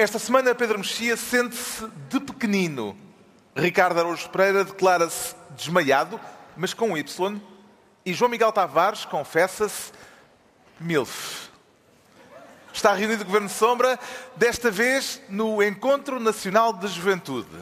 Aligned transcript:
Esta 0.00 0.18
semana, 0.18 0.54
Pedro 0.54 0.78
Mexia 0.78 1.14
sente-se 1.14 1.86
de 2.08 2.20
pequenino. 2.20 2.96
Ricardo 3.54 4.00
Araújo 4.00 4.30
Pereira 4.30 4.64
declara-se 4.64 5.34
desmaiado, 5.50 6.18
mas 6.56 6.72
com 6.72 6.96
Y. 6.96 7.38
E 8.06 8.14
João 8.14 8.30
Miguel 8.30 8.50
Tavares 8.50 9.04
confessa-se 9.04 9.92
MILF. 10.80 11.50
Está 12.72 12.94
reunido 12.94 13.24
o 13.24 13.26
Governo 13.26 13.50
Sombra, 13.50 14.00
desta 14.36 14.70
vez 14.70 15.20
no 15.28 15.62
Encontro 15.62 16.18
Nacional 16.18 16.72
de 16.72 16.88
Juventude. 16.88 17.58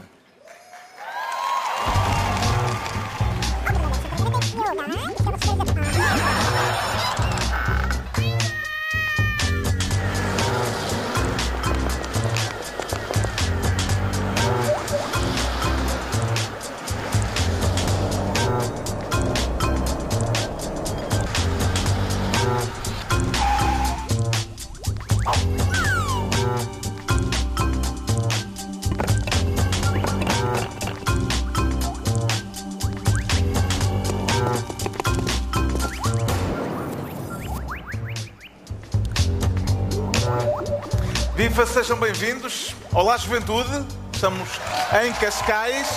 Viva, 41.59 41.67
sejam 41.67 41.99
bem-vindos. 41.99 42.73
Olá, 42.93 43.17
juventude. 43.17 43.85
Estamos 44.13 44.49
em 45.03 45.13
Cascais. 45.15 45.89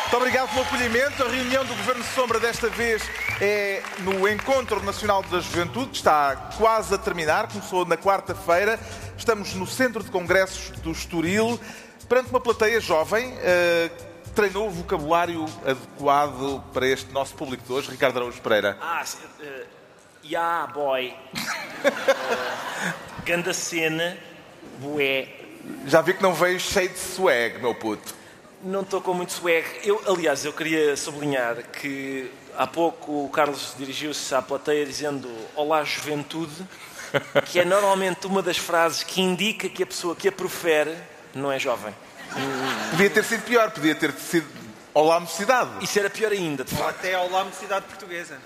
Muito 0.00 0.16
obrigado 0.16 0.48
pelo 0.48 0.62
acolhimento. 0.62 1.22
A 1.22 1.28
reunião 1.28 1.64
do 1.64 1.72
Governo 1.76 2.02
de 2.02 2.08
Sombra 2.08 2.40
desta 2.40 2.68
vez 2.68 3.08
é 3.40 3.80
no 4.00 4.28
Encontro 4.28 4.82
Nacional 4.82 5.22
da 5.22 5.38
Juventude, 5.38 5.90
que 5.90 5.98
está 5.98 6.34
quase 6.58 6.92
a 6.92 6.98
terminar, 6.98 7.46
começou 7.46 7.84
na 7.84 7.96
quarta-feira. 7.96 8.76
Estamos 9.16 9.54
no 9.54 9.68
Centro 9.68 10.02
de 10.02 10.10
Congressos 10.10 10.70
do 10.80 10.90
Estoril, 10.90 11.60
perante 12.08 12.30
uma 12.30 12.40
plateia 12.40 12.80
jovem. 12.80 13.34
Uh, 13.34 13.90
treinou 14.34 14.66
o 14.66 14.70
vocabulário 14.70 15.44
adequado 15.64 16.60
para 16.72 16.88
este 16.88 17.12
nosso 17.12 17.36
público 17.36 17.62
de 17.62 17.72
hoje, 17.72 17.88
Ricardo 17.88 18.16
Araújo 18.16 18.40
Pereira? 18.40 18.76
Ah, 18.80 19.04
uh, 19.04 19.64
yeah, 20.24 20.66
boy. 20.66 21.14
uh, 21.86 23.22
ganda 23.24 23.54
cena 23.54 24.18
bué. 24.78 25.28
Já 25.86 26.00
vi 26.00 26.14
que 26.14 26.22
não 26.22 26.32
veio 26.32 26.58
cheio 26.58 26.88
de 26.88 26.98
swag, 26.98 27.58
meu 27.58 27.74
puto. 27.74 28.14
Não 28.62 28.82
estou 28.82 29.00
com 29.00 29.14
muito 29.14 29.32
swag. 29.32 29.64
Eu, 29.84 30.00
aliás, 30.06 30.44
eu 30.44 30.52
queria 30.52 30.96
sublinhar 30.96 31.56
que 31.72 32.30
há 32.56 32.66
pouco 32.66 33.24
o 33.24 33.28
Carlos 33.28 33.74
dirigiu-se 33.78 34.34
à 34.34 34.42
plateia 34.42 34.84
dizendo 34.84 35.28
Olá, 35.54 35.84
juventude, 35.84 36.66
que 37.46 37.60
é 37.60 37.64
normalmente 37.64 38.26
uma 38.26 38.42
das 38.42 38.58
frases 38.58 39.02
que 39.02 39.20
indica 39.20 39.68
que 39.68 39.82
a 39.82 39.86
pessoa 39.86 40.16
que 40.16 40.28
a 40.28 40.32
profere 40.32 40.96
não 41.34 41.52
é 41.52 41.58
jovem. 41.58 41.94
Podia 42.90 43.10
ter 43.10 43.24
sido 43.24 43.42
pior, 43.42 43.70
podia 43.70 43.94
ter 43.94 44.12
sido 44.12 44.46
Olá, 44.94 45.20
mocidade. 45.20 45.70
Isso 45.80 45.98
era 45.98 46.10
pior 46.10 46.32
ainda, 46.32 46.64
de 46.64 46.74
Ou 46.74 46.88
até 46.88 47.16
Olá, 47.18 47.44
mocidade 47.44 47.86
portuguesa. 47.86 48.38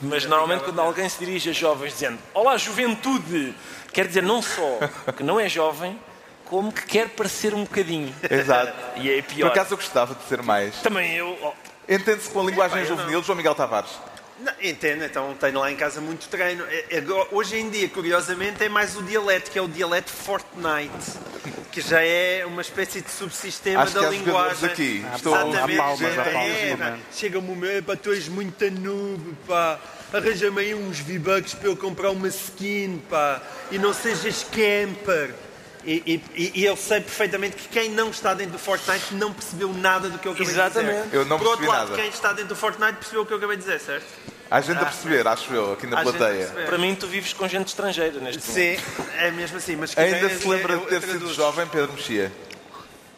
Mas 0.00 0.24
normalmente 0.24 0.64
quando 0.64 0.80
alguém 0.80 1.08
se 1.08 1.18
dirige 1.18 1.50
a 1.50 1.52
jovens 1.52 1.92
dizendo 1.92 2.18
Olá, 2.32 2.56
juventude, 2.56 3.54
quer 3.92 4.06
dizer 4.06 4.22
não 4.22 4.40
só 4.40 4.78
que 5.16 5.22
não 5.22 5.38
é 5.38 5.48
jovem, 5.48 5.98
como 6.44 6.72
que 6.72 6.86
quer 6.86 7.08
parecer 7.10 7.54
um 7.54 7.64
bocadinho. 7.64 8.14
Exato. 8.30 8.72
E 8.96 9.10
é 9.10 9.22
pior. 9.22 9.48
Por 9.48 9.52
acaso 9.52 9.74
eu 9.74 9.78
gostava 9.78 10.14
de 10.14 10.22
ser 10.24 10.42
mais. 10.42 10.76
Também 10.80 11.14
eu. 11.16 11.36
Entende-se 11.88 12.30
com 12.30 12.40
a 12.40 12.44
linguagem 12.44 12.78
Epá, 12.78 12.86
juvenil, 12.88 13.22
João 13.22 13.36
Miguel 13.36 13.54
Tavares? 13.54 13.90
Não, 14.40 14.52
entendo, 14.60 15.04
então 15.04 15.34
tenho 15.38 15.60
lá 15.60 15.70
em 15.70 15.76
casa 15.76 16.00
muito 16.00 16.28
treino. 16.28 16.64
É, 16.68 16.98
é, 16.98 17.04
hoje 17.30 17.56
em 17.56 17.70
dia, 17.70 17.88
curiosamente, 17.88 18.62
é 18.64 18.68
mais 18.68 18.96
o 18.96 19.02
dialeto, 19.02 19.50
que 19.50 19.58
é 19.58 19.62
o 19.62 19.68
dialeto 19.68 20.10
Fortnite, 20.10 21.18
que 21.70 21.80
já 21.80 22.02
é 22.02 22.44
uma 22.44 22.62
espécie 22.62 23.00
de 23.00 23.10
subsistema 23.10 23.82
Acho 23.82 23.94
da 23.94 24.08
que 24.08 24.16
linguagem. 24.16 24.68
aqui. 24.68 25.06
Ah, 25.10 25.16
Estou 25.16 25.34
Exatamente. 25.36 25.78
A 25.78 25.82
palmas, 25.82 26.18
a 26.18 26.24
palmas, 26.24 26.40
é, 26.40 26.98
Chega-me 27.12 27.50
o 27.50 27.56
meu, 27.56 27.82
pá, 27.82 27.96
tu 27.96 28.10
és 28.10 28.28
muito 28.28 28.70
noob, 28.72 29.36
pá. 29.46 29.78
Arranja-me 30.12 30.60
aí 30.60 30.74
uns 30.74 30.98
V-Bucks 30.98 31.54
para 31.54 31.68
eu 31.68 31.76
comprar 31.76 32.10
uma 32.10 32.28
skin, 32.28 33.02
pá. 33.08 33.40
E 33.70 33.78
não 33.78 33.94
sejas 33.94 34.44
camper. 34.44 35.34
E, 35.86 36.22
e, 36.34 36.52
e, 36.54 36.64
eu 36.64 36.76
sei 36.76 37.00
perfeitamente 37.00 37.56
que 37.56 37.68
quem 37.68 37.90
não 37.90 38.08
está 38.08 38.32
dentro 38.32 38.52
do 38.52 38.58
Fortnite 38.58 39.14
não 39.14 39.32
percebeu 39.32 39.72
nada 39.72 40.08
do 40.08 40.18
que 40.18 40.26
eu 40.26 40.32
acabei 40.32 40.52
Exatamente. 40.52 40.96
de 40.96 41.02
dizer. 41.04 41.16
Eu 41.16 41.24
não 41.26 41.38
Por 41.38 41.48
outro 41.48 41.66
lado, 41.66 41.90
nada. 41.90 42.02
quem 42.02 42.08
está 42.08 42.32
dentro 42.32 42.48
do 42.48 42.56
Fortnite 42.56 42.94
percebeu 42.94 43.22
o 43.22 43.26
que 43.26 43.32
eu 43.32 43.36
acabei 43.36 43.56
de 43.56 43.64
dizer, 43.64 43.80
certo? 43.80 44.06
Há 44.50 44.60
gente 44.60 44.78
a 44.78 44.82
ah, 44.82 44.84
perceber, 44.84 45.26
acho 45.26 45.52
eu, 45.52 45.72
aqui 45.72 45.86
na 45.86 46.00
plateia. 46.00 46.46
Para 46.66 46.78
mim, 46.78 46.94
tu 46.94 47.06
vives 47.06 47.32
com 47.32 47.46
gente 47.48 47.68
estrangeira 47.68 48.18
neste 48.20 48.42
Sim, 48.42 48.78
é 49.18 49.30
mesmo 49.30 49.56
assim. 49.56 49.76
Mas 49.76 49.96
Ainda 49.96 50.28
se 50.30 50.46
lembra 50.46 50.76
de 50.78 50.86
ter 50.86 51.02
sido 51.02 51.32
jovem, 51.32 51.66
Pedro 51.66 51.92
Mexia? 51.92 52.32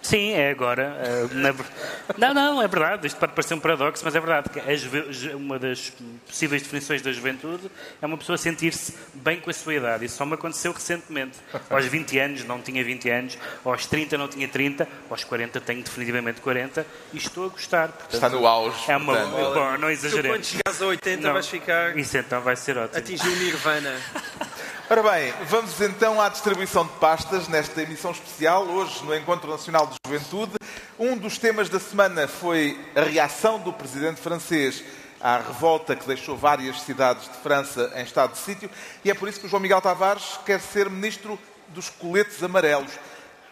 Sim, 0.02 0.32
é 0.32 0.50
agora. 0.50 0.96
Uh, 1.28 2.16
Não, 2.16 2.32
não, 2.32 2.62
é 2.62 2.68
verdade. 2.68 3.06
Isto 3.06 3.18
pode 3.18 3.32
parecer 3.32 3.54
um 3.54 3.60
paradoxo, 3.60 4.04
mas 4.04 4.14
é 4.14 4.20
verdade 4.20 4.50
que 4.50 5.34
uma 5.34 5.58
das 5.58 5.92
possíveis 6.26 6.62
definições 6.62 7.02
da 7.02 7.12
juventude 7.12 7.70
é 8.00 8.06
uma 8.06 8.16
pessoa 8.16 8.38
sentir-se 8.38 8.94
bem 9.14 9.40
com 9.40 9.50
a 9.50 9.52
sua 9.52 9.74
idade. 9.74 10.04
Isso 10.04 10.16
só 10.16 10.24
me 10.24 10.34
aconteceu 10.34 10.72
recentemente. 10.72 11.38
Aos 11.68 11.84
20 11.86 12.18
anos 12.18 12.44
não 12.44 12.60
tinha 12.60 12.84
20 12.84 13.10
anos, 13.10 13.38
aos 13.64 13.86
30 13.86 14.16
não 14.16 14.28
tinha 14.28 14.46
30, 14.46 14.88
aos 15.10 15.24
40 15.24 15.60
tenho 15.60 15.82
definitivamente 15.82 16.40
40 16.40 16.86
e 17.12 17.16
estou 17.16 17.46
a 17.46 17.48
gostar. 17.48 17.88
Portanto, 17.88 18.14
Está 18.14 18.28
no 18.28 18.46
auge. 18.46 18.90
É 18.90 18.96
uma... 18.96 19.14
Bom, 19.16 19.78
não 19.78 19.90
exageremos. 19.90 20.36
quando 20.36 20.44
chegares 20.44 20.82
a 20.82 20.86
80 20.86 21.22
não, 21.26 21.32
vais 21.32 21.48
ficar... 21.48 21.96
Isso 21.96 22.16
então 22.16 22.40
vai 22.40 22.56
ser 22.56 22.78
ótimo. 22.78 22.98
Atingir 22.98 23.28
o 23.28 23.36
nirvana. 23.36 23.96
Ora 24.88 25.02
bem, 25.02 25.32
vamos 25.46 25.80
então 25.80 26.20
à 26.20 26.28
distribuição 26.28 26.86
de 26.86 26.92
pastas 26.92 27.48
nesta 27.48 27.82
emissão 27.82 28.12
especial, 28.12 28.62
hoje 28.62 29.04
no 29.04 29.16
Encontro 29.16 29.50
Nacional 29.50 29.88
de 29.88 29.96
Juventude. 30.06 30.52
Um 30.96 31.18
dos 31.18 31.38
temas 31.38 31.68
da 31.68 31.80
semana 31.80 32.28
foi 32.28 32.78
a 32.94 33.00
reação 33.00 33.58
do 33.58 33.72
presidente 33.72 34.20
francês 34.20 34.84
à 35.20 35.38
revolta 35.38 35.96
que 35.96 36.06
deixou 36.06 36.36
várias 36.36 36.82
cidades 36.82 37.24
de 37.24 37.36
França 37.38 37.92
em 37.96 38.04
estado 38.04 38.34
de 38.34 38.38
sítio 38.38 38.70
e 39.04 39.10
é 39.10 39.14
por 39.14 39.28
isso 39.28 39.40
que 39.40 39.46
o 39.46 39.48
João 39.48 39.60
Miguel 39.60 39.80
Tavares 39.80 40.38
quer 40.46 40.60
ser 40.60 40.88
ministro 40.88 41.36
dos 41.70 41.90
coletes 41.90 42.40
amarelos. 42.40 42.92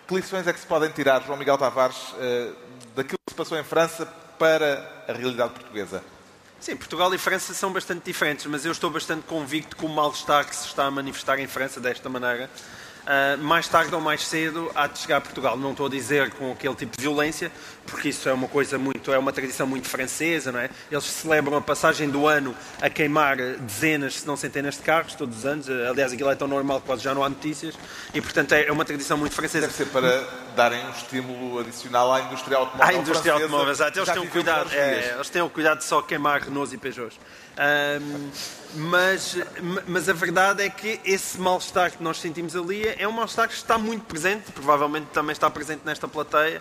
Que 0.07 0.15
lições 0.15 0.47
é 0.47 0.53
que 0.53 0.61
se 0.61 0.67
podem 0.67 0.91
tirar, 0.91 1.21
João 1.25 1.37
Miguel 1.37 1.59
Tavares, 1.59 2.15
eh, 2.21 2.53
daquilo 2.95 3.19
que 3.27 3.33
se 3.33 3.37
passou 3.37 3.59
em 3.59 3.65
França 3.65 4.07
para 4.39 5.05
a 5.09 5.13
realidade 5.13 5.53
portuguesa? 5.53 6.14
Sim, 6.65 6.77
Portugal 6.77 7.13
e 7.15 7.19
França 7.19 7.53
são 7.53 7.71
bastante 7.71 8.07
diferentes, 8.07 8.47
mas 8.47 8.65
eu 8.65 8.73
estou 8.73 8.89
bastante 8.89 9.27
convicto 9.27 9.77
que 9.77 9.85
o 9.85 9.89
mal-estar 9.89 10.49
que 10.49 10.57
se 10.57 10.65
está 10.65 10.87
a 10.87 10.91
manifestar 10.91 11.39
em 11.39 11.47
França 11.47 11.79
desta 11.79 12.09
maneira 12.09 12.49
Uh, 13.05 13.37
mais 13.37 13.69
tarde 13.69 13.95
ou 13.95 14.01
mais 14.01 14.27
cedo 14.27 14.71
há 14.75 14.87
de 14.87 14.99
chegar 14.99 15.19
a 15.19 15.21
Portugal. 15.21 15.59
Não 15.59 15.73
estou 15.73 15.85
a 15.85 15.91
dizer 15.91 16.31
com 16.31 16.53
aquele 16.53 16.75
tipo 16.75 16.97
de 16.97 17.03
violência, 17.03 17.53
porque 17.85 18.09
isso 18.09 18.27
é 18.31 18.33
uma 18.33 18.49
coisa 18.49 18.79
muito, 18.79 19.13
é 19.13 19.19
uma 19.19 19.31
tradição 19.31 19.67
muito 19.67 19.87
francesa, 19.89 20.51
não 20.51 20.59
é? 20.59 20.71
Eles 20.91 21.05
celebram 21.05 21.59
a 21.59 21.61
passagem 21.61 22.09
do 22.09 22.27
ano 22.27 22.57
a 22.81 22.89
queimar 22.89 23.37
dezenas, 23.37 24.21
se 24.21 24.27
não 24.27 24.39
centenas 24.39 24.77
de 24.77 24.81
carros 24.81 25.15
todos 25.15 25.37
os 25.37 25.45
anos. 25.45 25.69
Aliás, 25.69 26.15
aquilo 26.15 26.31
é 26.31 26.35
tão 26.35 26.49
normal 26.49 26.81
que 26.81 26.87
quase 26.87 27.03
já 27.03 27.15
não 27.15 27.23
há 27.23 27.29
notícias 27.29 27.75
e, 28.15 28.23
portanto, 28.23 28.53
é 28.53 28.73
uma 28.73 28.87
tradição 28.87 29.19
muito 29.19 29.35
francesa. 29.35 29.67
Deve 29.67 29.77
ser 29.77 29.89
para 29.89 30.27
darem 30.55 30.85
um 30.87 30.91
estímulo 30.91 31.59
adicional 31.59 32.13
à 32.13 32.21
indústria 32.21 32.57
automóvel. 32.59 32.97
À 32.97 33.01
indústria 33.01 33.33
automóvel, 33.33 33.71
exato. 33.71 33.99
Eles 33.99 34.13
têm, 34.13 34.23
o 34.23 34.31
cuidado, 34.31 34.73
é, 34.73 35.15
eles 35.15 35.31
têm 35.31 35.43
o 35.43 35.51
cuidado 35.51 35.79
de 35.79 35.85
só 35.85 36.03
queimar 36.03 36.43
Renaults 36.43 36.73
e 36.73 36.79
Peugeots. 36.79 37.19
Um, 37.57 38.31
mas, 38.77 39.37
mas 39.87 40.09
a 40.09 40.13
verdade 40.13 40.63
é 40.63 40.71
que 40.71 41.01
esse 41.05 41.39
mal-estar 41.41 41.93
que 41.93 42.03
nós 42.03 42.19
sentimos 42.19 42.57
ali 42.57 42.83
é 42.99 43.07
um 43.07 43.13
mal-estar 43.13 43.47
que 43.49 43.55
está 43.55 43.79
muito 43.79 44.05
presente, 44.05 44.51
provavelmente 44.53 45.07
também 45.13 45.33
está 45.33 45.49
presente 45.49 45.83
nesta 45.85 46.09
plateia, 46.09 46.61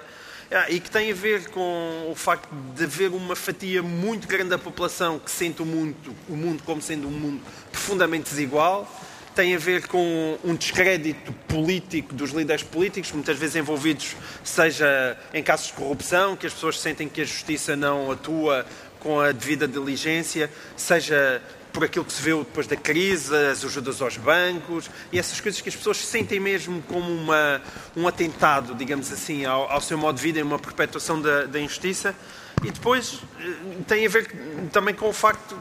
e 0.69 0.79
que 0.79 0.91
tem 0.91 1.11
a 1.11 1.15
ver 1.15 1.49
com 1.49 2.09
o 2.11 2.15
facto 2.15 2.47
de 2.75 2.83
haver 2.83 3.09
uma 3.09 3.35
fatia 3.35 3.81
muito 3.81 4.27
grande 4.27 4.49
da 4.49 4.57
população 4.57 5.17
que 5.17 5.31
sente 5.31 5.61
o 5.61 5.65
mundo, 5.65 5.95
o 6.29 6.35
mundo 6.35 6.61
como 6.63 6.81
sendo 6.81 7.07
um 7.07 7.11
mundo 7.11 7.41
profundamente 7.71 8.29
desigual, 8.29 8.87
tem 9.33 9.55
a 9.55 9.57
ver 9.57 9.87
com 9.87 10.37
um 10.43 10.55
descrédito 10.55 11.33
político 11.47 12.13
dos 12.13 12.31
líderes 12.31 12.63
políticos, 12.63 13.11
muitas 13.11 13.37
vezes 13.37 13.55
envolvidos, 13.55 14.15
seja 14.43 15.17
em 15.33 15.43
casos 15.43 15.67
de 15.67 15.73
corrupção, 15.73 16.35
que 16.35 16.47
as 16.47 16.53
pessoas 16.53 16.79
sentem 16.79 17.09
que 17.09 17.21
a 17.21 17.25
justiça 17.25 17.75
não 17.75 18.11
atua 18.11 18.65
com 18.99 19.19
a 19.19 19.31
devida 19.31 19.67
diligência, 19.67 20.49
seja 20.77 21.41
por 21.73 21.83
aquilo 21.83 22.05
que 22.05 22.13
se 22.13 22.21
viu 22.21 22.39
depois 22.39 22.67
da 22.67 22.75
crise, 22.75 23.35
as 23.35 23.65
ajudas 23.65 23.99
aos 24.01 24.15
bancos 24.15 24.89
e 25.11 25.17
essas 25.17 25.41
coisas 25.41 25.59
que 25.59 25.67
as 25.67 25.75
pessoas 25.75 25.97
sentem 25.97 26.39
mesmo 26.39 26.81
como 26.83 27.11
uma, 27.11 27.61
um 27.97 28.07
atentado, 28.07 28.75
digamos 28.75 29.11
assim, 29.11 29.43
ao, 29.43 29.69
ao 29.69 29.81
seu 29.81 29.97
modo 29.97 30.15
de 30.15 30.21
vida 30.21 30.39
e 30.39 30.43
uma 30.43 30.59
perpetuação 30.59 31.19
da, 31.19 31.45
da 31.45 31.59
injustiça. 31.59 32.15
E 32.63 32.69
depois 32.71 33.19
eh, 33.39 33.77
tem 33.87 34.05
a 34.05 34.09
ver 34.09 34.31
também 34.71 34.93
com 34.93 35.09
o 35.09 35.13
facto, 35.13 35.57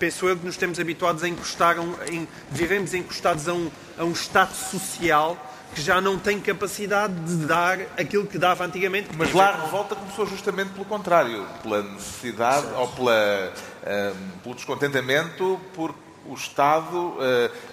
penso 0.00 0.26
eu, 0.26 0.36
que 0.36 0.46
nos 0.46 0.56
temos 0.56 0.80
habituados 0.80 1.22
a 1.22 1.28
encostar, 1.28 1.76
em, 2.10 2.26
vivemos 2.50 2.94
encostados 2.94 3.46
a 3.46 3.52
um, 3.52 3.70
a 3.98 4.04
um 4.04 4.12
Estado 4.12 4.54
social 4.54 5.36
que 5.74 5.82
já 5.82 6.00
não 6.00 6.18
tem 6.18 6.40
capacidade 6.40 7.14
de 7.14 7.46
dar 7.46 7.78
aquilo 7.96 8.26
que 8.26 8.38
dava 8.38 8.64
antigamente. 8.64 9.10
Mas 9.16 9.32
lá 9.32 9.50
a 9.50 9.64
revolta 9.64 9.94
começou 9.94 10.26
justamente 10.26 10.70
pelo 10.70 10.84
contrário, 10.84 11.46
pela 11.62 11.82
necessidade 11.82 12.66
ou 12.74 12.88
pela, 12.88 13.52
um, 13.86 14.38
pelo 14.40 14.54
descontentamento 14.56 15.60
por 15.74 15.94
o 16.26 16.34
Estado 16.34 16.96
uh, 16.96 17.18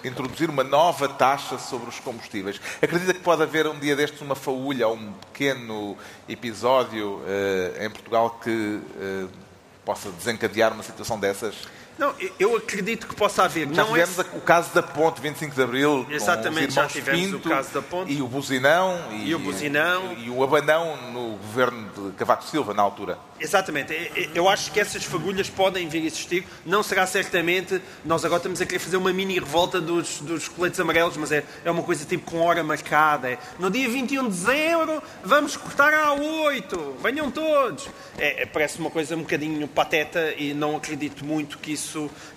introduzir 0.02 0.48
uma 0.48 0.64
nova 0.64 1.08
taxa 1.08 1.58
sobre 1.58 1.88
os 1.88 2.00
combustíveis. 2.00 2.60
Acredita 2.80 3.12
que 3.12 3.20
pode 3.20 3.42
haver 3.42 3.66
um 3.66 3.78
dia 3.78 3.94
destes 3.94 4.20
uma 4.20 4.34
faúlha 4.34 4.88
ou 4.88 4.94
um 4.94 5.12
pequeno 5.12 5.96
episódio 6.28 7.16
uh, 7.16 7.84
em 7.84 7.90
Portugal 7.90 8.38
que 8.42 8.50
uh, 8.50 9.28
possa 9.84 10.10
desencadear 10.10 10.72
uma 10.72 10.82
situação 10.82 11.20
dessas? 11.20 11.54
Não, 11.98 12.14
eu 12.38 12.56
acredito 12.56 13.06
que 13.08 13.16
possa 13.16 13.42
haver. 13.42 13.68
Já 13.72 13.82
não 13.82 13.92
tivemos 13.92 14.18
é... 14.18 14.22
o 14.22 14.40
caso 14.40 14.72
da 14.72 14.82
Ponte 14.82 15.20
25 15.20 15.54
de 15.54 15.62
Abril. 15.62 16.06
Exatamente, 16.08 16.74
já 16.74 16.86
tivemos 16.86 17.20
Pinto, 17.20 17.48
o 17.48 17.50
caso 17.50 17.70
da 17.74 17.82
Ponte. 17.82 18.12
E 18.12 18.22
o 18.22 18.28
Buzinão. 18.28 18.96
E, 19.10 19.30
e 19.30 19.34
o 19.34 19.38
Buzinão. 19.38 20.12
E, 20.12 20.26
e 20.26 20.30
o 20.30 20.42
Abanão 20.44 20.96
no 21.12 21.36
governo 21.36 21.90
de 21.90 22.16
Cavaco 22.16 22.44
Silva, 22.44 22.72
na 22.72 22.82
altura. 22.82 23.18
Exatamente. 23.40 24.10
Eu 24.34 24.48
acho 24.48 24.72
que 24.72 24.80
essas 24.80 25.04
fagulhas 25.04 25.48
podem 25.48 25.88
vir 25.88 26.02
a 26.02 26.06
existir. 26.06 26.44
Não 26.64 26.82
será 26.82 27.06
certamente. 27.06 27.80
Nós 28.04 28.24
agora 28.24 28.38
estamos 28.38 28.60
a 28.60 28.66
querer 28.66 28.78
fazer 28.78 28.96
uma 28.96 29.12
mini 29.12 29.38
revolta 29.38 29.80
dos, 29.80 30.20
dos 30.20 30.48
coletes 30.48 30.78
amarelos, 30.80 31.16
mas 31.16 31.30
é, 31.32 31.44
é 31.64 31.70
uma 31.70 31.82
coisa 31.82 32.04
tipo 32.04 32.30
com 32.30 32.40
hora 32.40 32.62
marcada. 32.62 33.30
É, 33.30 33.38
no 33.58 33.70
dia 33.70 33.88
21 33.88 34.24
de 34.24 34.30
dezembro 34.30 35.02
vamos 35.24 35.56
cortar 35.56 35.94
a 35.94 36.12
8. 36.12 36.96
Venham 37.02 37.30
todos. 37.30 37.88
É, 38.18 38.42
é, 38.42 38.46
parece 38.46 38.78
uma 38.78 38.90
coisa 38.90 39.14
um 39.14 39.20
bocadinho 39.20 39.66
pateta 39.68 40.34
e 40.36 40.52
não 40.52 40.76
acredito 40.76 41.24
muito 41.24 41.58
que 41.58 41.72
isso, 41.72 41.87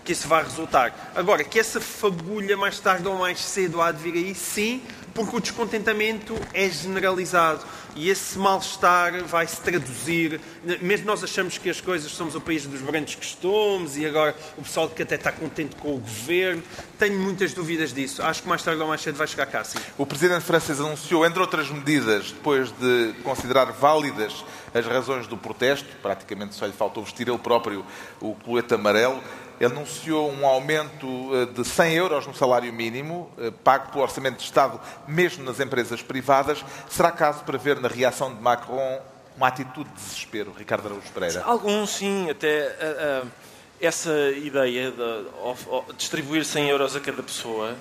que 0.04 0.14
isso 0.14 0.28
vá 0.28 0.42
resultar. 0.42 1.12
Agora, 1.16 1.44
que 1.44 1.60
essa 1.60 1.82
fagulha 1.82 2.56
mais 2.56 2.80
tarde 2.80 3.08
ou 3.08 3.18
mais 3.18 3.40
cedo 3.40 3.82
há 3.82 3.92
de 3.92 4.02
vir 4.02 4.14
aí, 4.14 4.36
sim, 4.36 4.82
porque 5.14 5.36
o 5.36 5.40
descontentamento 5.40 6.36
é 6.54 6.70
generalizado 6.70 7.62
e 7.96 8.10
esse 8.10 8.38
mal-estar 8.38 9.24
vai 9.26 9.48
se 9.48 9.60
traduzir. 9.62 10.40
Mesmo 10.82 11.06
nós 11.06 11.24
achamos 11.24 11.58
que 11.58 11.70
as 11.70 11.82
coisas 11.82 12.12
somos 12.12 12.36
o 12.36 12.42
país 12.42 12.66
dos 12.66 12.82
grandes 12.82 13.16
costumes 13.16 13.98
e 13.98 14.06
agora 14.06 14.36
o 14.58 14.62
pessoal 14.62 14.90
que 14.90 15.04
até 15.04 15.16
está 15.16 15.32
contente 15.32 15.76
com 15.76 15.96
o 15.96 16.00
governo. 16.00 16.64
Tenho 16.98 17.20
muitas 17.20 17.54
dúvidas 17.54 17.94
disso. 17.94 18.22
Acho 18.22 18.44
que 18.44 18.50
mais 18.50 18.64
tarde 18.64 18.82
ou 18.82 18.88
mais 18.88 19.02
cedo 19.02 19.16
vai 19.16 19.28
chegar 19.28 19.46
cá, 19.46 19.64
sim. 19.64 19.78
O 19.98 20.06
presidente 20.06 20.44
francês 20.44 20.80
anunciou, 20.80 21.26
entre 21.26 21.40
outras 21.40 21.70
medidas, 21.70 22.32
depois 22.32 22.72
de 22.72 23.14
considerar 23.24 23.66
válidas 23.72 24.44
as 24.74 24.86
razões 24.86 25.28
do 25.28 25.38
protesto, 25.38 25.88
praticamente 26.02 26.56
só 26.56 26.66
lhe 26.66 26.72
faltou 26.72 27.04
vestir 27.04 27.28
ele 27.28 27.38
próprio 27.38 27.86
o 28.22 28.36
colete 28.36 28.74
amarelo, 28.74 29.22
anunciou 29.66 30.32
um 30.32 30.46
aumento 30.46 31.08
eh, 31.36 31.46
de 31.46 31.64
100 31.64 31.94
euros 31.94 32.28
no 32.28 32.34
salário 32.34 32.72
mínimo, 32.74 33.32
eh, 33.38 33.52
pago 33.64 33.92
pelo 33.92 34.04
Orçamento 34.04 34.38
de 34.38 34.44
Estado, 34.44 34.80
mesmo 35.08 35.44
nas 35.44 35.60
empresas 35.60 36.02
privadas. 36.02 36.64
Será 36.90 37.12
caso 37.12 37.44
para 37.44 37.58
ver 37.58 37.80
na 37.80 37.88
reação 37.88 38.34
de 38.34 38.42
Macron 38.42 39.00
uma 39.38 39.48
atitude 39.48 39.90
de 39.90 39.96
desespero, 39.96 40.54
Ricardo 40.58 40.88
Araújo 40.88 41.12
Pereira? 41.14 41.44
Alguns, 41.44 41.92
sim. 41.92 42.30
Até 42.30 43.22
uh, 43.24 43.26
uh, 43.26 43.32
essa 43.80 44.12
ideia 44.32 44.92
de 44.92 45.94
distribuir 45.98 46.46
100 46.46 46.70
euros 46.70 46.96
a 46.96 47.00
cada 47.00 47.24
pessoa 47.24 47.76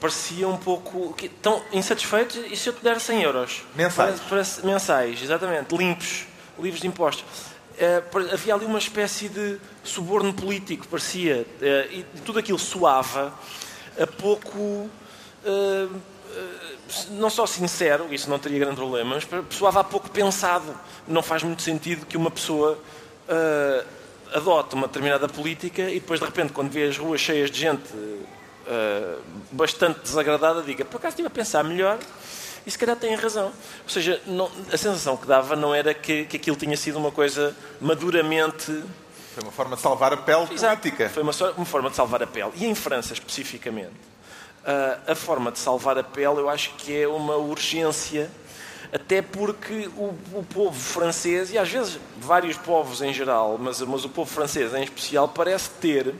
parecia 0.00 0.48
um 0.48 0.56
pouco 0.56 1.14
tão 1.42 1.62
insatisfeito 1.72 2.38
e 2.50 2.56
se 2.56 2.68
eu 2.68 2.72
te 2.72 2.82
der 2.82 2.98
100 2.98 3.22
euros 3.22 3.62
mensais, 3.74 4.18
parece, 4.28 4.64
mensais 4.64 5.22
exatamente 5.22 5.76
limpos 5.76 6.24
livres 6.58 6.80
de 6.80 6.86
impostos 6.86 7.24
eh, 7.80 8.02
havia 8.30 8.54
ali 8.54 8.66
uma 8.66 8.78
espécie 8.78 9.26
de 9.30 9.58
suborno 9.82 10.34
político, 10.34 10.86
parecia, 10.86 11.46
eh, 11.62 11.88
e 11.90 12.04
tudo 12.26 12.38
aquilo 12.38 12.58
soava 12.58 13.32
a 13.98 14.06
pouco, 14.06 14.90
eh, 15.42 15.88
não 17.12 17.30
só 17.30 17.46
sincero, 17.46 18.12
isso 18.12 18.28
não 18.28 18.38
teria 18.38 18.58
grande 18.58 18.76
problema, 18.76 19.14
mas 19.14 19.26
soava 19.48 19.80
a 19.80 19.84
pouco 19.84 20.10
pensado. 20.10 20.78
Não 21.08 21.22
faz 21.22 21.42
muito 21.42 21.62
sentido 21.62 22.04
que 22.04 22.18
uma 22.18 22.30
pessoa 22.30 22.78
adote 24.34 24.74
uma 24.74 24.86
determinada 24.86 25.28
política 25.28 25.82
e 25.82 26.00
depois, 26.00 26.20
de 26.20 26.26
repente, 26.26 26.52
quando 26.52 26.70
vê 26.70 26.84
as 26.84 26.98
ruas 26.98 27.20
cheias 27.20 27.50
de 27.50 27.60
gente 27.60 27.88
bastante 29.52 30.00
desagradada, 30.00 30.62
diga, 30.62 30.84
por 30.84 30.98
acaso 30.98 31.12
estive 31.12 31.28
a 31.28 31.30
pensar 31.30 31.62
melhor 31.62 31.98
e 32.66 32.70
se 32.70 32.78
calhar 32.78 32.96
têm 32.96 33.14
razão. 33.14 33.46
Ou 33.46 33.88
seja, 33.88 34.20
não, 34.26 34.50
a 34.72 34.76
sensação 34.76 35.16
que 35.16 35.26
dava 35.26 35.56
não 35.56 35.74
era 35.74 35.94
que, 35.94 36.24
que 36.24 36.36
aquilo 36.36 36.56
tinha 36.56 36.76
sido 36.76 36.98
uma 36.98 37.10
coisa 37.10 37.56
maduramente. 37.80 38.66
Foi 39.34 39.42
uma 39.42 39.52
forma 39.52 39.76
de 39.76 39.82
salvar 39.82 40.12
a 40.12 40.16
pele 40.16 40.46
Exato. 40.52 40.80
política. 40.80 41.08
Foi 41.08 41.22
uma, 41.22 41.32
uma, 41.56 41.66
forma 41.66 41.90
de 41.90 41.96
salvar 41.96 42.22
a 42.22 42.26
pele. 42.26 42.52
E 42.56 42.66
em 42.66 42.74
França, 42.74 43.12
especificamente, 43.12 43.92
a 45.06 45.14
forma 45.14 45.50
de 45.50 45.58
salvar 45.58 45.96
a 45.98 46.02
pele 46.02 46.38
eu 46.38 46.48
acho 46.48 46.74
que 46.76 47.00
é 47.00 47.08
uma 47.08 47.36
urgência, 47.36 48.30
até 48.92 49.22
porque 49.22 49.88
o, 49.96 50.14
o, 50.34 50.44
povo 50.52 50.78
francês, 50.78 51.50
e 51.52 51.58
às 51.58 51.68
vezes 51.68 51.98
vários 52.18 52.56
povos 52.56 53.00
em 53.00 53.12
geral, 53.12 53.56
mas, 53.58 53.80
mas 53.80 54.04
o 54.04 54.08
povo 54.08 54.30
francês 54.30 54.74
em 54.74 54.82
especial, 54.82 55.28
parece 55.28 55.70
ter 55.80 56.14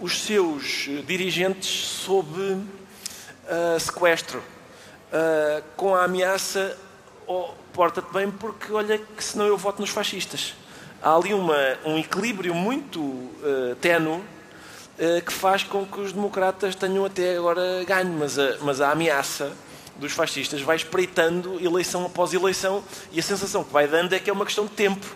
os 0.00 0.22
seus 0.22 0.88
dirigentes 1.06 1.68
sob 1.68 2.28
uh, 2.30 3.80
sequestro 3.80 4.42
uh, 5.16 5.62
com 5.76 5.94
a 5.94 6.04
ameaça 6.04 6.76
oh, 7.26 7.48
porta-te 7.72 8.12
bem 8.12 8.30
porque 8.30 8.72
olha 8.72 8.98
que 8.98 9.24
senão 9.24 9.46
eu 9.46 9.56
voto 9.56 9.80
nos 9.80 9.90
fascistas. 9.90 10.54
Há 11.02 11.14
ali 11.14 11.34
uma, 11.34 11.56
um 11.84 11.98
equilíbrio 11.98 12.54
muito 12.54 13.00
uh, 13.00 13.76
tenue 13.80 14.16
uh, 14.18 14.24
que 15.24 15.32
faz 15.32 15.62
com 15.62 15.86
que 15.86 16.00
os 16.00 16.12
democratas 16.12 16.74
tenham 16.74 17.04
até 17.04 17.36
agora 17.36 17.84
ganho, 17.86 18.12
mas 18.12 18.38
a, 18.38 18.56
mas 18.62 18.80
a 18.80 18.90
ameaça 18.90 19.52
dos 19.96 20.12
fascistas 20.12 20.60
vai 20.60 20.76
espreitando 20.76 21.58
eleição 21.64 22.04
após 22.04 22.32
eleição 22.34 22.84
e 23.12 23.18
a 23.18 23.22
sensação 23.22 23.64
que 23.64 23.72
vai 23.72 23.86
dando 23.86 24.14
é 24.14 24.18
que 24.18 24.28
é 24.28 24.32
uma 24.32 24.44
questão 24.44 24.66
de 24.66 24.72
tempo 24.72 25.06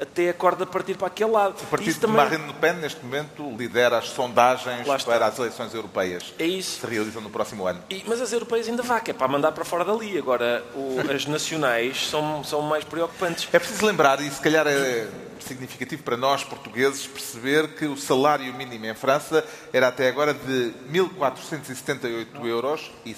até 0.00 0.28
a 0.28 0.34
corda 0.34 0.66
partir 0.66 0.96
para 0.96 1.06
aquele 1.06 1.30
lado. 1.30 1.56
O 1.62 1.66
partido 1.66 1.90
isso 1.90 2.00
de 2.00 2.06
também... 2.06 2.16
Marine 2.16 2.46
Le 2.46 2.52
Pen, 2.54 2.74
neste 2.74 3.04
momento, 3.04 3.54
lidera 3.56 3.98
as 3.98 4.08
sondagens 4.08 4.86
para 5.04 5.26
as 5.26 5.38
eleições 5.38 5.72
europeias. 5.74 6.34
É 6.38 6.44
isso. 6.44 6.80
Que 6.80 6.86
se 6.86 6.94
realizam 6.94 7.22
no 7.22 7.30
próximo 7.30 7.66
ano. 7.66 7.82
E, 7.90 8.04
mas 8.06 8.20
as 8.20 8.32
europeias 8.32 8.68
ainda 8.68 8.82
vá, 8.82 9.00
que 9.00 9.10
é 9.10 9.14
para 9.14 9.28
mandar 9.28 9.52
para 9.52 9.64
fora 9.64 9.84
dali. 9.84 10.18
Agora, 10.18 10.64
o, 10.74 10.98
as 11.12 11.26
nacionais 11.26 12.08
são, 12.08 12.44
são 12.44 12.62
mais 12.62 12.84
preocupantes. 12.84 13.48
É 13.52 13.58
preciso 13.58 13.86
lembrar, 13.86 14.20
e 14.20 14.30
se 14.30 14.40
calhar 14.40 14.66
é 14.66 15.08
significativo 15.40 16.02
para 16.02 16.16
nós, 16.16 16.42
portugueses, 16.42 17.06
perceber 17.06 17.68
que 17.68 17.86
o 17.86 17.96
salário 17.96 18.52
mínimo 18.54 18.86
em 18.86 18.94
França 18.94 19.44
era 19.72 19.88
até 19.88 20.08
agora 20.08 20.34
de 20.34 20.72
1.478 20.90 22.44
euros 22.44 22.90
e 23.04 23.14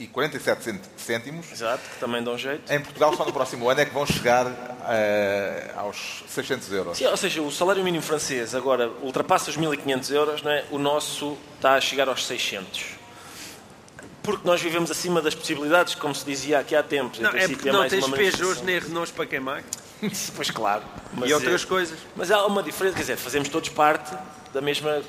e 0.00 0.06
47 0.06 0.80
cêntimos. 0.96 1.52
Exato, 1.52 1.82
que 1.90 2.00
também 2.00 2.24
dão 2.24 2.36
jeito. 2.36 2.72
Em 2.72 2.80
Portugal, 2.80 3.14
só 3.14 3.24
no 3.26 3.32
próximo 3.34 3.68
ano 3.68 3.82
é 3.82 3.84
que 3.84 3.92
vão 3.92 4.06
chegar 4.06 4.46
uh, 4.46 5.78
aos 5.78 6.24
600 6.26 6.72
euros. 6.72 6.98
Sim, 6.98 7.06
ou 7.06 7.16
seja, 7.18 7.42
o 7.42 7.52
salário 7.52 7.84
mínimo 7.84 8.02
francês 8.02 8.54
agora 8.54 8.90
ultrapassa 9.02 9.50
os 9.50 9.58
1.500 9.58 10.10
euros, 10.14 10.42
não 10.42 10.50
é? 10.50 10.64
o 10.70 10.78
nosso 10.78 11.36
está 11.56 11.74
a 11.74 11.80
chegar 11.80 12.08
aos 12.08 12.26
600 12.26 12.98
porque 14.22 14.46
nós 14.46 14.60
vivemos 14.60 14.90
acima 14.90 15.22
das 15.22 15.34
possibilidades, 15.34 15.94
como 15.94 16.14
se 16.14 16.24
dizia 16.26 16.58
aqui 16.58 16.76
há 16.76 16.82
tempos. 16.82 17.18
Não, 17.20 17.30
é 17.30 17.48
porque 17.48 17.68
é 17.70 17.72
não 17.72 17.88
tens 17.88 18.06
Peugeots 18.06 18.62
nem 18.62 18.78
Renaults 18.78 19.10
para 19.10 19.24
queimar. 19.26 19.64
pois 20.36 20.50
claro. 20.50 20.82
e 21.24 21.32
outras 21.32 21.62
é, 21.62 21.66
coisas. 21.66 21.98
Mas 22.14 22.30
há 22.30 22.44
uma 22.46 22.62
diferença, 22.62 22.96
quer 22.96 23.00
dizer, 23.00 23.16
fazemos 23.16 23.48
todos 23.48 23.70
parte 23.70 24.14
da 24.52 24.60
mesma 24.60 25.02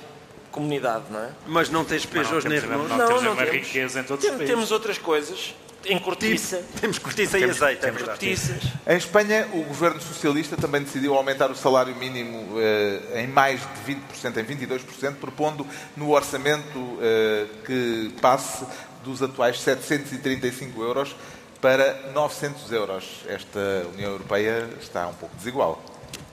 comunidade, 0.51 1.05
não 1.09 1.19
é? 1.19 1.29
Mas 1.47 1.69
não 1.69 1.83
tens 1.85 2.05
Peugeots 2.05 2.45
nem 2.45 2.59
Renault? 2.59 2.89
Não, 2.89 2.97
não, 2.97 3.21
não, 3.21 3.35
temos. 3.35 3.51
riqueza 3.51 4.01
em 4.01 4.03
todos 4.03 4.23
os 4.23 4.29
países. 4.29 4.47
Temos 4.47 4.71
outras 4.71 4.97
coisas. 4.97 5.55
Em 5.85 5.97
cortiça. 5.97 6.63
Temos 6.79 6.99
cortiça 6.99 7.39
e 7.39 7.43
azeite, 7.43 7.83
é 7.83 7.89
verdade. 7.91 8.19
Cortiças. 8.19 8.63
Em 8.85 8.97
Espanha, 8.97 9.47
o 9.51 9.63
governo 9.63 9.99
socialista 9.99 10.55
também 10.55 10.83
decidiu 10.83 11.15
aumentar 11.15 11.49
o 11.49 11.55
salário 11.55 11.95
mínimo 11.95 12.59
eh, 12.59 13.23
em 13.23 13.27
mais 13.27 13.61
de 13.61 13.95
20%, 13.95 14.37
em 14.37 14.45
22%, 14.45 15.15
propondo 15.15 15.65
no 15.97 16.11
orçamento 16.11 16.99
eh, 17.01 17.47
que 17.65 18.13
passe 18.21 18.63
dos 19.03 19.23
atuais 19.23 19.59
735 19.59 20.83
euros 20.83 21.15
para 21.59 22.11
900 22.13 22.71
euros. 22.71 23.05
Esta 23.27 23.87
União 23.93 24.11
Europeia 24.11 24.69
está 24.79 25.07
um 25.07 25.13
pouco 25.13 25.35
desigual. 25.35 25.81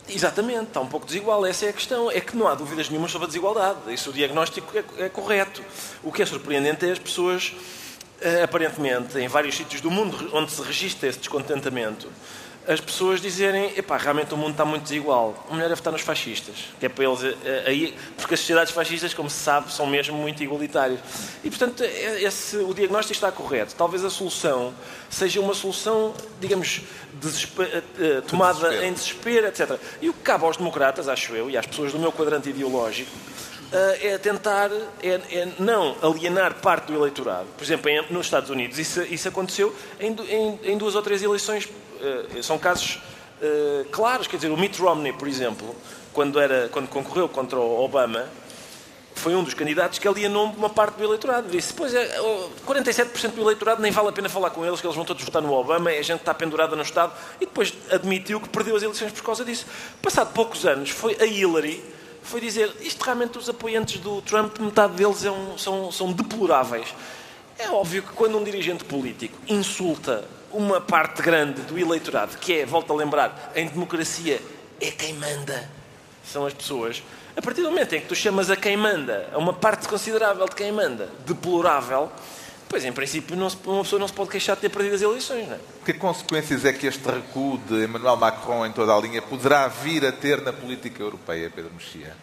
Exatamente, 0.08 0.64
está 0.64 0.80
um 0.80 0.86
pouco 0.86 1.06
desigual. 1.06 1.44
Essa 1.44 1.66
é 1.66 1.68
a 1.68 1.72
questão. 1.72 2.10
É 2.10 2.20
que 2.20 2.36
não 2.36 2.48
há 2.48 2.54
dúvidas 2.54 2.88
nenhuma 2.88 3.08
sobre 3.08 3.26
a 3.26 3.28
desigualdade. 3.28 3.78
Isso 3.88 4.10
o 4.10 4.12
diagnóstico 4.12 4.76
é, 4.76 5.04
é 5.04 5.08
correto. 5.08 5.62
O 6.02 6.10
que 6.10 6.22
é 6.22 6.26
surpreendente 6.26 6.86
é 6.86 6.92
as 6.92 6.98
pessoas, 6.98 7.54
eh, 8.20 8.42
aparentemente, 8.42 9.18
em 9.18 9.28
vários 9.28 9.56
sítios 9.56 9.80
do 9.80 9.90
mundo 9.90 10.30
onde 10.32 10.50
se 10.50 10.62
registra 10.62 11.08
esse 11.08 11.18
descontentamento, 11.18 12.08
as 12.68 12.80
pessoas 12.82 13.18
dizerem, 13.18 13.72
epá, 13.78 13.96
realmente 13.96 14.34
o 14.34 14.36
mundo 14.36 14.50
está 14.50 14.64
muito 14.64 14.82
desigual, 14.82 15.46
o 15.48 15.54
melhor 15.54 15.70
é 15.70 15.74
votar 15.74 15.90
nos 15.90 16.02
fascistas, 16.02 16.66
que 16.78 16.84
é 16.84 16.88
para 16.90 17.02
eles 17.02 17.24
eh, 17.24 17.64
aí, 17.66 17.94
porque 18.14 18.34
as 18.34 18.40
sociedades 18.40 18.74
fascistas, 18.74 19.14
como 19.14 19.30
se 19.30 19.38
sabe, 19.38 19.72
são 19.72 19.86
mesmo 19.86 20.18
muito 20.18 20.42
igualitárias. 20.42 21.00
E 21.42 21.48
portanto, 21.48 21.82
é, 21.82 22.22
esse, 22.22 22.58
o 22.58 22.74
diagnóstico 22.74 23.14
está 23.14 23.32
correto. 23.32 23.74
Talvez 23.74 24.04
a 24.04 24.10
solução 24.10 24.74
seja 25.08 25.40
uma 25.40 25.54
solução, 25.54 26.12
digamos, 26.38 26.82
desesper, 27.14 27.82
eh, 27.98 28.20
tomada 28.28 28.58
desespero. 28.58 28.84
em 28.84 28.92
desespero, 28.92 29.46
etc. 29.46 29.80
E 30.02 30.10
o 30.10 30.12
que 30.12 30.20
cabe 30.20 30.44
aos 30.44 30.58
democratas, 30.58 31.08
acho 31.08 31.34
eu, 31.34 31.48
e 31.48 31.56
às 31.56 31.64
pessoas 31.64 31.92
do 31.92 31.98
meu 31.98 32.12
quadrante 32.12 32.50
ideológico, 32.50 33.10
é 33.72 34.16
tentar, 34.16 34.70
é, 35.02 35.08
é, 35.08 35.48
não 35.58 35.94
alienar 36.02 36.54
parte 36.54 36.86
do 36.86 36.94
eleitorado. 36.94 37.46
Por 37.56 37.62
exemplo, 37.62 37.90
em, 37.90 38.02
nos 38.10 38.26
Estados 38.26 38.48
Unidos, 38.50 38.78
isso, 38.78 39.02
isso 39.02 39.28
aconteceu 39.28 39.74
em, 40.00 40.12
em, 40.12 40.60
em, 40.72 40.78
duas 40.78 40.94
ou 40.94 41.02
três 41.02 41.22
eleições. 41.22 41.68
Uh, 42.00 42.42
são 42.42 42.58
casos 42.58 43.00
uh, 43.40 43.84
claros. 43.90 44.26
Quer 44.26 44.36
dizer, 44.36 44.50
o 44.50 44.56
Mitt 44.56 44.80
Romney, 44.80 45.12
por 45.12 45.28
exemplo, 45.28 45.74
quando, 46.12 46.38
era, 46.38 46.68
quando 46.68 46.88
concorreu 46.88 47.28
contra 47.28 47.58
o 47.58 47.84
Obama, 47.84 48.26
foi 49.14 49.34
um 49.34 49.42
dos 49.42 49.54
candidatos 49.54 49.98
que 49.98 50.06
alienou 50.06 50.46
uma 50.46 50.70
parte 50.70 50.96
do 50.96 51.04
eleitorado. 51.04 51.48
Disse, 51.50 51.74
pois 51.74 51.92
é, 51.92 52.20
47% 52.66 53.32
do 53.32 53.42
eleitorado 53.42 53.82
nem 53.82 53.90
vale 53.90 54.08
a 54.08 54.12
pena 54.12 54.28
falar 54.28 54.50
com 54.50 54.64
eles, 54.64 54.80
que 54.80 54.86
eles 54.86 54.96
vão 54.96 55.04
todos 55.04 55.22
votar 55.24 55.42
no 55.42 55.52
Obama, 55.52 55.90
a 55.90 56.02
gente 56.02 56.20
está 56.20 56.32
pendurada 56.32 56.76
no 56.76 56.82
Estado. 56.82 57.12
E 57.40 57.46
depois 57.46 57.74
admitiu 57.90 58.40
que 58.40 58.48
perdeu 58.48 58.76
as 58.76 58.82
eleições 58.82 59.12
por 59.12 59.22
causa 59.22 59.44
disso. 59.44 59.66
Passado 60.00 60.32
poucos 60.32 60.64
anos, 60.64 60.90
foi 60.90 61.16
a 61.20 61.26
Hillary 61.26 61.98
foi 62.28 62.42
dizer 62.42 62.70
isto 62.82 63.02
realmente 63.02 63.38
os 63.38 63.48
apoiantes 63.48 64.00
do 64.00 64.20
Trump, 64.20 64.58
metade 64.58 64.92
deles 64.94 65.24
é 65.24 65.30
um, 65.30 65.56
são, 65.56 65.90
são 65.90 66.12
deploráveis. 66.12 66.94
É 67.58 67.70
óbvio 67.70 68.02
que 68.02 68.12
quando 68.12 68.36
um 68.36 68.44
dirigente 68.44 68.84
político 68.84 69.36
insulta 69.48 70.24
uma 70.52 70.80
parte 70.80 71.22
grande 71.22 71.62
do 71.62 71.78
eleitorado, 71.78 72.36
que 72.38 72.60
é, 72.60 72.66
volto 72.66 72.92
a 72.92 72.96
lembrar, 72.96 73.52
em 73.54 73.66
democracia 73.66 74.40
é 74.80 74.90
quem 74.90 75.14
manda, 75.14 75.68
são 76.24 76.46
as 76.46 76.54
pessoas. 76.54 77.02
A 77.36 77.42
partir 77.42 77.62
do 77.62 77.70
momento 77.70 77.94
em 77.94 78.00
que 78.00 78.06
tu 78.06 78.14
chamas 78.14 78.50
a 78.50 78.56
quem 78.56 78.76
manda, 78.76 79.28
a 79.32 79.38
uma 79.38 79.52
parte 79.52 79.88
considerável 79.88 80.46
de 80.46 80.54
quem 80.54 80.72
manda, 80.72 81.08
deplorável, 81.26 82.10
Pois, 82.68 82.84
em 82.84 82.92
princípio, 82.92 83.34
não 83.34 83.48
se, 83.48 83.56
uma 83.64 83.82
pessoa 83.82 83.98
não 83.98 84.06
se 84.06 84.12
pode 84.12 84.28
queixar 84.28 84.54
de 84.54 84.60
ter 84.60 84.68
perdido 84.68 84.94
as 84.94 85.00
eleições, 85.00 85.48
não 85.48 85.54
é? 85.54 85.58
Que 85.86 85.94
consequências 85.94 86.66
é 86.66 86.72
que 86.72 86.86
este 86.86 87.02
recuo 87.08 87.56
de 87.66 87.84
Emmanuel 87.84 88.16
Macron 88.16 88.66
em 88.66 88.72
toda 88.72 88.94
a 88.94 89.00
linha 89.00 89.22
poderá 89.22 89.68
vir 89.68 90.04
a 90.04 90.12
ter 90.12 90.42
na 90.42 90.52
política 90.52 91.02
europeia, 91.02 91.50
Pedro 91.50 91.72
Mexia? 91.72 92.14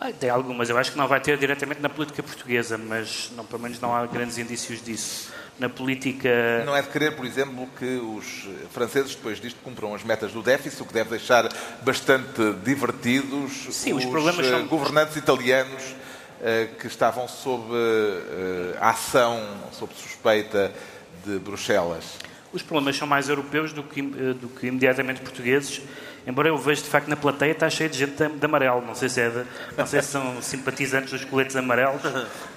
Ah, 0.00 0.10
tem 0.12 0.28
algumas. 0.28 0.68
Eu 0.68 0.76
acho 0.76 0.90
que 0.90 0.98
não 0.98 1.06
vai 1.06 1.20
ter 1.20 1.38
diretamente 1.38 1.80
na 1.80 1.88
política 1.88 2.24
portuguesa, 2.24 2.76
mas 2.76 3.30
não, 3.36 3.44
pelo 3.44 3.62
menos 3.62 3.80
não 3.80 3.94
há 3.94 4.04
grandes 4.04 4.36
indícios 4.36 4.82
disso. 4.82 5.32
Na 5.58 5.68
política. 5.68 6.62
Não 6.66 6.76
é 6.76 6.82
de 6.82 6.88
querer, 6.88 7.16
por 7.16 7.24
exemplo, 7.24 7.66
que 7.78 7.96
os 7.96 8.46
franceses, 8.70 9.14
depois 9.14 9.40
disto, 9.40 9.58
cumpram 9.64 9.94
as 9.94 10.04
metas 10.04 10.32
do 10.32 10.42
déficit, 10.42 10.82
o 10.82 10.84
que 10.84 10.92
deve 10.92 11.10
deixar 11.10 11.48
bastante 11.82 12.52
divertidos 12.62 13.68
Sim, 13.70 13.94
os, 13.94 14.04
os 14.04 14.10
problemas 14.10 14.46
são... 14.46 14.60
Eh, 14.60 14.62
governantes 14.64 15.16
italianos 15.16 15.82
eh, 16.42 16.68
que 16.78 16.86
estavam 16.86 17.26
sob 17.26 17.64
eh, 17.72 18.76
ação, 18.80 19.42
sob 19.72 19.94
suspeita 19.94 20.70
de 21.24 21.38
Bruxelas. 21.38 22.04
Os 22.52 22.62
problemas 22.62 22.96
são 22.96 23.08
mais 23.08 23.28
europeus 23.28 23.72
do 23.72 23.82
que, 23.82 24.02
do 24.02 24.48
que 24.48 24.66
imediatamente 24.66 25.20
portugueses 25.20 25.80
Embora 26.26 26.48
eu 26.48 26.58
veja 26.58 26.82
de 26.82 26.88
facto 26.88 27.06
na 27.06 27.16
plateia 27.16 27.52
está 27.52 27.70
cheio 27.70 27.88
de 27.88 27.98
gente 27.98 28.16
de 28.16 28.44
amarelo. 28.44 28.82
Não 28.84 28.96
sei 28.96 29.08
se, 29.08 29.20
é 29.20 29.30
de, 29.30 29.44
não 29.76 29.86
sei 29.86 30.02
se 30.02 30.08
são 30.08 30.42
simpatizantes 30.42 31.12
dos 31.12 31.24
coletes 31.24 31.54
amarelos, 31.54 32.02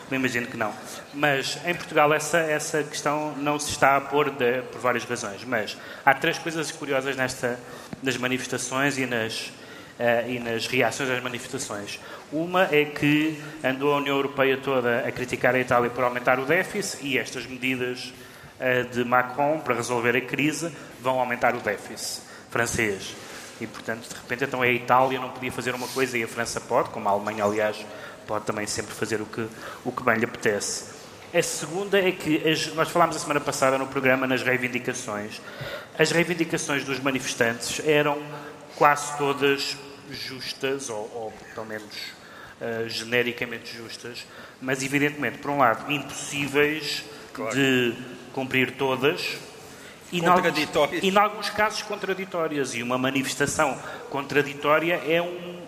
me 0.09 0.17
imagino 0.17 0.47
que 0.47 0.57
não. 0.57 0.73
Mas 1.13 1.59
em 1.65 1.73
Portugal 1.73 2.13
essa, 2.13 2.37
essa 2.39 2.83
questão 2.83 3.33
não 3.37 3.59
se 3.59 3.71
está 3.71 3.97
a 3.97 4.01
pôr 4.01 4.29
de, 4.31 4.61
por 4.63 4.79
várias 4.79 5.03
razões. 5.03 5.43
Mas 5.43 5.77
há 6.05 6.13
três 6.13 6.37
coisas 6.37 6.71
curiosas 6.71 7.15
nesta, 7.15 7.59
nas 8.01 8.17
manifestações 8.17 8.97
e 8.97 9.05
nas, 9.05 9.51
uh, 9.99 10.29
e 10.29 10.39
nas 10.39 10.67
reações 10.67 11.09
às 11.09 11.21
manifestações. 11.21 11.99
Uma 12.31 12.63
é 12.71 12.85
que 12.85 13.41
andou 13.63 13.93
a 13.93 13.97
União 13.97 14.15
Europeia 14.15 14.57
toda 14.57 14.99
a 15.07 15.11
criticar 15.11 15.55
a 15.55 15.59
Itália 15.59 15.89
por 15.89 16.03
aumentar 16.03 16.39
o 16.39 16.45
déficit 16.45 17.05
e 17.05 17.17
estas 17.17 17.45
medidas 17.45 18.13
uh, 18.59 18.89
de 18.89 19.03
Macron 19.03 19.59
para 19.59 19.75
resolver 19.75 20.15
a 20.15 20.21
crise 20.21 20.71
vão 21.01 21.19
aumentar 21.19 21.55
o 21.55 21.59
déficit 21.59 22.21
francês. 22.49 23.15
E, 23.61 23.67
portanto, 23.67 24.07
de 24.07 24.15
repente, 24.15 24.45
então 24.45 24.61
a 24.61 24.67
Itália 24.69 25.19
não 25.19 25.29
podia 25.29 25.51
fazer 25.51 25.75
uma 25.75 25.87
coisa 25.89 26.17
e 26.17 26.23
a 26.23 26.27
França 26.27 26.61
pode, 26.61 26.89
como 26.89 27.09
a 27.09 27.11
Alemanha, 27.11 27.43
aliás, 27.43 27.85
pode 28.29 28.45
também 28.45 28.67
sempre 28.67 28.93
fazer 28.93 29.19
o 29.19 29.25
que, 29.25 29.47
o 29.83 29.91
que 29.91 30.03
bem 30.03 30.17
lhe 30.17 30.25
apetece. 30.25 30.85
A 31.33 31.41
segunda 31.41 31.99
é 31.99 32.11
que 32.11 32.47
as, 32.47 32.67
nós 32.75 32.89
falámos 32.89 33.15
a 33.15 33.19
semana 33.19 33.39
passada 33.39 33.75
no 33.75 33.87
programa 33.87 34.27
nas 34.27 34.43
reivindicações. 34.43 35.41
As 35.97 36.11
reivindicações 36.11 36.83
dos 36.85 36.99
manifestantes 36.99 37.81
eram 37.83 38.21
quase 38.75 39.17
todas 39.17 39.75
justas, 40.11 40.91
ou, 40.91 41.11
ou 41.15 41.33
pelo 41.55 41.65
menos 41.65 41.95
uh, 42.61 42.87
genericamente 42.87 43.75
justas, 43.75 44.27
mas 44.61 44.83
evidentemente, 44.83 45.39
por 45.39 45.49
um 45.49 45.57
lado, 45.57 45.91
impossíveis 45.91 47.03
claro. 47.33 47.55
de 47.55 47.95
cumprir 48.31 48.77
todas, 48.77 49.39
e 50.11 50.21
contraditórias. 50.21 51.03
E, 51.03 51.09
em 51.09 51.17
alguns 51.17 51.49
casos, 51.49 51.81
contraditórias. 51.81 52.73
E 52.75 52.83
uma 52.83 52.97
manifestação 52.97 53.77
contraditória 54.09 55.01
é 55.07 55.21
um, 55.21 55.58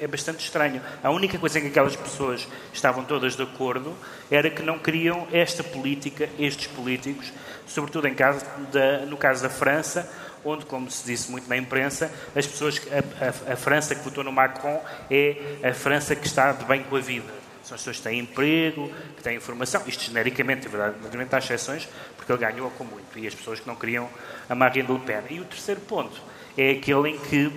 é 0.00 0.06
bastante 0.06 0.44
estranho. 0.44 0.80
A 1.02 1.10
única 1.10 1.38
coisa 1.38 1.58
em 1.58 1.62
que 1.62 1.68
aquelas 1.68 1.96
pessoas 1.96 2.46
estavam 2.72 3.04
todas 3.04 3.36
de 3.36 3.42
acordo 3.42 3.94
era 4.30 4.50
que 4.50 4.62
não 4.62 4.78
queriam 4.78 5.26
esta 5.32 5.62
política, 5.62 6.28
estes 6.38 6.66
políticos, 6.68 7.32
sobretudo 7.66 8.08
em 8.08 8.14
caso 8.14 8.44
da, 8.72 9.06
no 9.06 9.16
caso 9.16 9.42
da 9.42 9.50
França, 9.50 10.10
onde, 10.44 10.64
como 10.64 10.90
se 10.90 11.04
disse 11.04 11.30
muito 11.30 11.48
na 11.48 11.56
imprensa, 11.56 12.12
as 12.34 12.46
pessoas, 12.46 12.80
a, 12.90 13.50
a, 13.50 13.52
a 13.54 13.56
França 13.56 13.94
que 13.94 14.02
votou 14.02 14.22
no 14.22 14.32
Macron 14.32 14.80
é 15.10 15.36
a 15.62 15.74
França 15.74 16.14
que 16.14 16.26
está 16.26 16.52
de 16.52 16.64
bem 16.64 16.82
com 16.82 16.96
a 16.96 17.00
vida. 17.00 17.38
São 17.68 17.74
as 17.74 17.82
pessoas 17.82 17.98
que 17.98 18.02
têm 18.04 18.20
emprego, 18.20 18.90
que 19.14 19.22
têm 19.22 19.36
informação. 19.36 19.82
Isto 19.86 20.04
genericamente, 20.04 20.66
é 20.66 20.70
verdade, 20.70 20.96
naturalmente 21.02 21.34
há 21.34 21.38
exceções, 21.38 21.86
porque 22.16 22.32
ele 22.32 22.40
ganhou 22.40 22.70
com 22.70 22.84
muito. 22.84 23.18
E 23.18 23.26
as 23.26 23.34
pessoas 23.34 23.60
que 23.60 23.66
não 23.66 23.76
queriam 23.76 24.08
a 24.48 24.54
Marine 24.54 24.90
Le 24.90 24.98
Pen. 25.00 25.20
E 25.28 25.38
o 25.38 25.44
terceiro 25.44 25.80
ponto 25.82 26.18
é 26.56 26.70
aquele 26.70 27.10
em 27.10 27.18
que, 27.18 27.52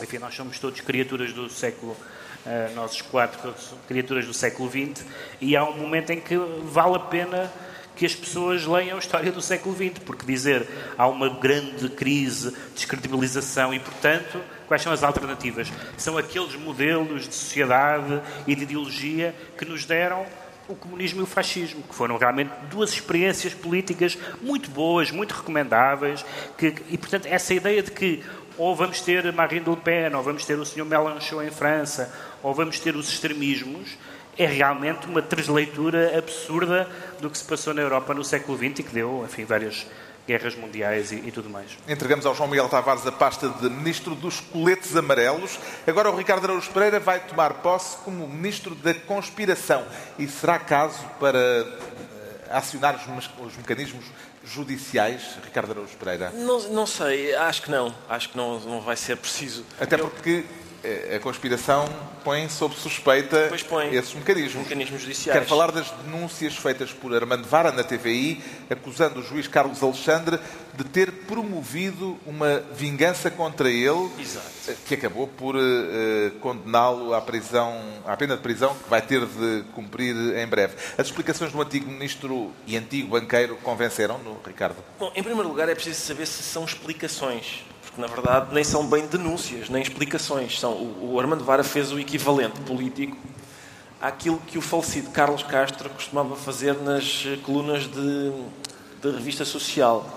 enfim, 0.00 0.18
nós 0.18 0.34
somos 0.34 0.58
todos 0.58 0.80
criaturas 0.80 1.32
do 1.32 1.48
século 1.48 1.96
Uh, 2.44 3.04
quatro 3.04 3.54
criaturas 3.86 4.26
do 4.26 4.34
século 4.34 4.68
XX, 4.68 5.06
e 5.40 5.56
há 5.56 5.62
um 5.62 5.78
momento 5.78 6.10
em 6.10 6.18
que 6.18 6.36
vale 6.64 6.96
a 6.96 6.98
pena 6.98 7.52
que 7.94 8.04
as 8.04 8.16
pessoas 8.16 8.66
leiam 8.66 8.96
a 8.96 8.98
história 8.98 9.30
do 9.30 9.40
século 9.40 9.76
XX, 9.76 10.00
porque 10.04 10.26
dizer 10.26 10.66
há 10.98 11.06
uma 11.06 11.28
grande 11.28 11.88
crise, 11.90 12.52
descredibilização 12.74 13.72
e, 13.72 13.78
portanto, 13.78 14.40
quais 14.66 14.82
são 14.82 14.92
as 14.92 15.04
alternativas? 15.04 15.70
São 15.96 16.18
aqueles 16.18 16.56
modelos 16.56 17.28
de 17.28 17.34
sociedade 17.34 18.20
e 18.46 18.56
de 18.56 18.62
ideologia 18.64 19.34
que 19.56 19.64
nos 19.64 19.84
deram 19.84 20.26
o 20.68 20.74
comunismo 20.74 21.20
e 21.20 21.22
o 21.24 21.26
fascismo, 21.26 21.82
que 21.82 21.94
foram 21.94 22.16
realmente 22.16 22.50
duas 22.70 22.90
experiências 22.90 23.52
políticas 23.52 24.16
muito 24.40 24.70
boas, 24.70 25.10
muito 25.10 25.32
recomendáveis, 25.32 26.24
que, 26.56 26.74
e, 26.88 26.96
portanto, 26.96 27.26
essa 27.26 27.52
ideia 27.52 27.82
de 27.82 27.90
que 27.90 28.22
ou 28.62 28.76
vamos 28.76 29.00
ter 29.00 29.32
Marine 29.32 29.68
Le 29.68 29.76
Pen, 29.76 30.14
ou 30.14 30.22
vamos 30.22 30.44
ter 30.44 30.56
o 30.56 30.64
Sr. 30.64 30.84
Mélenchon 30.84 31.42
em 31.42 31.50
França, 31.50 32.14
ou 32.40 32.54
vamos 32.54 32.78
ter 32.78 32.94
os 32.94 33.08
extremismos, 33.08 33.98
é 34.38 34.46
realmente 34.46 35.04
uma 35.08 35.20
transleitura 35.20 36.16
absurda 36.16 36.88
do 37.20 37.28
que 37.28 37.36
se 37.36 37.42
passou 37.42 37.74
na 37.74 37.82
Europa 37.82 38.14
no 38.14 38.22
século 38.22 38.56
XX 38.56 38.78
e 38.78 38.82
que 38.84 38.94
deu, 38.94 39.24
enfim, 39.24 39.44
várias 39.44 39.84
guerras 40.28 40.54
mundiais 40.54 41.10
e, 41.10 41.16
e, 41.16 41.32
tudo 41.32 41.50
mais. 41.50 41.76
Entregamos 41.88 42.24
ao 42.24 42.36
João 42.36 42.48
Miguel 42.48 42.68
Tavares 42.68 43.04
a 43.04 43.10
pasta 43.10 43.48
de 43.48 43.68
Ministro 43.68 44.14
dos 44.14 44.38
Coletes 44.38 44.94
Amarelos. 44.96 45.58
Agora 45.84 46.08
o 46.08 46.16
Ricardo 46.16 46.44
Araújo 46.44 46.70
Pereira 46.70 47.00
vai 47.00 47.18
tomar 47.18 47.54
posse 47.54 47.96
como 48.04 48.28
Ministro 48.28 48.76
da 48.76 48.94
Conspiração. 48.94 49.84
E 50.16 50.28
será 50.28 50.60
caso 50.60 51.04
para 51.18 51.36
uh, 51.36 52.56
acionar 52.56 52.94
os, 52.94 53.28
os, 53.44 53.56
mecanismos 53.56 54.04
judiciais, 54.44 55.36
Ricardo 55.44 55.72
Araújo 55.72 55.96
Pereira? 55.96 56.30
Não, 56.30 56.60
não 56.70 56.86
sei, 56.86 57.34
acho 57.34 57.62
que 57.62 57.70
não. 57.70 57.94
Acho 58.08 58.30
que 58.30 58.36
não, 58.36 58.58
não 58.60 58.80
vai 58.80 58.96
ser 58.96 59.16
preciso. 59.16 59.64
Até 59.80 59.96
porque 59.96 60.44
a 61.14 61.18
conspiração 61.20 61.88
põe 62.24 62.48
sob 62.48 62.74
suspeita 62.74 63.50
põe. 63.68 63.94
esses 63.94 64.14
mecanismos. 64.14 64.64
mecanismos 64.64 65.00
judiciais. 65.00 65.38
Quero 65.38 65.48
falar 65.48 65.70
das 65.70 65.90
denúncias 65.90 66.56
feitas 66.56 66.92
por 66.92 67.14
Armando 67.14 67.46
Vara 67.46 67.72
na 67.72 67.84
TVI, 67.84 68.42
acusando 68.70 69.20
o 69.20 69.22
juiz 69.22 69.46
Carlos 69.46 69.82
Alexandre 69.82 70.38
de 70.74 70.84
ter 70.84 71.12
promovido 71.12 72.18
uma 72.26 72.60
vingança 72.74 73.30
contra 73.30 73.68
ele, 73.70 74.10
Exato. 74.18 74.46
que 74.86 74.94
acabou 74.94 75.26
por 75.26 75.54
uh, 75.54 75.60
condená-lo 76.40 77.14
à 77.14 77.20
prisão, 77.20 77.78
à 78.06 78.16
pena 78.16 78.36
de 78.36 78.42
prisão 78.42 78.74
que 78.74 78.88
vai 78.88 79.02
ter 79.02 79.24
de 79.26 79.64
cumprir 79.74 80.14
em 80.36 80.46
breve. 80.46 80.74
As 80.96 81.06
explicações 81.06 81.52
do 81.52 81.60
antigo 81.60 81.90
ministro 81.90 82.52
e 82.66 82.76
antigo 82.76 83.08
banqueiro 83.08 83.56
convenceram-no, 83.62 84.40
Ricardo? 84.44 84.76
Bom, 84.98 85.12
em 85.14 85.22
primeiro 85.22 85.48
lugar 85.48 85.68
é 85.68 85.74
preciso 85.74 86.00
saber 86.00 86.26
se 86.26 86.42
são 86.42 86.64
explicações 86.64 87.64
porque 87.92 88.00
na 88.00 88.06
verdade 88.06 88.54
nem 88.54 88.64
são 88.64 88.86
bem 88.86 89.06
denúncias, 89.06 89.68
nem 89.68 89.82
explicações. 89.82 90.58
São, 90.58 90.72
o, 90.72 91.12
o 91.12 91.20
Armando 91.20 91.44
Vara 91.44 91.62
fez 91.62 91.92
o 91.92 91.98
equivalente 91.98 92.58
político 92.60 93.16
àquilo 94.00 94.38
que 94.46 94.58
o 94.58 94.62
falecido 94.62 95.10
Carlos 95.10 95.42
Castro 95.42 95.88
costumava 95.90 96.34
fazer 96.34 96.74
nas 96.74 97.24
colunas 97.44 97.86
de, 97.86 98.32
de 99.00 99.10
revista 99.10 99.44
social, 99.44 100.08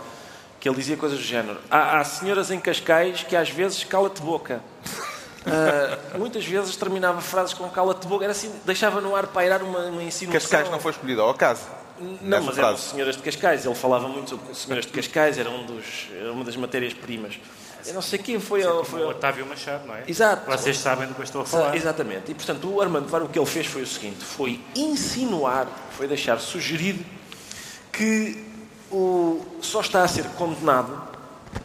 que 0.60 0.68
ele 0.68 0.78
dizia 0.78 0.98
coisas 0.98 1.20
do 1.20 1.24
género. 1.24 1.60
Há, 1.70 2.00
há 2.00 2.04
senhoras 2.04 2.50
em 2.50 2.60
Cascais 2.60 3.24
que 3.24 3.36
às 3.36 3.50
vezes 3.50 3.84
cala-te 3.84 4.22
boca. 4.22 4.62
Uh, 5.46 6.18
muitas 6.18 6.44
vezes 6.44 6.76
terminava 6.76 7.22
frases 7.22 7.54
com 7.54 7.70
cala-te 7.70 8.08
boca, 8.08 8.26
era 8.26 8.32
assim, 8.32 8.52
deixava 8.66 9.00
no 9.00 9.16
ar 9.16 9.28
pairar 9.28 9.62
uma, 9.62 9.80
uma 9.80 10.02
insinuação. 10.02 10.42
Cascais 10.42 10.72
não 10.72 10.80
foi 10.80 10.92
escolhido 10.92 11.22
ao 11.22 11.30
acaso. 11.30 11.62
Não, 12.22 12.44
mas 12.44 12.58
eram 12.58 12.78
senhoras 12.78 13.16
de 13.16 13.22
Cascais. 13.22 13.66
Ele 13.66 13.76
falava 13.76 14.08
muito 14.08 14.32
sobre 14.32 14.54
senhoras 14.56 14.86
de 14.86 14.92
Cascais, 14.92 15.38
era 15.38 15.50
um 15.50 15.66
dos, 15.66 16.08
uma 16.34 16.44
das 16.44 16.56
matérias-primas. 16.56 17.40
Eu 17.88 17.94
não 17.94 18.02
sei 18.02 18.20
quem 18.20 18.40
foi. 18.40 18.64
Foi 18.84 19.04
o 19.04 19.10
Otávio 19.10 19.46
Machado, 19.46 19.86
não 19.88 19.96
é? 19.96 20.04
Exato. 20.08 20.50
Vocês 20.50 20.78
sabem 20.78 21.08
do 21.08 21.14
que 21.14 21.22
eu 21.22 21.26
estou 21.26 21.42
a 21.42 21.46
falar. 21.46 21.76
Exatamente. 21.76 22.32
E, 22.32 22.36
portanto, 22.36 22.68
o 22.68 22.82
Armando 22.82 23.08
Var 23.08 23.24
o 23.24 23.30
que 23.30 23.38
ele 23.38 23.46
fez 23.46 23.68
foi 23.68 23.82
o 23.82 23.88
seguinte: 23.88 24.24
foi 24.24 24.62
insinuar, 24.76 25.68
foi 25.92 26.08
deixar 26.08 26.40
sugerido 26.40 27.06
que 27.92 28.44
o, 28.92 29.46
só 29.62 29.82
está 29.82 30.04
a 30.04 30.08
ser 30.08 30.26
condenado 30.32 31.16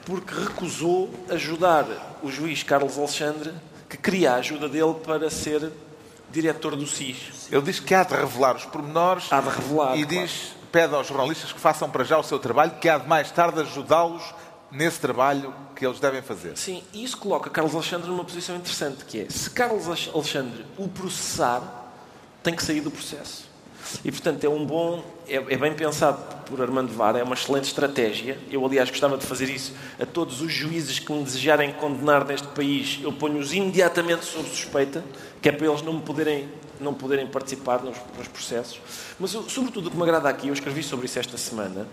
porque 0.04 0.34
recusou 0.34 1.10
ajudar 1.30 2.18
o 2.22 2.30
juiz 2.30 2.62
Carlos 2.62 2.98
Alexandre, 2.98 3.52
que 3.88 3.96
queria 3.96 4.32
a 4.32 4.36
ajuda 4.36 4.68
dele 4.68 4.94
para 5.04 5.28
ser 5.30 5.72
diretor 6.30 6.76
do 6.76 6.86
SIS. 6.86 7.48
Ele 7.50 7.62
diz 7.62 7.80
que 7.80 7.94
há 7.94 8.04
de 8.04 8.14
revelar 8.14 8.56
os 8.56 8.64
pormenores 8.64 9.32
há 9.32 9.40
de 9.40 9.48
revelar, 9.48 9.96
e 9.96 10.04
claro. 10.04 10.26
diz, 10.26 10.54
pede 10.70 10.94
aos 10.94 11.06
jornalistas 11.06 11.52
que 11.52 11.58
façam 11.60 11.90
para 11.90 12.04
já 12.04 12.18
o 12.18 12.22
seu 12.22 12.38
trabalho, 12.38 12.72
que 12.80 12.88
há 12.88 12.98
de 12.98 13.08
mais 13.08 13.30
tarde 13.30 13.60
ajudá-los 13.60 14.22
nesse 14.70 15.00
trabalho 15.00 15.52
que 15.80 15.86
eles 15.86 15.98
devem 15.98 16.20
fazer. 16.20 16.58
Sim, 16.58 16.82
e 16.92 17.02
isso 17.02 17.16
coloca 17.16 17.48
Carlos 17.48 17.74
Alexandre 17.74 18.06
numa 18.06 18.22
posição 18.22 18.54
interessante, 18.54 19.02
que 19.06 19.22
é, 19.22 19.30
se 19.30 19.48
Carlos 19.48 19.88
Alexandre 19.88 20.66
o 20.76 20.86
processar, 20.86 21.90
tem 22.42 22.54
que 22.54 22.62
sair 22.62 22.82
do 22.82 22.90
processo. 22.90 23.48
E, 24.04 24.12
portanto, 24.12 24.44
é 24.44 24.48
um 24.48 24.66
bom, 24.66 25.02
é, 25.26 25.36
é, 25.36 25.56
bem 25.56 25.72
pensado 25.72 26.18
por 26.44 26.60
Armando 26.60 26.92
Vara, 26.92 27.18
é 27.18 27.22
uma 27.22 27.32
excelente 27.32 27.64
estratégia. 27.64 28.38
Eu, 28.50 28.62
aliás, 28.66 28.90
gostava 28.90 29.16
de 29.16 29.24
fazer 29.24 29.48
isso 29.48 29.72
a 29.98 30.04
todos 30.04 30.42
os 30.42 30.52
juízes 30.52 30.98
que 30.98 31.10
me 31.10 31.24
desejarem 31.24 31.72
condenar 31.72 32.26
neste 32.26 32.48
país. 32.48 33.00
Eu 33.02 33.14
ponho-os 33.14 33.54
imediatamente 33.54 34.26
sob 34.26 34.46
suspeita, 34.50 35.02
que 35.40 35.48
é 35.48 35.52
para 35.52 35.66
eles 35.66 35.80
não 35.80 35.94
me 35.94 36.02
poderem, 36.02 36.46
não 36.80 36.94
poderem 36.94 37.26
participar 37.26 37.82
nos, 37.82 37.96
nos 38.16 38.28
processos. 38.28 38.80
Mas, 39.18 39.34
eu, 39.34 39.48
sobretudo, 39.48 39.88
o 39.88 39.90
que 39.90 39.96
me 39.96 40.02
agrada 40.02 40.28
aqui, 40.28 40.48
eu 40.48 40.54
escrevi 40.54 40.82
sobre 40.82 41.06
isso 41.06 41.18
esta 41.18 41.36
semana, 41.36 41.86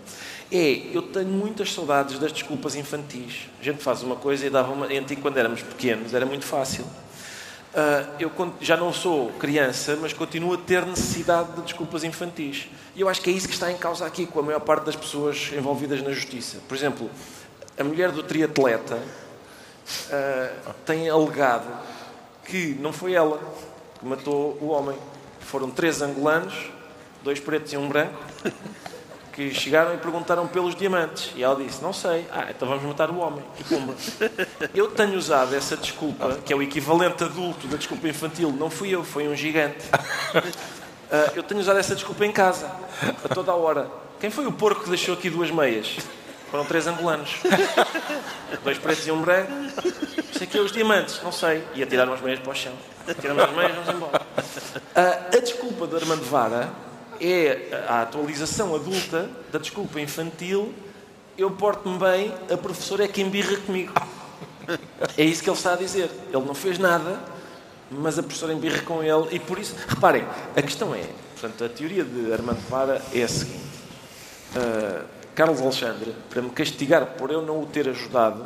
é, 0.50 0.82
eu 0.92 1.02
tenho 1.02 1.28
muitas 1.28 1.72
saudades 1.72 2.18
das 2.18 2.32
desculpas 2.32 2.74
infantis. 2.74 3.48
A 3.60 3.64
gente 3.64 3.82
faz 3.82 4.02
uma 4.02 4.16
coisa 4.16 4.46
e 4.46 4.50
dava 4.50 4.72
uma... 4.72 4.86
Antigo, 4.86 5.20
quando 5.20 5.36
éramos 5.36 5.62
pequenos, 5.62 6.14
era 6.14 6.24
muito 6.24 6.44
fácil 6.44 6.84
Uh, 7.68 8.10
eu 8.18 8.32
já 8.62 8.78
não 8.78 8.92
sou 8.94 9.30
criança, 9.32 9.96
mas 10.00 10.14
continuo 10.14 10.54
a 10.54 10.56
ter 10.56 10.86
necessidade 10.86 11.52
de 11.52 11.62
desculpas 11.62 12.02
infantis. 12.02 12.66
E 12.96 13.02
eu 13.02 13.08
acho 13.08 13.20
que 13.20 13.28
é 13.28 13.32
isso 13.32 13.46
que 13.46 13.52
está 13.52 13.70
em 13.70 13.76
causa 13.76 14.06
aqui 14.06 14.24
com 14.24 14.40
a 14.40 14.42
maior 14.42 14.60
parte 14.60 14.84
das 14.84 14.96
pessoas 14.96 15.50
envolvidas 15.52 16.02
na 16.02 16.10
justiça. 16.10 16.58
Por 16.66 16.74
exemplo, 16.74 17.10
a 17.78 17.84
mulher 17.84 18.10
do 18.10 18.22
triatleta 18.22 18.96
uh, 18.96 20.74
tem 20.86 21.10
alegado 21.10 21.68
que 22.46 22.74
não 22.80 22.92
foi 22.92 23.12
ela 23.12 23.38
que 23.98 24.06
matou 24.06 24.58
o 24.60 24.68
homem. 24.68 24.96
Foram 25.40 25.70
três 25.70 26.02
angolanos, 26.02 26.54
dois 27.22 27.40
pretos 27.40 27.72
e 27.72 27.76
um 27.76 27.88
branco, 27.88 28.18
que 29.32 29.54
chegaram 29.54 29.94
e 29.94 29.98
perguntaram 29.98 30.46
pelos 30.46 30.74
diamantes. 30.74 31.32
E 31.36 31.42
ela 31.42 31.56
disse: 31.56 31.82
Não 31.82 31.92
sei. 31.92 32.26
Ah, 32.30 32.46
então 32.50 32.68
vamos 32.68 32.84
matar 32.84 33.10
o 33.10 33.18
homem. 33.18 33.44
E 33.58 33.64
pumba. 33.64 33.94
Eu 34.74 34.90
tenho 34.90 35.16
usado 35.16 35.54
essa 35.54 35.76
desculpa, 35.76 36.38
que 36.44 36.52
é 36.52 36.56
o 36.56 36.62
equivalente 36.62 37.24
adulto 37.24 37.66
da 37.66 37.76
desculpa 37.76 38.08
infantil. 38.08 38.52
Não 38.52 38.68
fui 38.68 38.90
eu, 38.90 39.04
foi 39.04 39.28
um 39.28 39.36
gigante. 39.36 39.84
Uh, 41.08 41.32
eu 41.36 41.42
tenho 41.42 41.60
usado 41.60 41.78
essa 41.78 41.94
desculpa 41.94 42.26
em 42.26 42.32
casa, 42.32 42.70
a 43.24 43.34
toda 43.34 43.50
a 43.50 43.54
hora. 43.54 43.90
Quem 44.20 44.28
foi 44.28 44.46
o 44.46 44.52
porco 44.52 44.82
que 44.82 44.90
deixou 44.90 45.14
aqui 45.14 45.30
duas 45.30 45.50
meias? 45.50 45.96
Foram 46.50 46.64
três 46.64 46.86
angolanos. 46.86 47.36
Dois 48.64 48.78
pretos 48.78 49.06
e 49.06 49.10
um 49.10 49.20
branco. 49.20 49.52
Isso 50.32 50.44
aqui 50.44 50.56
é 50.56 50.60
os 50.60 50.72
diamantes, 50.72 51.20
não 51.22 51.32
sei. 51.32 51.62
E 51.74 51.82
atiraram 51.82 52.12
as 52.12 52.20
meias 52.20 52.40
para 52.40 52.52
o 52.52 52.54
chão. 52.54 52.72
Tiramos 53.20 53.44
as 53.44 53.52
meias 53.54 53.74
vamos 53.74 53.94
embora. 53.94 54.22
Uh, 54.38 55.36
a 55.36 55.40
desculpa 55.40 55.86
do 55.86 55.96
Armando 55.96 56.24
Vara 56.24 56.70
é 57.20 57.84
a 57.88 58.02
atualização 58.02 58.74
adulta 58.74 59.28
da 59.52 59.58
desculpa 59.58 60.00
infantil. 60.00 60.74
Eu 61.36 61.50
porto-me 61.50 61.98
bem, 61.98 62.34
a 62.50 62.56
professora 62.56 63.04
é 63.04 63.08
quem 63.08 63.28
birra 63.28 63.56
comigo. 63.58 63.92
É 65.16 65.24
isso 65.24 65.42
que 65.42 65.50
ele 65.50 65.56
está 65.56 65.74
a 65.74 65.76
dizer. 65.76 66.10
Ele 66.32 66.44
não 66.44 66.54
fez 66.54 66.78
nada, 66.78 67.18
mas 67.90 68.18
a 68.18 68.22
professora 68.22 68.52
embirra 68.52 68.82
com 68.82 69.02
ele 69.02 69.28
e 69.32 69.38
por 69.38 69.58
isso. 69.58 69.74
Reparem, 69.86 70.26
a 70.56 70.62
questão 70.62 70.94
é: 70.94 71.04
portanto, 71.32 71.64
a 71.64 71.68
teoria 71.68 72.04
de 72.04 72.32
Armando 72.32 72.60
Vara 72.68 73.02
é 73.12 73.22
a 73.22 73.28
seguinte. 73.28 73.68
Uh, 74.56 75.17
Carlos 75.38 75.60
Alexandre, 75.60 76.16
para 76.28 76.42
me 76.42 76.50
castigar 76.50 77.06
por 77.16 77.30
eu 77.30 77.40
não 77.40 77.62
o 77.62 77.66
ter 77.66 77.88
ajudado, 77.88 78.44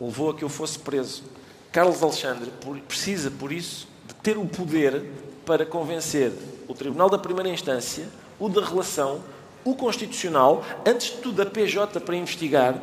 levou 0.00 0.30
a 0.30 0.34
que 0.34 0.42
eu 0.42 0.48
fosse 0.48 0.78
preso. 0.78 1.22
Carlos 1.70 2.02
Alexandre 2.02 2.50
precisa, 2.88 3.30
por 3.30 3.52
isso, 3.52 3.86
de 4.06 4.14
ter 4.14 4.38
o 4.38 4.46
poder 4.46 5.04
para 5.44 5.66
convencer 5.66 6.32
o 6.66 6.72
Tribunal 6.72 7.10
da 7.10 7.18
Primeira 7.18 7.50
Instância, 7.50 8.08
o 8.40 8.48
da 8.48 8.64
Relação, 8.64 9.22
o 9.62 9.74
Constitucional, 9.74 10.64
antes 10.86 11.08
de 11.08 11.18
tudo 11.18 11.42
a 11.42 11.44
PJ 11.44 12.00
para 12.00 12.16
investigar, 12.16 12.74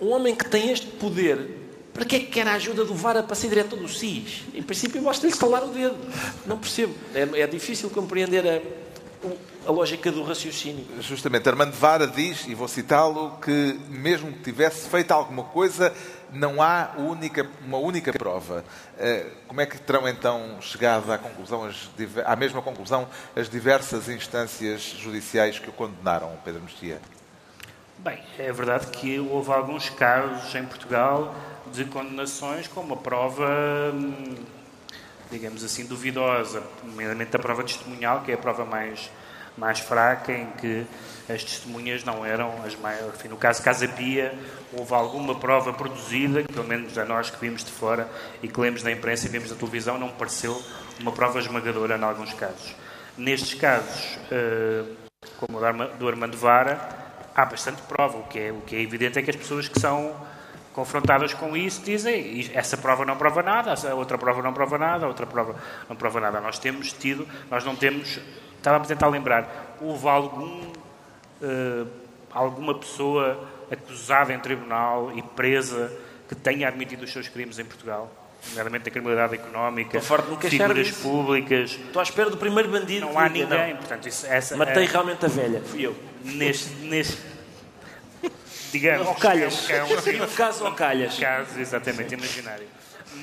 um 0.00 0.10
homem 0.10 0.36
que 0.36 0.48
tem 0.48 0.70
este 0.70 0.86
poder, 0.86 1.50
para 1.92 2.04
que 2.04 2.14
é 2.14 2.20
que 2.20 2.26
quer 2.26 2.46
a 2.46 2.54
ajuda 2.54 2.84
do 2.84 2.94
VARA 2.94 3.24
para 3.24 3.34
ser 3.34 3.48
diretor 3.48 3.80
do 3.80 3.88
SIS? 3.88 4.44
Em 4.54 4.62
princípio, 4.62 5.02
basta-lhe 5.02 5.32
estalar 5.32 5.64
o 5.64 5.72
dedo. 5.72 5.96
Não 6.46 6.56
percebo. 6.56 6.94
É, 7.12 7.40
é 7.40 7.46
difícil 7.48 7.90
compreender 7.90 8.46
a, 8.46 9.28
a 9.66 9.70
lógica 9.70 10.10
do 10.10 10.22
raciocínio. 10.22 10.86
Justamente, 11.00 11.48
Armando 11.48 11.72
Vara 11.72 12.06
diz, 12.06 12.46
e 12.46 12.54
vou 12.54 12.68
citá-lo, 12.68 13.38
que 13.42 13.78
mesmo 13.88 14.32
que 14.32 14.38
tivesse 14.40 14.88
feito 14.88 15.12
alguma 15.12 15.44
coisa, 15.44 15.92
não 16.32 16.62
há 16.62 16.92
única, 16.96 17.46
uma 17.64 17.78
única 17.78 18.12
prova. 18.12 18.64
Eh, 18.98 19.26
como 19.46 19.60
é 19.60 19.66
que 19.66 19.78
terão 19.78 20.08
então 20.08 20.56
chegado 20.60 21.10
à, 21.12 21.18
conclusão, 21.18 21.68
à 22.24 22.36
mesma 22.36 22.62
conclusão 22.62 23.08
as 23.36 23.48
diversas 23.48 24.08
instâncias 24.08 24.82
judiciais 24.82 25.58
que 25.58 25.68
o 25.68 25.72
condenaram, 25.72 26.32
Pedro 26.44 26.62
Mexia? 26.62 27.00
Bem, 27.98 28.18
é 28.38 28.50
verdade 28.50 28.86
que 28.86 29.18
houve 29.18 29.52
alguns 29.52 29.90
casos 29.90 30.54
em 30.54 30.64
Portugal 30.64 31.34
de 31.70 31.84
condenações 31.84 32.66
com 32.66 32.80
uma 32.80 32.96
prova, 32.96 33.46
hum, 33.92 34.36
digamos 35.30 35.62
assim, 35.62 35.84
duvidosa, 35.84 36.62
nomeadamente 36.82 37.36
a 37.36 37.38
prova 37.38 37.62
testemunhal, 37.62 38.22
que 38.22 38.30
é 38.30 38.34
a 38.34 38.38
prova 38.38 38.64
mais, 38.64 39.10
mais 39.60 39.78
fraca, 39.78 40.32
em 40.32 40.46
que 40.52 40.86
as 41.28 41.44
testemunhas 41.44 42.02
não 42.02 42.24
eram 42.24 42.52
as 42.64 42.74
mais. 42.74 43.06
Enfim, 43.06 43.28
no 43.28 43.36
caso 43.36 43.62
Casa 43.62 43.86
Pia, 43.86 44.34
houve 44.72 44.94
alguma 44.94 45.34
prova 45.34 45.72
produzida, 45.72 46.42
que 46.42 46.52
pelo 46.52 46.66
menos 46.66 46.96
a 46.96 47.04
nós 47.04 47.28
que 47.28 47.38
vimos 47.38 47.62
de 47.62 47.70
fora 47.70 48.08
e 48.42 48.48
que 48.48 48.58
lemos 48.58 48.82
na 48.82 48.90
imprensa 48.90 49.26
e 49.26 49.28
vimos 49.28 49.50
na 49.50 49.56
televisão, 49.56 49.98
não 49.98 50.08
pareceu 50.08 50.60
uma 50.98 51.12
prova 51.12 51.38
esmagadora 51.38 51.96
em 51.96 52.02
alguns 52.02 52.32
casos. 52.32 52.74
Nestes 53.16 53.54
casos, 53.54 54.18
eh, 54.32 54.84
como 55.36 55.58
o 55.58 55.98
do 55.98 56.08
Armando 56.08 56.36
Vara, 56.38 56.80
há 57.34 57.44
bastante 57.44 57.82
prova. 57.82 58.18
O 58.18 58.24
que, 58.24 58.38
é, 58.38 58.50
o 58.50 58.62
que 58.62 58.74
é 58.74 58.80
evidente 58.80 59.18
é 59.18 59.22
que 59.22 59.30
as 59.30 59.36
pessoas 59.36 59.68
que 59.68 59.78
são 59.78 60.14
confrontadas 60.72 61.34
com 61.34 61.56
isso 61.56 61.82
dizem 61.82 62.48
essa 62.54 62.76
prova 62.76 63.04
não 63.04 63.16
prova 63.16 63.42
nada, 63.42 63.72
essa 63.72 63.94
outra 63.94 64.16
prova 64.16 64.40
não 64.40 64.52
prova 64.52 64.78
nada, 64.78 65.06
outra 65.06 65.26
prova 65.26 65.54
não 65.88 65.96
prova 65.96 66.20
nada. 66.20 66.40
Nós 66.40 66.58
temos 66.58 66.92
tido, 66.92 67.26
nós 67.50 67.64
não 67.64 67.74
temos, 67.74 68.18
estava 68.60 68.84
a 68.84 68.86
tentar 68.86 69.08
lembrar, 69.08 69.76
houve 69.80 70.06
algum 70.08 70.62
uh, 71.42 71.86
alguma 72.32 72.74
pessoa 72.78 73.48
acusada 73.70 74.32
em 74.32 74.38
tribunal 74.38 75.12
e 75.16 75.22
presa 75.22 75.92
que 76.28 76.34
tenha 76.34 76.68
admitido 76.68 77.04
os 77.04 77.12
seus 77.12 77.28
crimes 77.28 77.58
em 77.58 77.64
Portugal? 77.64 78.10
Nomeadamente 78.48 78.88
a 78.88 78.92
criminalidade 78.92 79.34
económica, 79.34 80.00
figuras 80.48 80.90
públicas. 80.92 81.72
Estou 81.72 82.00
à 82.00 82.02
espera 82.02 82.30
do 82.30 82.38
primeiro 82.38 82.70
bandido. 82.70 83.04
Não 83.04 83.18
há 83.18 83.28
ninguém. 83.28 83.72
Não. 83.72 83.76
Portanto, 83.76 84.08
isso, 84.08 84.26
essa, 84.26 84.56
Matei 84.56 84.84
é, 84.84 84.86
realmente 84.86 85.24
a 85.26 85.28
velha, 85.28 85.60
fui 85.60 85.82
eu. 85.86 85.94
Neste, 86.24 86.72
neste, 86.76 87.18
digamos. 88.72 89.06
Ou 89.06 89.14
calhas. 89.14 89.68
É 89.68 89.84
um, 89.84 89.88
é 89.88 90.20
um, 90.20 90.24
um 90.24 90.34
caso 90.34 90.64
ou 90.64 90.72
calhas. 90.72 91.18
Um 91.18 91.20
caso, 91.20 91.60
exatamente, 91.60 92.14
imaginário. 92.14 92.66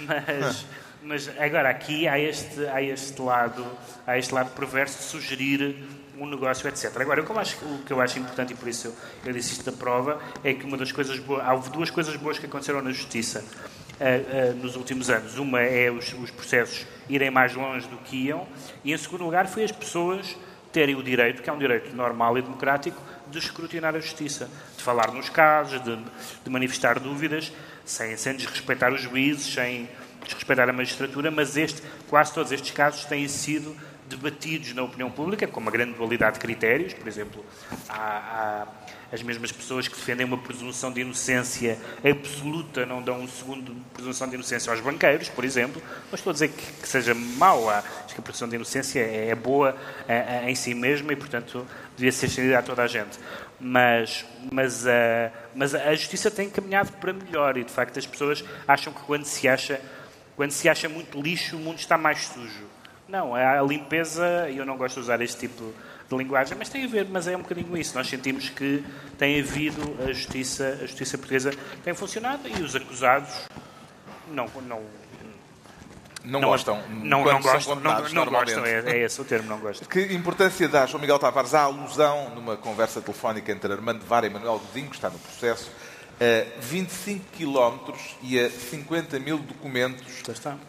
Mas, 0.06 0.65
mas 1.03 1.29
agora 1.39 1.69
aqui 1.69 2.07
há 2.07 2.19
este, 2.19 2.65
há 2.67 2.81
este 2.81 3.21
lado, 3.21 3.65
há 4.05 4.17
este 4.17 4.33
lado 4.33 4.51
perverso 4.51 4.97
de 4.97 5.03
sugerir 5.05 5.75
um 6.19 6.25
negócio, 6.25 6.67
etc. 6.67 6.95
Agora, 6.99 7.23
acho, 7.39 7.57
o 7.65 7.83
que 7.86 7.93
eu 7.93 8.01
acho 8.01 8.19
importante, 8.19 8.53
e 8.53 8.55
por 8.55 8.67
isso 8.67 8.88
eu, 8.88 8.95
eu 9.25 9.33
disse 9.33 9.53
isto 9.53 9.69
da 9.69 9.71
prova, 9.71 10.19
é 10.43 10.53
que 10.53 10.65
uma 10.65 10.77
das 10.77 10.91
coisas 10.91 11.19
boas, 11.19 11.43
há 11.45 11.55
duas 11.55 11.89
coisas 11.89 12.15
boas 12.15 12.39
que 12.39 12.45
aconteceram 12.45 12.81
na 12.81 12.91
Justiça 12.91 13.43
uh, 13.43 14.53
uh, 14.53 14.55
nos 14.55 14.75
últimos 14.75 15.10
anos. 15.10 15.38
Uma 15.38 15.62
é 15.62 15.91
os, 15.91 16.13
os 16.13 16.31
processos 16.31 16.86
irem 17.07 17.29
mais 17.29 17.53
longe 17.53 17.88
do 17.88 17.97
que 17.97 18.27
iam, 18.27 18.47
e 18.83 18.91
em 18.91 18.97
segundo 18.97 19.23
lugar 19.23 19.47
foi 19.47 19.63
as 19.63 19.71
pessoas 19.71 20.36
terem 20.71 20.95
o 20.95 21.03
direito, 21.03 21.41
que 21.41 21.49
é 21.49 21.53
um 21.53 21.57
direito 21.57 21.95
normal 21.95 22.38
e 22.38 22.41
democrático, 22.41 23.01
de 23.29 23.38
escrutinar 23.39 23.95
a 23.95 23.99
justiça, 23.99 24.49
de 24.77 24.83
falar 24.83 25.12
nos 25.12 25.29
casos, 25.29 25.81
de, 25.83 25.95
de 26.43 26.49
manifestar 26.49 26.99
dúvidas, 26.99 27.51
sem, 27.86 28.15
sem 28.17 28.36
desrespeitar 28.36 28.93
os 28.93 29.01
juízes, 29.01 29.53
sem 29.53 29.89
desrespeitar 30.27 30.69
a 30.69 30.73
magistratura, 30.73 31.31
mas 31.31 31.57
este, 31.57 31.81
quase 32.09 32.33
todos 32.33 32.51
estes 32.51 32.71
casos 32.71 33.05
têm 33.05 33.27
sido 33.27 33.75
debatidos 34.07 34.73
na 34.73 34.83
opinião 34.83 35.11
pública, 35.11 35.47
com 35.47 35.59
uma 35.59 35.71
grande 35.71 35.93
dualidade 35.93 36.35
de 36.35 36.39
critérios. 36.39 36.93
Por 36.93 37.07
exemplo, 37.07 37.45
há, 37.89 37.97
há, 37.97 38.67
as 39.11 39.21
mesmas 39.21 39.51
pessoas 39.51 39.87
que 39.87 39.95
defendem 39.95 40.25
uma 40.25 40.37
presunção 40.37 40.91
de 40.91 41.01
inocência 41.01 41.77
absoluta 42.03 42.85
não 42.85 43.01
dão 43.01 43.21
um 43.21 43.27
segundo 43.27 43.73
de 43.73 43.81
presunção 43.93 44.27
de 44.27 44.35
inocência 44.35 44.71
aos 44.71 44.81
banqueiros, 44.81 45.29
por 45.29 45.45
exemplo. 45.45 45.81
Mas 46.11 46.19
estou 46.19 46.31
a 46.31 46.33
dizer 46.33 46.49
que, 46.49 46.73
que 46.81 46.87
seja 46.87 47.13
mau. 47.13 47.69
Acho 47.69 48.13
que 48.13 48.19
a 48.19 48.23
presunção 48.23 48.49
de 48.49 48.55
inocência 48.55 48.99
é, 48.99 49.29
é 49.29 49.35
boa 49.35 49.75
é, 50.07 50.43
é, 50.45 50.49
em 50.49 50.55
si 50.55 50.73
mesma 50.73 51.13
e, 51.13 51.15
portanto, 51.15 51.65
devia 51.95 52.11
ser 52.11 52.27
estendida 52.27 52.59
a 52.59 52.61
toda 52.61 52.83
a 52.83 52.87
gente. 52.87 53.17
Mas, 53.59 54.25
mas, 54.51 54.85
uh, 54.85 55.31
mas 55.55 55.73
a 55.73 55.93
justiça 55.95 56.29
tem 56.29 56.49
caminhado 56.49 56.91
para 56.93 57.11
melhor 57.11 57.57
e, 57.57 57.63
de 57.63 57.71
facto, 57.71 57.97
as 57.97 58.05
pessoas 58.05 58.43
acham 58.67 58.93
que 58.93 59.01
quando 59.01 59.25
se 59.25 59.47
acha, 59.47 59.81
quando 60.38 60.52
se 60.52 60.69
acha 60.69 60.88
muito 60.88 61.19
lixo, 61.19 61.58
o 61.58 61.60
mundo 61.60 61.80
está 61.80 61.97
mais 61.97 62.28
sujo. 62.28 62.65
Não, 63.10 63.34
a 63.34 63.62
limpeza, 63.62 64.50
e 64.50 64.58
eu 64.58 64.65
não 64.65 64.78
gosto 64.78 64.95
de 64.95 65.02
usar 65.02 65.19
este 65.21 65.39
tipo 65.47 65.73
de 66.10 66.15
linguagem, 66.15 66.56
mas 66.58 66.69
tem 66.69 66.86
a 66.86 66.88
ver, 66.88 67.08
mas 67.10 67.28
é 67.28 67.36
um 67.36 67.41
bocadinho 67.41 67.76
isso. 67.76 67.97
Nós 67.97 68.08
sentimos 68.08 68.50
que 68.50 68.84
tem 69.17 69.39
havido 69.39 69.97
a 70.08 70.13
justiça, 70.13 70.80
a 70.82 70.86
justiça 70.86 71.17
portuguesa 71.17 71.52
tem 71.84 71.93
funcionado 71.93 72.47
e 72.47 72.62
os 72.62 72.76
acusados 72.76 73.47
não, 74.30 74.45
não 74.67 74.84
não, 76.28 76.41
não 76.41 76.50
gostam. 76.50 76.82
Não, 76.89 77.23
não 77.23 77.41
gostam, 77.41 77.76
não, 77.76 78.10
não 78.10 78.26
gostam 78.26 78.65
é, 78.65 78.80
é, 78.86 79.04
esse 79.04 79.19
o 79.21 79.23
termo, 79.23 79.47
não 79.47 79.60
gostam. 79.60 79.88
Que 79.88 80.13
importância 80.13 80.67
dá, 80.67 80.86
João 80.86 81.00
Miguel 81.00 81.17
Tavares, 81.17 81.54
à 81.54 81.62
alusão 81.62 82.32
numa 82.36 82.58
conversa 82.58 83.02
telefónica 83.02 83.50
entre 83.52 83.71
Armando 83.71 84.06
Vara 84.06 84.28
e 84.28 84.30
Manuel 84.30 84.60
Godinho, 84.60 84.89
que 84.89 84.95
está 84.95 85.10
no 85.10 85.17
processo, 85.17 85.71
a 86.19 86.62
25 86.62 87.25
quilómetros 87.32 88.15
e 88.21 88.39
a 88.39 88.49
50 88.49 89.19
mil 89.19 89.38
documentos 89.38 90.06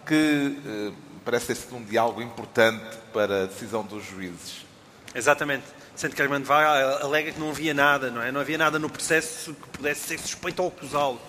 que 0.07 0.59
uh, 0.65 0.95
parece 1.25 1.49
ter 1.49 1.57
sido 1.57 1.77
um 1.77 1.85
diálogo 1.85 2.23
importante 2.23 2.85
para 3.13 3.45
a 3.45 3.47
decisão 3.47 3.83
dos 3.83 4.05
juízes. 4.05 4.67
Exatamente. 5.15 5.65
Sendo 5.97 6.15
que 6.15 6.23
Armando 6.23 6.45
Vara 6.45 6.99
alega 7.03 7.33
que 7.33 7.41
não 7.41 7.51
havia 7.51 7.75
nada, 7.75 8.11
não 8.11 8.23
é? 8.23 8.31
Não 8.31 8.41
havia 8.41 8.59
nada 8.59 8.79
no 8.79 8.89
processo 8.89 9.53
que 9.55 9.69
pudesse 9.71 10.09
ser 10.09 10.19
suspeito 10.19 10.63
ou 10.63 10.69
acusá-lo. 10.69 11.21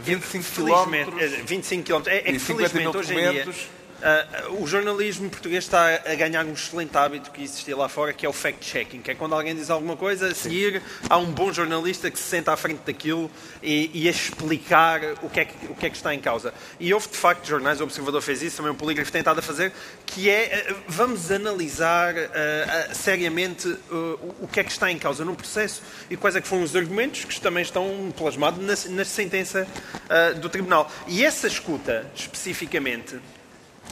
25 0.00 0.44
quilómetros. 0.44 1.32
25 1.46 1.82
quilómetros. 1.82 2.14
É, 2.14 2.18
é 2.18 2.32
que 2.32 2.38
felizmente 2.38 2.96
hoje 2.96 3.14
em 3.14 3.30
dia 3.30 3.54
Uh, 3.98 4.62
o 4.62 4.66
jornalismo 4.66 5.28
português 5.28 5.64
está 5.64 6.00
a 6.06 6.14
ganhar 6.14 6.44
um 6.46 6.52
excelente 6.52 6.96
hábito 6.96 7.32
que 7.32 7.42
existia 7.42 7.76
lá 7.76 7.88
fora, 7.88 8.12
que 8.12 8.24
é 8.24 8.28
o 8.28 8.32
fact-checking, 8.32 9.02
que 9.02 9.10
é 9.10 9.14
quando 9.14 9.34
alguém 9.34 9.56
diz 9.56 9.70
alguma 9.70 9.96
coisa, 9.96 10.28
a 10.28 10.34
seguir 10.34 10.80
há 11.10 11.18
um 11.18 11.32
bom 11.32 11.52
jornalista 11.52 12.08
que 12.08 12.16
se 12.16 12.24
senta 12.24 12.52
à 12.52 12.56
frente 12.56 12.80
daquilo 12.86 13.28
e, 13.60 13.90
e 13.92 14.06
a 14.06 14.10
explicar 14.12 15.00
o 15.20 15.28
que, 15.28 15.40
é 15.40 15.44
que, 15.44 15.66
o 15.66 15.74
que 15.74 15.86
é 15.86 15.90
que 15.90 15.96
está 15.96 16.14
em 16.14 16.20
causa. 16.20 16.54
E 16.78 16.94
houve, 16.94 17.08
de 17.08 17.16
facto, 17.16 17.44
jornais, 17.44 17.80
o 17.80 17.84
Observador 17.84 18.22
fez 18.22 18.40
isso, 18.40 18.58
também 18.58 18.70
o 18.70 18.74
Polígrafo 18.76 19.10
tem 19.10 19.18
estado 19.18 19.40
a 19.40 19.42
fazer, 19.42 19.72
que 20.06 20.30
é, 20.30 20.68
uh, 20.70 20.76
vamos 20.86 21.32
analisar 21.32 22.14
uh, 22.14 22.94
seriamente 22.94 23.68
o 24.40 24.46
que 24.46 24.60
é 24.60 24.64
que 24.64 24.70
está 24.70 24.92
em 24.92 24.98
causa 24.98 25.24
no 25.24 25.34
processo 25.34 25.82
e 26.08 26.16
quais 26.16 26.36
é 26.36 26.40
que 26.40 26.46
foram 26.46 26.62
os 26.62 26.76
argumentos 26.76 27.24
que 27.24 27.40
também 27.40 27.62
estão 27.62 28.12
plasmados 28.16 28.60
na, 28.60 28.94
na 28.94 29.04
sentença 29.04 29.66
do 30.40 30.48
Tribunal. 30.48 30.90
E 31.06 31.24
essa 31.24 31.46
escuta, 31.46 32.06
especificamente, 32.14 33.18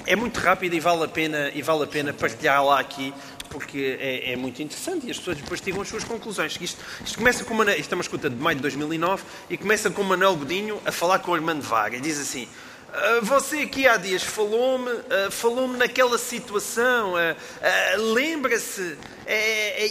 é 0.07 0.17
muito 0.17 0.39
rápido 0.41 0.75
e 0.75 0.81
vale 0.81 1.05
a 1.05 1.09
pena, 1.09 1.51
e 1.55 1.63
vale 1.63 1.85
a 1.85 1.87
pena 1.87 2.13
partilhar 2.13 2.65
lá 2.65 2.81
aqui, 2.81 3.15
porque 3.49 3.97
é, 4.01 4.33
é, 4.33 4.37
muito 4.37 4.61
interessante 4.63 5.07
e 5.07 5.11
as 5.11 5.19
pessoas 5.19 5.39
depois 5.39 5.61
tiram 5.61 5.81
as 5.81 5.89
suas 5.89 6.05
conclusões. 6.05 6.59
Isto, 6.61 6.79
isto 7.05 7.19
começa 7.19 7.45
com 7.45 7.55
uma, 7.55 7.77
isto 7.77 7.93
é 7.93 7.95
uma 7.95 8.03
escuta 8.03 8.29
de 8.29 8.37
maio 8.37 8.57
de 8.57 8.63
2009 8.63 9.23
e 9.49 9.57
começa 9.57 9.91
com 9.91 10.03
o 10.03 10.05
Manuel 10.05 10.37
Godinho 10.37 10.81
a 10.85 10.93
falar 10.93 11.21
com 11.21 11.31
o 11.31 11.35
Armando 11.35 11.63
Vaga 11.63 11.97
e 11.97 12.01
diz 12.01 12.19
assim 12.21 12.49
ah, 12.97 13.21
você 13.23 13.59
aqui 13.59 13.87
há 13.87 13.99
dias 13.99 14.23
falou-me 14.23 14.91
uh, 14.91 15.31
falou-me 15.31 15.77
naquela 15.77 16.17
situação, 16.17 17.13
uh, 17.13 18.13
lembra-se, 18.15 18.97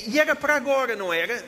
e 0.08 0.20
era 0.20 0.36
para 0.36 0.56
agora, 0.56 0.96
não 0.96 1.14
era? 1.14 1.44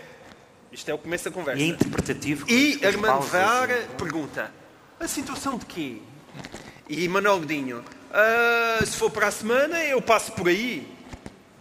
Isto 0.71 0.91
é 0.91 0.93
o 0.93 0.97
começo 0.99 1.25
da 1.25 1.31
conversa. 1.31 1.59
E 1.59 1.65
é 1.65 1.67
interpretativo. 1.69 2.45
E 2.47 2.85
Armando 2.85 3.21
Vaga 3.21 3.87
pergunta, 3.97 4.51
a 4.99 5.07
situação 5.07 5.57
de 5.57 5.65
quê? 5.65 5.97
E 6.89 7.05
Manuel 7.09 7.39
Godinho, 7.39 7.83
Uh, 8.09 8.85
se 8.85 8.97
for 8.97 9.11
para 9.11 9.27
a 9.27 9.31
semana, 9.31 9.83
eu 9.83 10.01
passo 10.01 10.31
por 10.31 10.47
aí. 10.47 10.87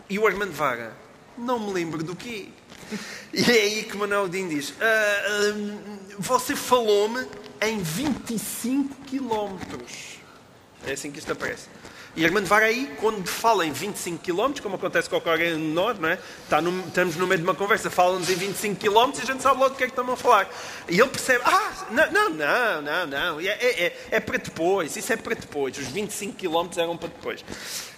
E 0.08 0.18
o 0.18 0.26
Armando 0.26 0.52
Vaga, 0.52 0.92
não 1.36 1.58
me 1.58 1.72
lembro 1.72 2.02
do 2.02 2.14
quê. 2.14 2.48
E 3.32 3.42
é 3.50 3.62
aí 3.62 3.82
que 3.82 3.96
Manuel 3.96 4.28
Dino 4.28 4.48
diz: 4.48 4.70
uh, 4.70 4.74
Você 6.18 6.54
falou-me 6.54 7.26
em 7.60 7.78
25 7.82 8.94
quilómetros. 9.02 10.18
É 10.86 10.92
assim 10.92 11.10
que 11.10 11.18
isto 11.18 11.32
aparece. 11.32 11.68
E 12.16 12.24
Armando 12.24 12.50
aí 12.54 12.90
quando 12.98 13.28
fala 13.28 13.66
em 13.66 13.72
25 13.72 14.24
km, 14.24 14.62
como 14.62 14.76
acontece 14.76 15.08
com 15.08 15.18
um 15.18 15.20
de 15.20 15.56
nós, 15.58 15.98
não 15.98 16.08
é? 16.08 16.18
Está 16.44 16.62
no, 16.62 16.80
estamos 16.86 17.14
no 17.16 17.26
meio 17.26 17.38
de 17.38 17.44
uma 17.44 17.54
conversa, 17.54 17.90
falam-nos 17.90 18.30
em 18.30 18.34
25 18.34 18.80
km 18.80 19.18
e 19.18 19.20
a 19.20 19.24
gente 19.26 19.42
sabe 19.42 19.60
logo 19.60 19.74
do 19.74 19.76
que 19.76 19.84
é 19.84 19.86
que 19.86 19.92
estamos 19.92 20.14
a 20.14 20.16
falar. 20.16 20.48
E 20.88 20.98
ele 20.98 21.10
percebe, 21.10 21.42
ah, 21.44 21.86
não, 21.90 22.10
não, 22.10 22.30
não, 22.30 22.82
não, 22.82 23.06
não. 23.06 23.40
É, 23.40 23.48
é, 23.48 23.86
é, 23.86 23.98
é 24.12 24.20
para 24.20 24.38
depois, 24.38 24.96
isso 24.96 25.12
é 25.12 25.16
para 25.16 25.34
depois. 25.34 25.76
Os 25.76 25.88
25 25.88 26.36
km 26.38 26.78
eram 26.78 26.96
para 26.96 27.08
depois. 27.08 27.44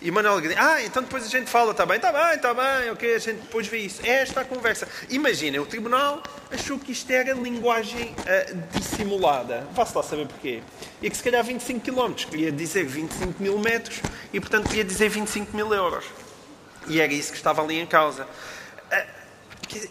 E 0.03 0.11
Manuel 0.11 0.41
diz, 0.41 0.53
ah, 0.57 0.83
então 0.83 1.01
depois 1.01 1.25
a 1.25 1.29
gente 1.29 1.49
fala, 1.49 1.71
está 1.71 1.87
bem, 1.87 1.97
está 1.97 2.13
bem, 2.13 2.35
está 2.35 2.53
bem, 2.53 2.91
ok, 2.91 3.15
a 3.15 3.19
gente 3.21 3.43
depois 3.43 3.69
vê 3.69 3.79
isso. 3.79 4.01
É 4.05 4.23
esta 4.23 4.41
a 4.41 4.45
conversa. 4.45 4.89
Imaginem, 5.11 5.61
o 5.61 5.67
tribunal 5.67 6.21
achou 6.51 6.77
que 6.77 6.91
isto 6.91 7.09
era 7.13 7.35
linguagem 7.35 8.17
uh, 8.19 8.79
dissimulada. 8.79 9.65
Vá-se 9.73 9.97
lá 9.97 10.03
saber 10.03 10.27
porquê. 10.27 10.61
E 11.01 11.09
que 11.09 11.17
se 11.17 11.23
calhar 11.23 11.45
25 11.45 11.81
km, 11.81 12.15
queria 12.29 12.51
dizer 12.51 12.85
25 12.85 13.41
mil 13.41 13.57
metros, 13.61 14.01
e, 14.33 14.41
portanto, 14.41 14.69
queria 14.69 14.85
dizer 14.85 15.09
25 15.09 15.57
mil 15.57 15.73
euros. 15.73 16.05
E 16.87 17.01
era 17.01 17.13
isso 17.13 17.31
que 17.31 17.37
estava 17.37 17.63
ali 17.63 17.79
em 17.79 17.87
causa. 17.87 18.27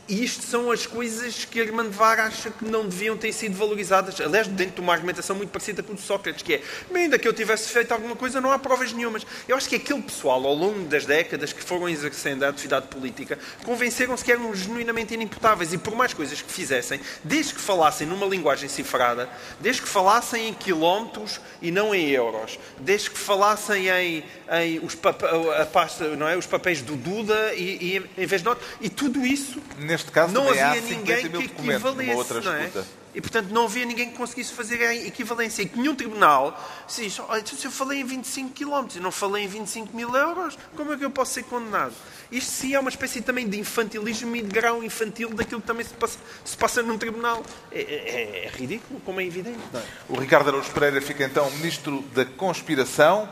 E 0.08 0.24
isto 0.24 0.44
são 0.44 0.72
as 0.72 0.86
coisas 0.86 1.46
que 1.46 1.62
Armando 1.62 1.92
Vara 1.92 2.24
acha 2.24 2.50
que 2.50 2.66
não 2.66 2.88
deviam 2.88 3.16
ter 3.16 3.32
sido 3.32 3.56
valorizadas. 3.56 4.20
Aliás, 4.20 4.48
dentro 4.48 4.76
de 4.76 4.82
uma 4.82 4.94
argumentação 4.94 5.36
muito 5.36 5.50
parecida 5.50 5.84
com 5.84 5.94
o 5.94 5.96
de 5.96 6.02
Sócrates, 6.02 6.42
que 6.42 6.56
é, 6.56 6.62
ainda 6.94 7.20
que 7.20 7.28
eu 7.28 7.34
tivesse 7.34 7.70
feito 7.70 7.92
alguma 7.92 8.16
coisa, 8.16 8.42
não 8.42 8.52
há 8.52 8.58
provas 8.58 8.92
nenhumas. 8.92 9.26
Eu 9.48 9.56
acho 9.56 9.70
que 9.70 9.76
aquele 9.76 10.02
pessoal, 10.02 10.46
ao 10.46 10.54
longo 10.54 10.86
das 10.86 11.06
décadas 11.06 11.54
que 11.54 11.63
foram 11.63 11.88
exercendo 11.88 12.44
a 12.44 12.50
atividade 12.50 12.88
política, 12.88 13.38
convenceram-se 13.63 14.24
que 14.24 14.32
eram 14.32 14.54
genuinamente 14.56 15.13
inimputáveis 15.13 15.74
e 15.74 15.78
por 15.78 15.96
mais 15.96 16.13
coisas 16.13 16.42
que 16.42 16.52
fizessem, 16.52 17.00
desde 17.24 17.54
que 17.54 17.62
falassem 17.62 18.08
numa 18.08 18.26
linguagem 18.26 18.70
cifrada, 18.70 19.30
desde 19.60 19.82
que 19.82 19.88
falassem 19.88 20.50
em 20.50 20.54
quilómetros 20.54 21.40
e 21.62 21.72
não 21.72 21.94
em 21.94 22.10
euros, 22.10 22.58
desde 22.80 23.12
que 23.12 23.18
falassem 23.18 23.90
em, 23.90 24.24
em 24.62 24.80
os, 24.80 24.96
pasta, 24.96 26.16
não 26.16 26.28
é? 26.28 26.38
os 26.38 26.46
papéis 26.46 26.82
do 26.82 26.96
Duda 26.96 27.54
e, 27.54 27.98
e 27.98 28.22
em 28.22 28.26
vez 28.26 28.42
de 28.42 28.48
nota, 28.48 28.62
e 28.80 28.90
tudo 28.90 29.26
isso 29.26 29.62
Neste 29.78 30.12
caso, 30.12 30.34
não 30.34 30.50
havia 30.50 30.82
ninguém 30.82 31.30
que 31.30 31.44
equivalesse, 31.46 32.34
não 32.44 32.54
é? 32.54 32.72
E, 33.18 33.22
portanto, 33.22 33.50
não 33.50 33.66
havia 33.66 33.84
ninguém 33.84 34.12
que 34.12 34.16
conseguisse 34.16 34.54
fazer 34.54 34.80
a 34.84 34.94
equivalência. 34.94 35.64
E 35.64 35.66
que 35.68 35.80
nenhum 35.80 35.96
tribunal 35.96 36.56
se 36.88 37.02
diz, 37.02 37.20
oh, 37.20 37.26
se 37.44 37.66
eu 37.66 37.72
falei 37.72 38.02
em 38.02 38.04
25 38.04 38.54
km 38.54 38.96
e 38.96 39.00
não 39.00 39.12
falei 39.12 39.46
em 39.46 39.48
25 39.48 39.98
mil 39.98 40.16
euros, 40.16 40.56
como 40.76 40.94
é 40.94 40.98
que 40.98 41.04
eu 41.04 41.10
posso 41.10 41.34
ser 41.34 41.44
condenado? 41.46 41.94
Isto 42.32 42.52
sim 42.52 42.76
é 42.76 42.80
uma 42.80 42.92
espécie 42.92 43.22
também 43.22 43.50
de 43.50 43.60
infantilismo 43.60 44.36
e 44.36 44.44
de 44.44 44.50
grau 44.50 44.84
infantil 44.84 45.30
daquilo 45.30 45.62
que 45.62 45.66
também 45.66 45.84
se 45.84 45.96
passa, 45.96 46.20
se 46.46 46.56
passa 46.56 46.84
num 46.84 46.96
tribunal. 46.96 47.44
É, 47.72 47.82
é, 47.82 48.46
é 48.46 48.50
ridículo, 48.50 49.00
como 49.00 49.20
é 49.20 49.26
evidente. 49.26 49.58
É? 49.74 49.82
O 50.10 50.20
Ricardo 50.20 50.50
Araújo 50.50 50.70
Pereira 50.70 51.02
fica 51.02 51.24
então 51.24 51.50
Ministro 51.52 52.04
da 52.14 52.24
Conspiração. 52.24 53.28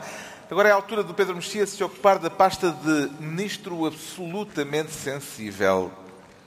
Agora 0.48 0.68
é 0.68 0.72
a 0.72 0.76
altura 0.76 1.02
do 1.02 1.12
Pedro 1.12 1.34
Mexia 1.34 1.66
se 1.66 1.82
ocupar 1.82 2.18
da 2.20 2.30
pasta 2.30 2.70
de 2.70 3.10
Ministro 3.20 3.84
absolutamente 3.84 4.92
sensível. 4.92 5.90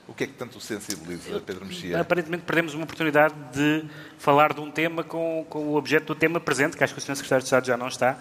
O 0.08 0.14
que 0.14 0.24
é 0.24 0.26
que 0.26 0.32
tanto 0.32 0.58
o 0.58 0.60
sensibiliza, 0.60 1.38
Pedro 1.40 1.64
Mexia? 1.66 2.00
Aparentemente 2.00 2.42
perdemos 2.44 2.74
uma 2.74 2.82
oportunidade 2.82 3.34
de 3.52 3.84
falar 4.18 4.52
de 4.54 4.60
um 4.60 4.68
tema 4.70 5.04
com, 5.04 5.46
com 5.48 5.58
o 5.66 5.76
objeto 5.76 6.06
do 6.06 6.14
tema 6.16 6.40
presente, 6.40 6.76
que 6.76 6.82
acho 6.82 6.94
que 6.94 6.98
o 6.98 7.02
Sr. 7.02 7.14
Secretário 7.14 7.42
de 7.42 7.46
Estado 7.46 7.66
já 7.66 7.76
não 7.76 7.86
está. 7.86 8.18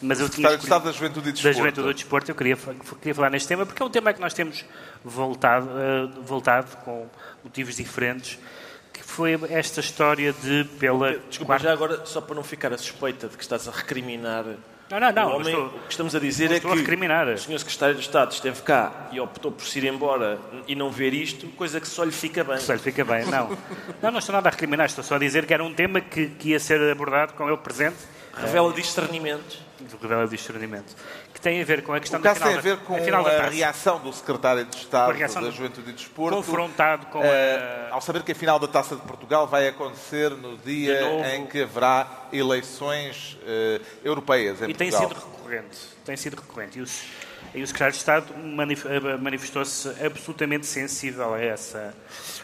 Mas 0.00 0.20
eu 0.20 0.28
tinha 0.28 0.48
Secretário 0.50 0.58
de 0.58 0.64
Estado 0.64 0.84
da 0.84 0.92
Juventude 0.92 1.28
e 1.30 1.32
Desporto. 1.32 1.54
Da 1.54 1.58
Juventude 1.58 1.90
e 1.90 1.94
Desporto, 1.94 2.30
eu 2.30 2.34
queria, 2.34 2.56
queria 3.00 3.14
falar 3.14 3.30
neste 3.30 3.48
tema, 3.48 3.66
porque 3.66 3.82
é 3.82 3.86
um 3.86 3.90
tema 3.90 4.12
que 4.12 4.20
nós 4.20 4.34
temos 4.34 4.64
voltado, 5.02 5.66
uh, 5.66 6.22
voltado 6.22 6.76
com 6.84 7.08
motivos 7.42 7.74
diferentes 7.74 8.38
que 8.92 9.02
foi 9.02 9.40
esta 9.48 9.80
história 9.80 10.32
de 10.32 10.64
pela. 10.78 11.16
Desculpa, 11.16 11.54
quarta... 11.54 11.64
já 11.64 11.72
agora, 11.72 12.04
só 12.04 12.20
para 12.20 12.36
não 12.36 12.44
ficar 12.44 12.72
a 12.72 12.78
suspeita 12.78 13.26
de 13.26 13.36
que 13.36 13.42
estás 13.42 13.66
a 13.66 13.72
recriminar 13.72 14.44
não, 14.92 15.00
não, 15.00 15.12
não. 15.12 15.28
O, 15.28 15.34
homem, 15.36 15.48
estou, 15.48 15.66
o 15.66 15.80
que 15.80 15.90
estamos 15.90 16.14
a 16.14 16.18
dizer 16.18 16.52
é 16.52 16.60
que 16.60 16.66
o 16.66 16.76
Sr. 16.76 17.58
Secretário 17.58 17.94
de 17.94 18.00
Estado 18.00 18.32
esteve 18.32 18.62
cá 18.62 19.08
e 19.12 19.20
optou 19.20 19.50
por 19.50 19.64
se 19.64 19.78
ir 19.78 19.84
embora 19.84 20.38
e 20.66 20.74
não 20.74 20.90
ver 20.90 21.14
isto, 21.14 21.46
coisa 21.48 21.80
que 21.80 21.88
só 21.88 22.04
lhe 22.04 22.12
fica 22.12 22.44
bem. 22.44 22.58
Só 22.58 22.72
lhe 22.72 22.78
fica 22.78 23.04
bem, 23.04 23.24
não. 23.26 23.56
Não, 24.02 24.10
não 24.10 24.18
estou 24.18 24.34
nada 24.34 24.48
a 24.48 24.52
recriminar, 24.52 24.86
estou 24.86 25.02
só 25.02 25.16
a 25.16 25.18
dizer 25.18 25.46
que 25.46 25.54
era 25.54 25.64
um 25.64 25.72
tema 25.72 26.00
que, 26.00 26.28
que 26.28 26.50
ia 26.50 26.60
ser 26.60 26.80
abordado 26.90 27.32
com 27.34 27.48
ele 27.48 27.56
presente. 27.56 27.96
Revela 28.34 28.72
discernimento. 28.72 29.71
Revela 30.00 30.26
discernimento 30.26 30.94
tem 31.42 31.60
a 31.60 31.64
ver 31.64 31.82
com 31.82 31.92
a 31.92 32.00
questão 32.00 32.20
o 32.20 32.22
caso 32.22 32.38
da 32.38 32.46
final 32.46 32.62
tem 32.62 32.72
a 32.72 32.74
ver 32.76 32.84
com 32.84 32.94
a, 32.94 33.46
a 33.46 33.48
reação 33.48 33.98
do 33.98 34.12
secretário 34.12 34.64
de 34.64 34.76
Estado 34.76 35.12
da 35.18 35.50
Juventude 35.50 35.90
e 35.90 35.92
Desporto. 35.92 36.36
Confrontado 36.36 37.06
com 37.06 37.18
uh, 37.18 37.24
a... 37.90 37.94
Ao 37.94 38.00
saber 38.00 38.22
que 38.22 38.30
a 38.30 38.34
final 38.34 38.58
da 38.60 38.68
Taça 38.68 38.94
de 38.94 39.02
Portugal 39.02 39.46
vai 39.46 39.66
acontecer 39.66 40.30
no 40.30 40.56
dia 40.56 41.34
em 41.34 41.46
que 41.46 41.62
haverá 41.62 42.28
eleições 42.32 43.36
uh, 43.42 43.84
europeias 44.04 44.62
em 44.62 44.70
e 44.70 44.74
Portugal. 44.74 45.00
tem 45.00 45.08
sido 45.08 45.20
recorrente. 45.20 45.78
Tem 46.04 46.16
sido 46.16 46.36
recorrente. 46.36 46.78
E, 46.78 46.82
os, 46.82 47.02
E 47.54 47.62
o 47.62 47.66
secretário 47.66 47.92
de 47.92 47.98
Estado 47.98 48.26
eh, 48.34 49.16
manifestou-se 49.18 49.88
absolutamente 50.04 50.66
sensível 50.66 51.34
a 51.34 51.40
essa, 51.40 51.94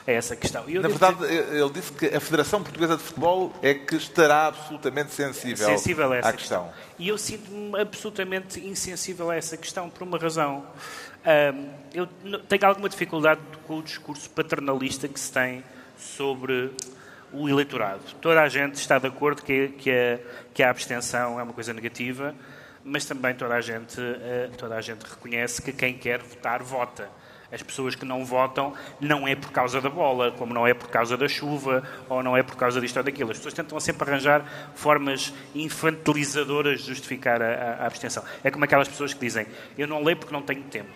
a 0.07 0.12
essa 0.12 0.37
questão. 0.37 0.64
Na 0.68 0.88
verdade, 0.88 1.25
ele 1.25 1.71
disse 1.71 1.92
que 1.92 2.07
a 2.07 2.21
Federação 2.21 2.62
Portuguesa 2.62 2.97
de 2.97 3.03
Futebol 3.03 3.55
é 3.62 3.73
que 3.75 3.97
estará 3.97 4.49
absolutamente 4.49 5.14
sensível, 5.14 5.66
sensível 5.66 6.12
a 6.12 6.16
essa 6.16 6.29
à 6.29 6.33
questão. 6.33 6.64
questão. 6.64 6.88
E 6.99 7.09
eu 7.09 7.16
sinto-me 7.16 7.81
absolutamente 7.81 8.61
insensível 8.61 9.31
a 9.31 9.37
essa 9.37 9.57
questão 9.57 9.88
por 9.88 10.03
uma 10.03 10.18
razão. 10.18 10.66
eu 11.94 12.07
tenho 12.49 12.66
alguma 12.66 12.88
dificuldade 12.88 13.40
com 13.66 13.79
o 13.79 13.83
discurso 13.83 14.29
paternalista 14.31 15.09
que 15.09 15.18
se 15.18 15.33
tem 15.33 15.64
sobre 15.97 16.71
o 17.33 17.49
eleitorado. 17.49 18.03
Toda 18.21 18.42
a 18.42 18.49
gente 18.49 18.77
está 18.77 18.99
de 18.99 19.07
acordo 19.07 19.42
que, 19.42 19.68
que, 19.68 19.90
a, 19.90 20.18
que 20.53 20.62
a 20.62 20.71
abstenção 20.71 21.38
é 21.38 21.42
uma 21.42 21.53
coisa 21.53 21.73
negativa, 21.73 22.35
mas 22.88 23.05
também 23.05 23.35
toda 23.35 23.55
a 23.55 23.61
gente, 23.61 24.01
eh, 24.01 24.51
toda 24.57 24.77
a 24.77 24.81
gente 24.81 25.03
reconhece 25.05 25.61
que 25.61 25.72
quem 25.72 25.96
quer 25.96 26.22
votar, 26.22 26.62
vota. 26.62 27.09
As 27.51 27.62
pessoas 27.62 27.94
que 27.94 28.05
não 28.05 28.27
votam 28.27 28.74
não 29.01 29.27
é 29.27 29.35
por 29.35 29.51
causa 29.51 29.81
da 29.81 29.88
bola, 29.88 30.33
como 30.33 30.53
não 30.53 30.66
é 30.66 30.74
por 30.74 30.88
causa 30.88 31.16
da 31.16 31.27
chuva, 31.27 31.83
ou 32.09 32.22
não 32.22 32.37
é 32.37 32.42
por 32.42 32.57
causa 32.57 32.79
disto 32.79 32.98
ou 32.98 33.03
daquilo. 33.03 33.31
As 33.31 33.38
pessoas 33.38 33.55
tentam 33.55 33.81
sempre 33.81 34.09
arranjar 34.09 34.44
formas 34.74 35.33
infantilizadoras 35.55 36.81
de 36.81 36.88
justificar 36.88 37.40
a, 37.40 37.77
a 37.81 37.87
abstenção. 37.87 38.22
É 38.44 38.51
como 38.51 38.64
aquelas 38.64 38.88
pessoas 38.88 39.14
que 39.14 39.20
dizem: 39.20 39.46
Eu 39.79 39.87
não 39.87 40.03
leio 40.03 40.18
porque 40.18 40.33
não 40.33 40.42
tenho 40.42 40.62
tempo. 40.64 40.92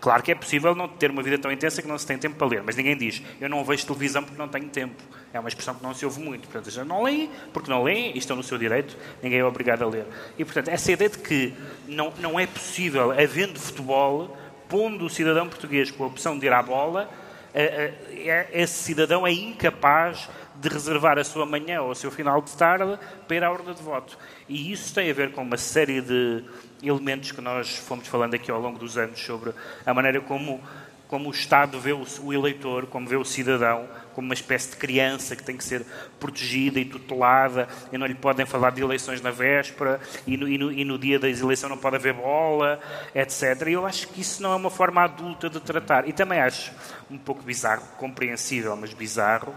Claro 0.00 0.22
que 0.22 0.30
é 0.30 0.34
possível 0.34 0.74
não 0.74 0.88
ter 0.88 1.10
uma 1.10 1.22
vida 1.22 1.38
tão 1.38 1.50
intensa 1.50 1.80
que 1.80 1.88
não 1.88 1.96
se 1.98 2.06
tem 2.06 2.18
tempo 2.18 2.36
para 2.36 2.46
ler, 2.46 2.62
mas 2.62 2.76
ninguém 2.76 2.96
diz 2.96 3.22
eu 3.40 3.48
não 3.48 3.64
vejo 3.64 3.86
televisão 3.86 4.22
porque 4.22 4.38
não 4.38 4.48
tenho 4.48 4.68
tempo. 4.68 5.02
É 5.32 5.40
uma 5.40 5.48
expressão 5.48 5.74
que 5.74 5.82
não 5.82 5.94
se 5.94 6.04
ouve 6.04 6.20
muito. 6.20 6.48
Portanto, 6.48 6.70
já 6.70 6.84
não 6.84 7.02
leem 7.02 7.30
porque 7.52 7.70
não 7.70 7.82
leem 7.82 8.14
e 8.14 8.18
estão 8.18 8.36
no 8.36 8.42
seu 8.42 8.58
direito, 8.58 8.96
ninguém 9.22 9.38
é 9.40 9.44
obrigado 9.44 9.82
a 9.82 9.86
ler. 9.86 10.06
E, 10.38 10.44
portanto, 10.44 10.68
essa 10.68 10.92
ideia 10.92 11.10
de 11.10 11.18
que 11.18 11.54
não, 11.86 12.12
não 12.18 12.38
é 12.38 12.46
possível, 12.46 13.10
havendo 13.10 13.58
futebol, 13.58 14.36
pondo 14.68 15.06
o 15.06 15.10
cidadão 15.10 15.48
português 15.48 15.90
com 15.90 16.04
a 16.04 16.06
opção 16.06 16.38
de 16.38 16.46
ir 16.46 16.52
à 16.52 16.62
bola, 16.62 17.10
é, 17.54 18.50
esse 18.52 18.82
cidadão 18.82 19.26
é 19.26 19.32
incapaz 19.32 20.28
de 20.56 20.68
reservar 20.68 21.18
a 21.18 21.24
sua 21.24 21.46
manhã 21.46 21.82
ou 21.82 21.90
o 21.90 21.94
seu 21.94 22.10
final 22.10 22.40
de 22.42 22.54
tarde 22.56 22.98
para 23.26 23.36
ir 23.36 23.44
à 23.44 23.50
urna 23.50 23.74
de 23.74 23.82
voto. 23.82 24.18
E 24.48 24.72
isso 24.72 24.94
tem 24.94 25.10
a 25.10 25.14
ver 25.14 25.32
com 25.32 25.42
uma 25.42 25.56
série 25.56 26.00
de 26.00 26.44
elementos 26.82 27.32
que 27.32 27.40
nós 27.40 27.76
fomos 27.76 28.06
falando 28.06 28.34
aqui 28.34 28.50
ao 28.50 28.60
longo 28.60 28.78
dos 28.78 28.96
anos 28.96 29.18
sobre 29.20 29.52
a 29.84 29.92
maneira 29.92 30.20
como, 30.20 30.60
como 31.08 31.28
o 31.28 31.32
Estado 31.32 31.80
vê 31.80 31.92
o, 31.92 32.04
o 32.22 32.32
eleitor, 32.32 32.86
como 32.86 33.08
vê 33.08 33.16
o 33.16 33.24
cidadão, 33.24 33.88
como 34.14 34.28
uma 34.28 34.34
espécie 34.34 34.70
de 34.70 34.76
criança 34.76 35.34
que 35.34 35.42
tem 35.42 35.56
que 35.56 35.64
ser 35.64 35.84
protegida 36.20 36.78
e 36.78 36.84
tutelada, 36.84 37.68
e 37.92 37.98
não 37.98 38.06
lhe 38.06 38.14
podem 38.14 38.46
falar 38.46 38.70
de 38.70 38.82
eleições 38.82 39.20
na 39.20 39.30
véspera, 39.30 40.00
e 40.26 40.36
no, 40.36 40.48
e 40.48 40.56
no, 40.56 40.72
e 40.72 40.84
no 40.84 40.98
dia 40.98 41.18
da 41.18 41.28
eleição 41.28 41.68
não 41.68 41.76
pode 41.76 41.96
haver 41.96 42.14
bola, 42.14 42.80
etc. 43.14 43.66
E 43.66 43.72
eu 43.72 43.84
acho 43.84 44.08
que 44.08 44.20
isso 44.20 44.42
não 44.42 44.52
é 44.52 44.56
uma 44.56 44.70
forma 44.70 45.02
adulta 45.02 45.50
de 45.50 45.60
tratar. 45.60 46.08
E 46.08 46.12
também 46.12 46.40
acho 46.40 46.72
um 47.10 47.18
pouco 47.18 47.42
bizarro, 47.42 47.82
compreensível, 47.98 48.76
mas 48.76 48.94
bizarro, 48.94 49.52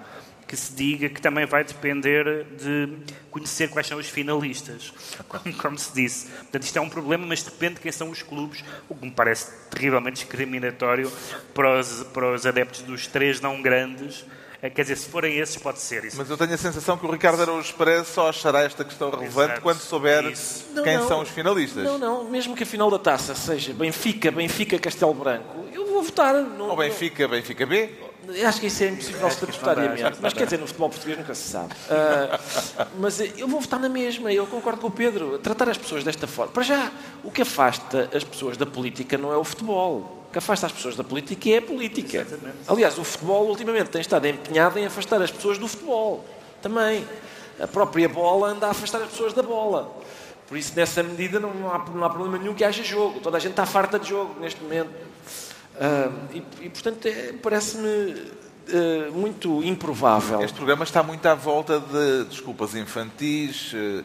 que 0.50 0.58
se 0.58 0.74
diga 0.74 1.08
que 1.08 1.22
também 1.22 1.46
vai 1.46 1.64
depender 1.64 2.44
de 2.58 2.90
conhecer 3.30 3.70
quais 3.70 3.86
são 3.86 4.00
os 4.00 4.10
finalistas, 4.10 4.92
como, 5.28 5.54
como, 5.56 5.78
se 5.78 5.94
disse. 5.94 6.26
Portanto, 6.26 6.64
isto 6.64 6.76
é 6.76 6.82
um 6.82 6.90
problema, 6.90 7.24
mas 7.24 7.44
depende 7.44 7.76
de 7.76 7.82
quem 7.82 7.92
são 7.92 8.10
os 8.10 8.24
clubes, 8.24 8.64
o 8.90 8.96
que 8.96 9.06
me 9.06 9.12
parece 9.12 9.52
terrivelmente 9.70 10.24
discriminatório 10.24 11.12
para 11.54 11.80
os, 11.80 12.04
para 12.06 12.34
os 12.34 12.48
adeptos 12.48 12.82
dos 12.82 13.06
três 13.06 13.40
não 13.40 13.62
grandes. 13.62 14.26
Eh, 14.60 14.72
quer 14.72 14.82
dizer, 14.82 14.96
se 14.96 15.08
forem 15.08 15.38
esses, 15.38 15.56
pode 15.56 15.78
ser 15.78 16.04
isso. 16.04 16.18
Mas 16.18 16.28
eu 16.28 16.36
tenho 16.36 16.52
a 16.52 16.58
sensação 16.58 16.98
que 16.98 17.06
o 17.06 17.12
Ricardo 17.12 17.44
Araújo 17.44 17.72
Pereira 17.76 18.04
só 18.04 18.30
achará 18.30 18.64
esta 18.64 18.84
questão 18.84 19.12
relevante 19.12 19.52
Exato. 19.52 19.62
quando 19.62 19.78
souber 19.78 20.24
não, 20.74 20.84
quem 20.84 20.98
não, 20.98 21.08
são 21.08 21.22
os 21.22 21.30
finalistas. 21.30 21.84
Não, 21.84 22.00
não. 22.00 22.24
Mesmo 22.24 22.56
que 22.56 22.64
a 22.64 22.66
final 22.66 22.90
da 22.90 22.98
taça 22.98 23.36
seja 23.36 23.72
Benfica, 23.72 24.32
Benfica, 24.32 24.80
Castelo 24.80 25.14
Branco, 25.14 25.68
eu 25.72 25.86
vou 25.86 26.02
votar. 26.02 26.34
No, 26.34 26.70
Ou 26.70 26.76
Benfica, 26.76 27.28
Benfica 27.28 27.68
B? 27.68 28.09
Acho 28.46 28.60
que 28.60 28.68
isso 28.68 28.84
é 28.84 28.88
impossível 28.88 29.28
estatutariamente. 29.28 30.20
Mas 30.22 30.34
quer 30.34 30.46
dizer, 30.46 30.60
no 30.60 30.68
futebol 30.68 30.90
português 30.90 31.18
nunca 31.18 31.34
se 31.34 31.50
sabe. 31.50 31.74
Uh, 31.74 32.88
mas 33.00 33.20
eu 33.20 33.48
vou 33.48 33.60
votar 33.60 33.80
na 33.80 33.90
mesma, 33.90 34.32
eu 34.32 34.46
concordo 34.46 34.80
com 34.80 34.88
o 34.88 34.92
Pedro. 34.92 35.40
Tratar 35.40 35.70
as 35.70 35.78
pessoas 35.78 36.04
desta 36.04 36.28
forma. 36.28 36.52
Para 36.52 36.64
já, 36.64 36.92
o 37.24 37.32
que 37.32 37.42
afasta 37.42 38.10
as 38.14 38.24
pessoas 38.24 38.58
da 38.58 38.66
política 38.66 39.18
não 39.18 39.34
é 39.34 39.38
o 39.38 39.44
futebol. 39.44 40.26
O 40.30 40.32
que 40.32 40.38
afasta 40.38 40.68
as 40.68 40.72
pessoas 40.72 40.96
da 40.96 41.04
política 41.04 41.50
é 41.50 41.58
a 41.58 41.62
política. 41.62 42.18
Exatamente. 42.20 42.58
Aliás, 42.68 42.98
o 43.00 43.04
futebol 43.04 43.48
ultimamente 43.48 43.90
tem 43.90 44.02
estado 44.02 44.28
empenhado 44.28 44.78
em 44.78 44.86
afastar 44.86 45.22
as 45.22 45.32
pessoas 45.32 45.58
do 45.58 45.68
futebol. 45.68 46.24
Também. 46.62 47.08
A 47.60 47.68
própria 47.68 48.08
bola 48.08 48.50
anda 48.50 48.68
a 48.68 48.72
afastar 48.72 49.02
as 49.02 49.10
pessoas 49.10 49.34
da 49.34 49.42
bola. 49.42 49.92
Por 50.48 50.58
isso, 50.58 50.74
nessa 50.76 51.04
medida, 51.04 51.40
não 51.40 51.50
há, 51.72 51.78
não 51.94 52.04
há 52.04 52.10
problema 52.10 52.38
nenhum 52.38 52.54
que 52.54 52.64
haja 52.64 52.84
jogo. 52.84 53.20
Toda 53.20 53.38
a 53.38 53.40
gente 53.40 53.52
está 53.52 53.66
farta 53.66 54.00
de 54.00 54.10
jogo 54.10 54.40
neste 54.40 54.62
momento. 54.62 54.90
Uh, 55.80 56.14
e, 56.34 56.66
e, 56.66 56.70
portanto, 56.70 57.06
é, 57.06 57.34
parece-me 57.42 57.88
uh, 57.88 59.12
muito 59.14 59.64
improvável. 59.64 60.42
Este 60.42 60.56
programa 60.56 60.84
está 60.84 61.02
muito 61.02 61.26
à 61.26 61.34
volta 61.34 61.80
de 61.80 62.26
desculpas 62.26 62.76
infantis, 62.76 63.72
uh, 63.72 64.04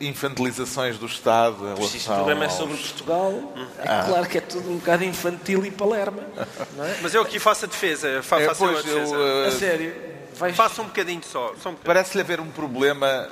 infantilizações 0.00 0.98
do 0.98 1.06
Estado. 1.06 1.74
Em 1.78 1.86
se 1.86 1.98
este 1.98 2.08
programa 2.08 2.44
aos... 2.44 2.54
é 2.54 2.56
sobre 2.56 2.76
Portugal, 2.76 3.54
é 3.78 3.88
ah. 3.88 4.04
claro 4.08 4.26
que 4.28 4.38
é 4.38 4.40
tudo 4.40 4.68
um 4.68 4.78
bocado 4.78 5.04
infantil 5.04 5.64
e 5.64 5.70
palerma. 5.70 6.22
É? 6.36 6.98
Mas 7.00 7.14
eu 7.14 7.22
aqui 7.22 7.38
faço 7.38 7.66
a 7.66 7.68
defesa. 7.68 8.20
Faço, 8.22 8.42
é, 8.42 8.54
pois, 8.54 8.78
a, 8.78 8.82
defesa. 8.82 9.14
Eu, 9.14 9.46
a 9.46 9.50
sério. 9.52 9.94
Vais... 10.34 10.56
Faça 10.56 10.82
um 10.82 10.86
bocadinho 10.86 11.22
só. 11.22 11.54
só 11.62 11.70
um 11.70 11.74
Parece-lhe 11.74 12.20
haver 12.20 12.40
um 12.40 12.50
problema 12.50 13.28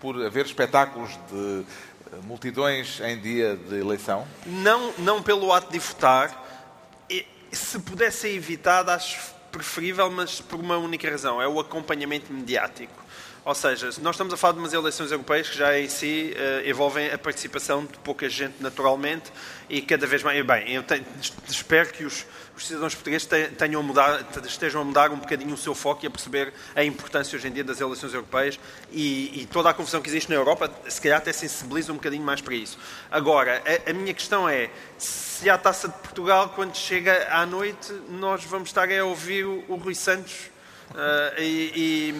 por 0.00 0.24
haver 0.24 0.46
espetáculos 0.46 1.10
de 1.30 1.64
multidões 2.24 3.00
em 3.00 3.18
dia 3.18 3.56
de 3.56 3.76
eleição? 3.76 4.26
Não, 4.46 4.92
não 4.98 5.22
pelo 5.22 5.52
ato 5.52 5.72
de 5.72 5.78
votar. 5.78 6.46
Se 7.50 7.78
pudesse 7.78 8.18
ser 8.18 8.34
evitado, 8.34 8.90
acho 8.90 9.34
preferível, 9.50 10.10
mas 10.10 10.40
por 10.40 10.60
uma 10.60 10.76
única 10.76 11.10
razão: 11.10 11.40
é 11.40 11.48
o 11.48 11.58
acompanhamento 11.58 12.32
mediático. 12.32 13.08
Ou 13.44 13.54
seja, 13.54 13.86
nós 14.02 14.14
estamos 14.14 14.34
a 14.34 14.36
falar 14.36 14.52
de 14.52 14.58
umas 14.58 14.74
eleições 14.74 15.10
europeias 15.10 15.48
que 15.48 15.56
já 15.56 15.78
em 15.78 15.88
si 15.88 16.34
uh, 16.34 16.68
envolvem 16.68 17.10
a 17.10 17.16
participação 17.16 17.82
de 17.86 17.96
pouca 18.00 18.28
gente 18.28 18.56
naturalmente 18.60 19.32
e 19.70 19.80
cada 19.80 20.06
vez 20.06 20.22
mais. 20.22 20.44
Bem, 20.44 20.70
eu 20.70 20.82
tenho, 20.82 21.06
espero 21.48 21.90
que 21.90 22.04
os, 22.04 22.26
os 22.58 22.66
cidadãos 22.66 22.92
portugueses 22.92 23.28
tenham 23.56 23.80
mudar, 23.84 24.26
estejam 24.44 24.80
a 24.82 24.84
mudar 24.84 25.12
um 25.12 25.16
bocadinho 25.18 25.54
o 25.54 25.56
seu 25.56 25.76
foco 25.76 26.04
e 26.04 26.08
a 26.08 26.10
perceber 26.10 26.52
a 26.74 26.82
importância 26.82 27.36
hoje 27.36 27.46
em 27.46 27.52
dia 27.52 27.62
das 27.62 27.80
eleições 27.80 28.12
europeias 28.12 28.58
e, 28.90 29.42
e 29.42 29.46
toda 29.46 29.70
a 29.70 29.74
confusão 29.74 30.02
que 30.02 30.08
existe 30.08 30.28
na 30.28 30.34
Europa, 30.34 30.68
se 30.88 31.00
calhar 31.00 31.18
até 31.18 31.32
sensibiliza 31.32 31.92
um 31.92 31.94
bocadinho 31.94 32.24
mais 32.24 32.40
para 32.40 32.54
isso. 32.54 32.76
Agora, 33.10 33.62
a, 33.64 33.90
a 33.90 33.92
minha 33.92 34.12
questão 34.12 34.48
é, 34.48 34.70
se 34.98 35.48
a 35.48 35.56
Taça 35.56 35.86
de 35.86 35.94
Portugal, 35.98 36.48
quando 36.48 36.74
chega 36.74 37.28
à 37.30 37.46
noite, 37.46 37.92
nós 38.08 38.42
vamos 38.42 38.70
estar 38.70 38.90
a 38.90 39.04
ouvir 39.04 39.44
o, 39.44 39.64
o 39.68 39.76
Rui 39.76 39.94
Santos 39.94 40.50
e, 41.38 42.12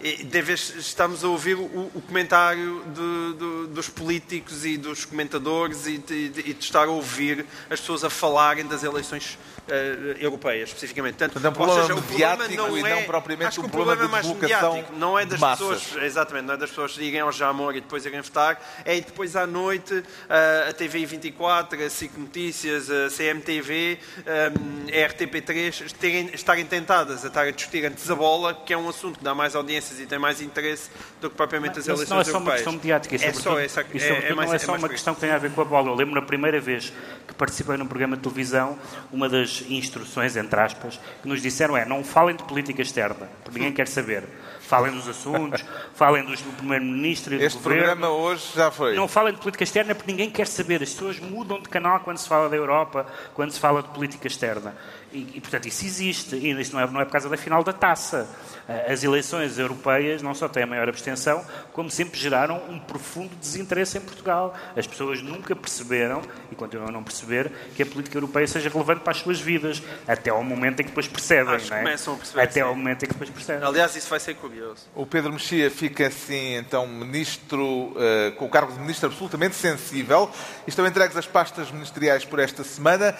e, 0.00 0.18
e 0.20 0.24
de 0.24 0.42
vez 0.42 0.74
estamos 0.76 1.22
a 1.22 1.28
ouvir 1.28 1.54
o, 1.54 1.90
o 1.94 2.02
comentário 2.06 2.84
de, 2.86 3.32
de, 3.38 3.74
dos 3.74 3.88
políticos 3.88 4.64
e 4.64 4.76
dos 4.76 5.04
comentadores 5.04 5.86
e 5.86 5.98
de, 5.98 6.28
de, 6.28 6.56
estar 6.58 6.88
a 6.88 6.90
ouvir 6.90 7.46
as 7.70 7.80
pessoas 7.80 8.02
a 8.02 8.10
falarem 8.10 8.66
das 8.66 8.82
eleições 8.82 9.38
uh, 9.68 9.72
europeias, 10.18 10.70
especificamente. 10.70 11.16
Portanto, 11.18 11.44
é 11.44 11.48
um 11.48 11.52
problema 11.52 11.82
seja, 11.82 11.94
mediático 11.94 12.56
não 12.56 12.76
e 12.78 12.82
não 12.82 12.88
é, 12.88 13.02
propriamente 13.04 13.60
um 13.60 13.68
problema, 13.68 14.08
problema 14.08 14.22
de 14.22 14.28
divulgação 14.28 14.84
Não 14.96 15.18
é 15.18 15.24
das 15.24 15.40
pessoas, 15.40 15.96
exatamente, 16.02 16.46
não 16.46 16.54
é 16.54 16.56
das 16.56 16.70
pessoas 16.70 16.96
irem 16.98 17.20
ao 17.20 17.30
Jamor 17.30 17.76
e 17.76 17.80
depois 17.80 18.04
irem 18.04 18.20
votar, 18.20 18.60
é 18.84 18.96
depois 18.96 19.36
à 19.36 19.46
noite 19.46 19.94
uh, 19.94 20.68
a 20.68 20.72
TV 20.72 21.06
24, 21.06 21.80
a 21.80 21.90
SIC 21.90 22.16
Notícias, 22.16 22.90
a 22.90 23.08
CMTV, 23.08 23.98
um, 24.18 24.86
a 24.88 25.08
RTP3 25.08 25.92
terem, 25.92 26.30
estarem 26.34 26.66
tentadas 26.66 27.24
a 27.24 27.28
estar 27.28 27.42
a 27.42 27.50
discutir 27.50 27.86
antes 27.86 28.01
a 28.10 28.14
bola, 28.14 28.54
que 28.54 28.72
é 28.72 28.76
um 28.76 28.88
assunto 28.88 29.18
que 29.18 29.24
dá 29.24 29.34
mais 29.34 29.54
audiências 29.54 30.00
e 30.00 30.06
tem 30.06 30.18
mais 30.18 30.40
interesse 30.40 30.90
do 31.20 31.30
que 31.30 31.36
propriamente 31.36 31.78
as 31.78 31.86
eleições 31.86 32.10
europeias. 32.10 32.26
não 32.26 32.30
é 32.30 32.32
só 32.32 32.38
uma 32.38 32.52
questão 32.52 32.72
mediática, 32.72 33.16
é 33.16 33.32
só, 33.32 33.58
essa, 33.58 33.80
é, 33.80 34.30
é, 34.30 34.34
mais, 34.34 34.48
não 34.48 34.56
é 34.56 34.58
só 34.58 34.74
uma 34.74 34.88
questão 34.88 35.14
que 35.14 35.20
tem 35.20 35.30
a 35.30 35.38
ver 35.38 35.50
com 35.52 35.60
a 35.60 35.64
bola. 35.64 35.88
Eu 35.88 35.94
lembro 35.94 36.14
na 36.14 36.22
primeira 36.22 36.60
vez 36.60 36.92
que 37.26 37.34
participei 37.34 37.76
num 37.76 37.86
programa 37.86 38.16
de 38.16 38.22
televisão, 38.22 38.78
uma 39.12 39.28
das 39.28 39.62
instruções, 39.68 40.36
entre 40.36 40.58
aspas, 40.58 41.00
que 41.22 41.28
nos 41.28 41.40
disseram 41.42 41.76
é 41.76 41.84
não 41.84 42.02
falem 42.02 42.36
de 42.36 42.42
política 42.44 42.82
externa, 42.82 43.28
porque 43.44 43.58
ninguém 43.58 43.72
quer 43.72 43.88
saber. 43.88 44.24
Falem 44.60 44.92
dos 44.92 45.06
assuntos, 45.06 45.62
falem 45.94 46.24
dos, 46.24 46.40
do 46.40 46.52
Primeiro-Ministro 46.52 47.34
e 47.34 47.38
do 47.38 47.44
este 47.44 47.58
Governo. 47.58 47.82
Este 47.82 47.94
programa 47.96 48.16
hoje 48.16 48.46
já 48.54 48.70
foi. 48.70 48.94
Não 48.94 49.06
falem 49.06 49.34
de 49.34 49.40
política 49.40 49.64
externa 49.64 49.94
porque 49.94 50.10
ninguém 50.10 50.30
quer 50.30 50.46
saber. 50.46 50.82
As 50.82 50.90
pessoas 50.90 51.18
mudam 51.18 51.60
de 51.60 51.68
canal 51.68 52.00
quando 52.00 52.16
se 52.16 52.28
fala 52.28 52.48
da 52.48 52.56
Europa, 52.56 53.06
quando 53.34 53.50
se 53.50 53.60
fala 53.60 53.82
de 53.82 53.88
política 53.88 54.26
externa. 54.26 54.74
E, 55.12 55.32
e, 55.34 55.40
portanto, 55.40 55.66
isso 55.66 55.84
existe. 55.84 56.36
E 56.36 56.50
isto 56.60 56.74
não 56.74 56.80
é, 56.82 56.90
não 56.90 57.00
é 57.00 57.04
por 57.04 57.12
causa 57.12 57.28
da 57.28 57.36
final 57.36 57.62
da 57.62 57.72
taça. 57.72 58.28
Eh, 58.68 58.92
as 58.92 59.04
eleições 59.04 59.58
europeias 59.58 60.22
não 60.22 60.34
só 60.34 60.48
têm 60.48 60.62
a 60.62 60.66
maior 60.66 60.88
abstenção, 60.88 61.44
como 61.72 61.90
sempre 61.90 62.18
geraram 62.18 62.62
um 62.68 62.78
profundo 62.78 63.34
desinteresse 63.36 63.98
em 63.98 64.00
Portugal. 64.00 64.54
As 64.76 64.86
pessoas 64.86 65.22
nunca 65.22 65.54
perceberam, 65.54 66.22
e 66.50 66.54
continuam 66.54 66.88
a 66.88 66.92
não 66.92 67.02
perceber, 67.02 67.50
que 67.74 67.82
a 67.82 67.86
política 67.86 68.16
europeia 68.16 68.46
seja 68.46 68.68
relevante 68.68 69.00
para 69.00 69.12
as 69.12 69.18
suas 69.18 69.40
vidas. 69.40 69.82
Até 70.06 70.30
ao 70.30 70.42
momento 70.42 70.80
em 70.80 70.84
que 70.84 70.90
depois 70.90 71.06
percebem. 71.06 71.54
Acho 71.54 71.70
não 71.70 71.76
é? 71.76 71.82
começam 71.82 72.14
a 72.14 72.16
perceber. 72.16 72.42
Até 72.42 72.52
sim. 72.52 72.60
ao 72.60 72.74
momento 72.74 73.04
em 73.04 73.06
que 73.06 73.12
depois 73.12 73.30
percebem. 73.30 73.66
Aliás, 73.66 73.94
isso 73.96 74.08
vai 74.08 74.20
ser 74.20 74.34
curioso. 74.34 74.86
O 74.94 75.04
Pedro 75.04 75.32
Mexia 75.32 75.70
fica 75.70 76.06
assim, 76.06 76.56
então, 76.56 76.86
ministro, 76.86 77.94
eh, 77.98 78.32
com 78.36 78.46
o 78.46 78.48
cargo 78.48 78.72
de 78.72 78.80
ministro 78.80 79.08
absolutamente 79.08 79.56
sensível. 79.56 80.30
Estão 80.66 80.86
entregues 80.86 81.16
as 81.16 81.26
pastas 81.26 81.70
ministeriais 81.70 82.24
por 82.24 82.38
esta 82.38 82.64
semana. 82.64 83.14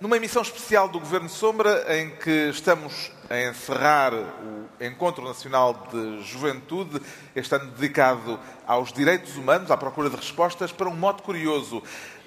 Numa 0.00 0.16
emissão 0.16 0.40
especial 0.40 0.88
do 0.88 0.98
Governo 0.98 1.28
Sombra, 1.28 1.84
em 1.94 2.08
que 2.08 2.48
estamos 2.48 3.12
a 3.28 3.38
encerrar 3.38 4.14
o 4.14 4.82
Encontro 4.82 5.22
Nacional 5.22 5.88
de 5.92 6.22
Juventude, 6.22 7.02
este 7.36 7.54
ano 7.54 7.70
dedicado 7.72 8.40
aos 8.66 8.94
direitos 8.94 9.36
humanos, 9.36 9.70
à 9.70 9.76
procura 9.76 10.08
de 10.08 10.16
respostas, 10.16 10.72
para 10.72 10.88
um 10.88 10.96
modo 10.96 11.22
curioso. 11.22 11.82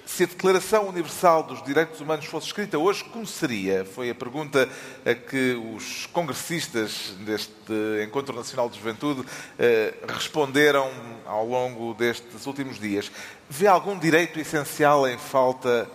Se 0.06 0.22
a 0.22 0.26
Declaração 0.26 0.88
Universal 0.88 1.42
dos 1.42 1.64
Direitos 1.64 2.00
Humanos 2.00 2.26
fosse 2.26 2.46
escrita 2.46 2.78
hoje, 2.78 3.02
como 3.04 3.26
seria? 3.26 3.84
Foi 3.84 4.08
a 4.08 4.14
pergunta 4.14 4.68
a 5.04 5.12
que 5.12 5.60
os 5.74 6.06
congressistas 6.12 7.12
deste 7.20 8.04
Encontro 8.04 8.36
Nacional 8.36 8.68
de 8.68 8.78
Juventude 8.78 9.24
eh, 9.58 9.94
responderam 10.06 10.88
ao 11.26 11.44
longo 11.44 11.92
destes 11.94 12.46
últimos 12.46 12.78
dias. 12.78 13.10
Vê 13.50 13.66
algum 13.66 13.98
direito 13.98 14.38
essencial 14.38 15.08
em 15.08 15.18
falta 15.18 15.90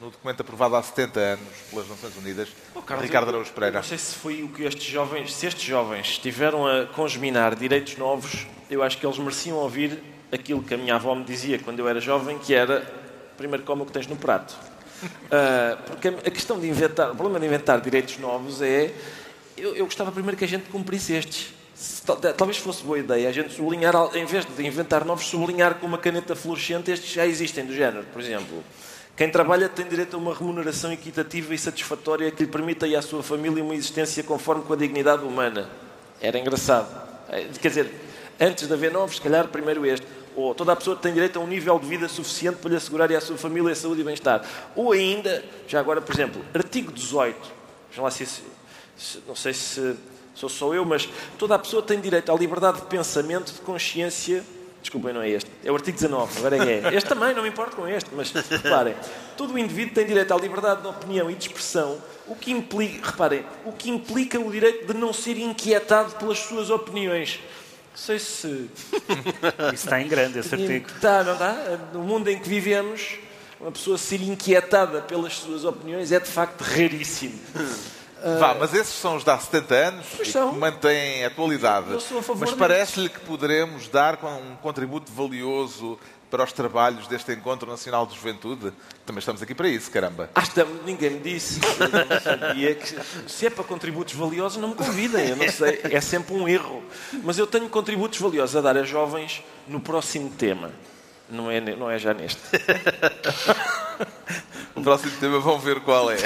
no 0.00 0.10
documento 0.10 0.40
aprovado 0.40 0.76
há 0.76 0.82
70 0.82 1.20
anos 1.20 1.48
pelas 1.70 1.88
Nações 1.88 2.16
Unidas? 2.16 2.48
Oh, 2.74 2.82
Carlos, 2.82 3.06
Ricardo 3.06 3.28
Araújo 3.28 3.52
Pereira. 3.52 3.78
Não 3.78 3.84
sei 3.84 3.98
se 3.98 4.14
foi 4.14 4.42
o 4.42 4.48
que 4.48 4.64
estes 4.64 4.84
jovens, 4.84 5.34
se 5.34 5.46
estes 5.46 5.64
jovens 5.64 6.06
estiveram 6.08 6.66
a 6.66 6.86
congeminar 6.86 7.54
direitos 7.54 7.96
novos, 7.96 8.46
eu 8.70 8.82
acho 8.82 8.98
que 8.98 9.06
eles 9.06 9.18
mereciam 9.18 9.56
ouvir 9.56 10.02
aquilo 10.30 10.62
que 10.62 10.74
a 10.74 10.76
minha 10.76 10.94
avó 10.94 11.14
me 11.14 11.24
dizia 11.24 11.58
quando 11.58 11.80
eu 11.80 11.88
era 11.88 12.00
jovem, 12.00 12.38
que 12.38 12.54
era 12.54 12.80
primeiro 13.36 13.64
come 13.64 13.82
o 13.82 13.86
que 13.86 13.92
tens 13.92 14.06
no 14.06 14.16
prato. 14.16 14.54
Ah, 15.30 15.78
porque 15.86 16.08
a 16.08 16.30
questão 16.30 16.58
de 16.58 16.66
inventar, 16.66 17.12
o 17.12 17.14
problema 17.14 17.38
de 17.38 17.46
inventar 17.46 17.80
direitos 17.80 18.18
novos 18.18 18.60
é, 18.60 18.92
eu, 19.56 19.76
eu 19.76 19.84
gostava 19.84 20.10
primeiro 20.10 20.36
que 20.36 20.44
a 20.44 20.48
gente 20.48 20.68
cumprisse 20.70 21.12
estes. 21.12 21.54
Se 21.72 22.02
Talvez 22.36 22.56
fosse 22.56 22.82
boa 22.82 22.98
ideia 22.98 23.28
a 23.28 23.32
gente 23.32 23.54
sublinhar, 23.54 23.94
em 24.14 24.24
vez 24.24 24.44
de 24.44 24.66
inventar 24.66 25.04
novos, 25.04 25.26
sublinhar 25.26 25.76
com 25.76 25.86
uma 25.86 25.98
caneta 25.98 26.34
fluorescente 26.34 26.90
estes 26.90 27.12
já 27.12 27.24
existem, 27.24 27.64
do 27.64 27.72
género, 27.72 28.04
por 28.12 28.20
exemplo. 28.20 28.64
Quem 29.18 29.28
trabalha 29.28 29.68
tem 29.68 29.84
direito 29.84 30.14
a 30.14 30.18
uma 30.18 30.32
remuneração 30.32 30.92
equitativa 30.92 31.52
e 31.52 31.58
satisfatória 31.58 32.30
que 32.30 32.44
lhe 32.44 32.48
permita 32.48 32.86
e 32.86 32.94
à 32.94 33.02
sua 33.02 33.20
família 33.20 33.62
uma 33.64 33.74
existência 33.74 34.22
conforme 34.22 34.62
com 34.62 34.72
a 34.72 34.76
dignidade 34.76 35.24
humana. 35.24 35.68
Era 36.20 36.38
engraçado. 36.38 36.88
Eh, 37.28 37.48
Quer 37.60 37.68
dizer, 37.68 37.92
antes 38.40 38.68
de 38.68 38.72
haver 38.72 38.92
novos, 38.92 39.16
se 39.16 39.20
calhar 39.20 39.48
primeiro 39.48 39.84
este. 39.84 40.06
Ou 40.36 40.54
toda 40.54 40.72
a 40.72 40.76
pessoa 40.76 40.94
tem 40.94 41.12
direito 41.12 41.36
a 41.36 41.42
um 41.42 41.48
nível 41.48 41.76
de 41.80 41.86
vida 41.88 42.08
suficiente 42.08 42.58
para 42.58 42.70
lhe 42.70 42.76
assegurar 42.76 43.10
e 43.10 43.16
à 43.16 43.20
sua 43.20 43.36
família 43.36 43.72
a 43.72 43.74
saúde 43.74 44.02
e 44.02 44.04
bem-estar. 44.04 44.44
Ou 44.76 44.92
ainda, 44.92 45.44
já 45.66 45.80
agora, 45.80 46.00
por 46.00 46.14
exemplo, 46.14 46.40
artigo 46.54 46.92
18. 46.92 47.36
Vejam 47.90 48.04
lá 48.04 48.12
se, 48.12 48.24
se- 48.24 48.42
não 49.26 49.34
sei 49.34 49.52
se 49.52 49.96
sou 50.32 50.48
só 50.48 50.72
eu, 50.72 50.84
mas 50.84 51.08
toda 51.36 51.56
a 51.56 51.58
pessoa 51.58 51.82
tem 51.82 52.00
direito 52.00 52.30
à 52.30 52.36
liberdade 52.36 52.82
de 52.82 52.86
pensamento, 52.86 53.52
de 53.52 53.58
consciência. 53.62 54.44
Desculpem, 54.88 55.12
não 55.12 55.20
é 55.20 55.28
este. 55.28 55.50
É 55.62 55.70
o 55.70 55.74
artigo 55.74 55.98
19, 55.98 56.38
agora 56.38 56.56
é 56.56 56.58
que 56.64 56.86
é. 56.86 56.94
Este 56.96 57.10
também, 57.10 57.34
não 57.34 57.42
me 57.42 57.50
importo 57.50 57.76
com 57.76 57.86
este, 57.86 58.08
mas 58.14 58.30
reparem. 58.30 58.94
Todo 59.36 59.52
o 59.52 59.58
indivíduo 59.58 59.94
tem 59.94 60.06
direito 60.06 60.32
à 60.32 60.38
liberdade 60.38 60.80
de 60.80 60.88
opinião 60.88 61.30
e 61.30 61.34
de 61.34 61.46
expressão, 61.46 62.02
o 62.26 62.34
que 62.34 62.50
implica, 62.50 63.10
reparem, 63.10 63.44
o 63.66 63.72
que 63.72 63.90
implica 63.90 64.40
o 64.40 64.50
direito 64.50 64.90
de 64.90 64.98
não 64.98 65.12
ser 65.12 65.36
inquietado 65.36 66.12
pelas 66.12 66.38
suas 66.38 66.70
opiniões. 66.70 67.38
Não 67.90 67.98
sei 67.98 68.18
se 68.18 68.46
Isso 69.74 69.84
está 69.84 70.00
em 70.00 70.08
grande, 70.08 70.38
esse 70.38 70.54
artigo. 70.54 70.88
Está, 70.88 71.22
não 71.22 71.34
está? 71.34 71.78
No 71.92 72.02
mundo 72.02 72.30
em 72.30 72.38
que 72.38 72.48
vivemos, 72.48 73.18
uma 73.60 73.70
pessoa 73.70 73.98
ser 73.98 74.22
inquietada 74.22 75.02
pelas 75.02 75.34
suas 75.34 75.66
opiniões 75.66 76.12
é 76.12 76.18
de 76.18 76.30
facto 76.30 76.62
raríssimo. 76.62 77.38
Vá, 78.38 78.54
mas 78.54 78.74
esses 78.74 78.94
são 78.94 79.16
os 79.16 79.24
de 79.24 79.30
há 79.30 79.38
70 79.38 79.74
anos 79.74 80.06
Pois 80.16 80.28
e 80.28 80.32
são. 80.32 80.52
que 80.52 80.58
mantêm 80.58 81.24
a 81.24 81.28
atualidade. 81.28 81.90
Eu 81.90 82.00
sou 82.00 82.18
a 82.18 82.22
favor 82.22 82.46
mas 82.46 82.54
parece-lhe 82.56 83.08
que 83.08 83.20
poderemos 83.20 83.88
dar 83.88 84.18
um 84.24 84.56
contributo 84.56 85.12
valioso 85.12 85.98
para 86.30 86.44
os 86.44 86.52
trabalhos 86.52 87.06
deste 87.06 87.32
Encontro 87.32 87.70
Nacional 87.70 88.06
de 88.06 88.14
Juventude? 88.14 88.72
Também 89.06 89.18
estamos 89.20 89.40
aqui 89.40 89.54
para 89.54 89.68
isso, 89.68 89.90
caramba. 89.90 90.28
Ah, 90.34 90.42
estamos, 90.42 90.84
ninguém 90.84 91.10
me 91.10 91.20
disse. 91.20 91.60
Eu 91.80 91.88
não 91.88 92.20
sabia 92.20 92.74
que 92.74 92.94
se 93.30 93.46
é 93.46 93.50
para 93.50 93.64
contributos 93.64 94.14
valiosos, 94.14 94.60
não 94.60 94.68
me 94.68 94.74
convidem. 94.74 95.28
Eu 95.30 95.36
não 95.36 95.48
sei. 95.48 95.80
É 95.84 96.00
sempre 96.00 96.34
um 96.34 96.46
erro. 96.48 96.82
Mas 97.24 97.38
eu 97.38 97.46
tenho 97.46 97.68
contributos 97.68 98.18
valiosos 98.18 98.56
a 98.56 98.60
dar 98.60 98.76
a 98.76 98.82
jovens 98.82 99.42
no 99.66 99.80
próximo 99.80 100.30
tema. 100.30 100.70
Não 101.30 101.50
é, 101.50 101.60
não 101.60 101.90
é 101.90 101.98
já 101.98 102.14
neste. 102.14 102.40
O 104.78 104.82
próximo 104.82 105.12
tema 105.18 105.38
vão 105.40 105.58
ver 105.58 105.80
qual 105.80 106.10
é. 106.10 106.16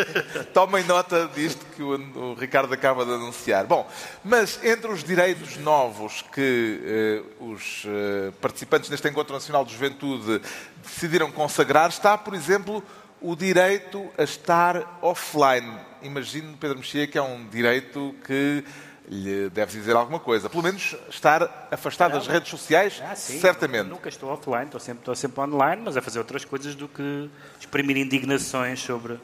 Tomem 0.52 0.84
nota 0.84 1.30
disto 1.34 1.64
que 1.74 1.82
o, 1.82 2.34
Ricardo 2.34 2.72
acaba 2.72 3.04
de 3.04 3.12
anunciar. 3.12 3.66
Bom, 3.66 3.88
mas 4.24 4.62
entre 4.62 4.90
os 4.90 5.02
direitos 5.02 5.56
novos 5.56 6.22
que 6.32 6.80
eh, 6.84 7.22
os 7.40 7.84
eh, 7.86 8.32
participantes 8.40 8.90
neste 8.90 9.08
Encontro 9.08 9.34
Nacional 9.34 9.64
de 9.64 9.72
Juventude 9.72 10.40
decidiram 10.82 11.30
consagrar 11.30 11.88
está, 11.88 12.18
por 12.18 12.34
exemplo, 12.34 12.82
o 13.20 13.36
direito 13.36 14.10
a 14.18 14.22
estar 14.24 14.98
offline. 15.00 15.78
Imagino, 16.02 16.56
Pedro 16.58 16.78
Mexia, 16.78 17.06
que 17.06 17.16
é 17.16 17.22
um 17.22 17.46
direito 17.46 18.14
que 18.26 18.64
lhe 19.08 19.50
deve 19.50 19.72
dizer 19.78 19.94
alguma 19.96 20.18
coisa. 20.20 20.48
Pelo 20.48 20.62
menos 20.62 20.96
estar 21.10 21.68
afastado 21.70 22.12
das 22.12 22.26
redes 22.26 22.48
sociais, 22.50 23.02
Ah, 23.04 23.14
sim. 23.14 23.40
certamente. 23.40 23.88
Nunca 23.88 24.08
estou 24.08 24.30
offline, 24.30 24.64
estou 24.66 24.80
sempre, 24.80 25.00
estou 25.00 25.14
sempre 25.14 25.40
online, 25.40 25.82
mas 25.84 25.96
a 25.96 26.02
fazer 26.02 26.18
outras 26.18 26.44
coisas 26.44 26.74
do 26.74 26.88
que 26.88 27.28
exprimir 27.60 27.96
indignações 27.96 28.80
sobre 28.80 29.18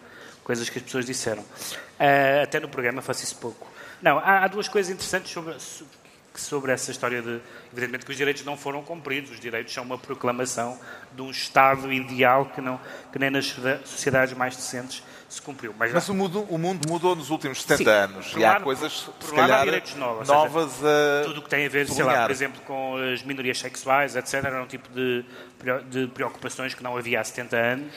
coisas 0.45 0.69
que 0.69 0.79
as 0.79 0.85
pessoas 0.85 1.07
disseram. 1.07 1.45
Ah, 1.99 2.43
até 2.43 2.59
no 2.61 2.69
programa 2.69 3.01
faço 3.03 3.25
isso 3.25 3.37
pouco. 3.37 3.67
Não, 4.03 4.19
há, 4.19 4.45
há 4.45 4.49
duas 4.49 4.69
coisas 4.69 4.93
interessantes 4.93 5.33
sobre, 5.33 5.55
sobre 6.35 6.73
essa 6.73 6.91
história 6.91 7.21
de. 7.23 7.41
Evidentemente 7.73 8.05
que 8.05 8.11
os 8.13 8.17
direitos 8.17 8.45
não 8.45 8.57
foram 8.57 8.83
cumpridos, 8.83 9.31
os 9.33 9.41
direitos 9.41 9.73
são 9.75 9.83
uma 9.85 9.99
proclamação 9.99 10.79
de 11.13 11.23
um 11.23 11.31
Estado 11.31 11.93
ideal 11.93 12.47
que, 12.47 12.61
não, 12.61 12.81
que 13.13 13.19
nem 13.19 13.31
nas 13.31 13.47
sociedades 13.85 14.35
mais 14.37 14.55
decentes 14.57 15.03
se 15.29 15.43
cumpriu. 15.43 15.75
Mas, 15.79 15.93
Mas 15.93 16.09
o 16.09 16.15
mundo, 16.15 16.47
o 16.49 16.57
mundo 16.59 16.89
mudou 16.89 17.15
nos 17.15 17.29
últimos 17.31 17.63
70 17.63 17.77
Sim. 17.85 17.91
anos 17.91 18.29
Por 18.31 18.41
e 18.41 18.45
há 18.45 18.53
lado- 18.55 18.65
coisas, 18.65 18.93
por 19.21 19.29
se 19.29 19.35
lado, 19.35 19.41
há 19.45 19.49
calhar, 19.49 19.65
direitos 19.65 19.95
novos, 19.97 20.19
ou 20.21 20.25
seja, 20.25 20.39
novas 20.39 20.73
a 20.85 21.25
tudo 21.25 21.41
o 21.41 21.43
que 21.43 21.49
tem 21.51 21.67
a 21.67 21.69
ver, 21.69 21.87
sei 21.89 22.05
lá, 22.05 22.23
por 22.23 22.31
exemplo, 22.31 22.61
com 22.63 22.97
as 23.13 23.23
minorias 23.23 23.59
sexuais, 23.59 24.17
etc., 24.17 24.35
era 24.45 24.63
um 24.63 24.67
tipo 24.67 24.89
de, 24.91 25.25
de 25.91 26.07
preocupações 26.09 26.75
que 26.75 26.83
não 26.83 26.97
havia 26.97 27.21
há 27.21 27.25
70 27.25 27.57
anos. 27.57 27.93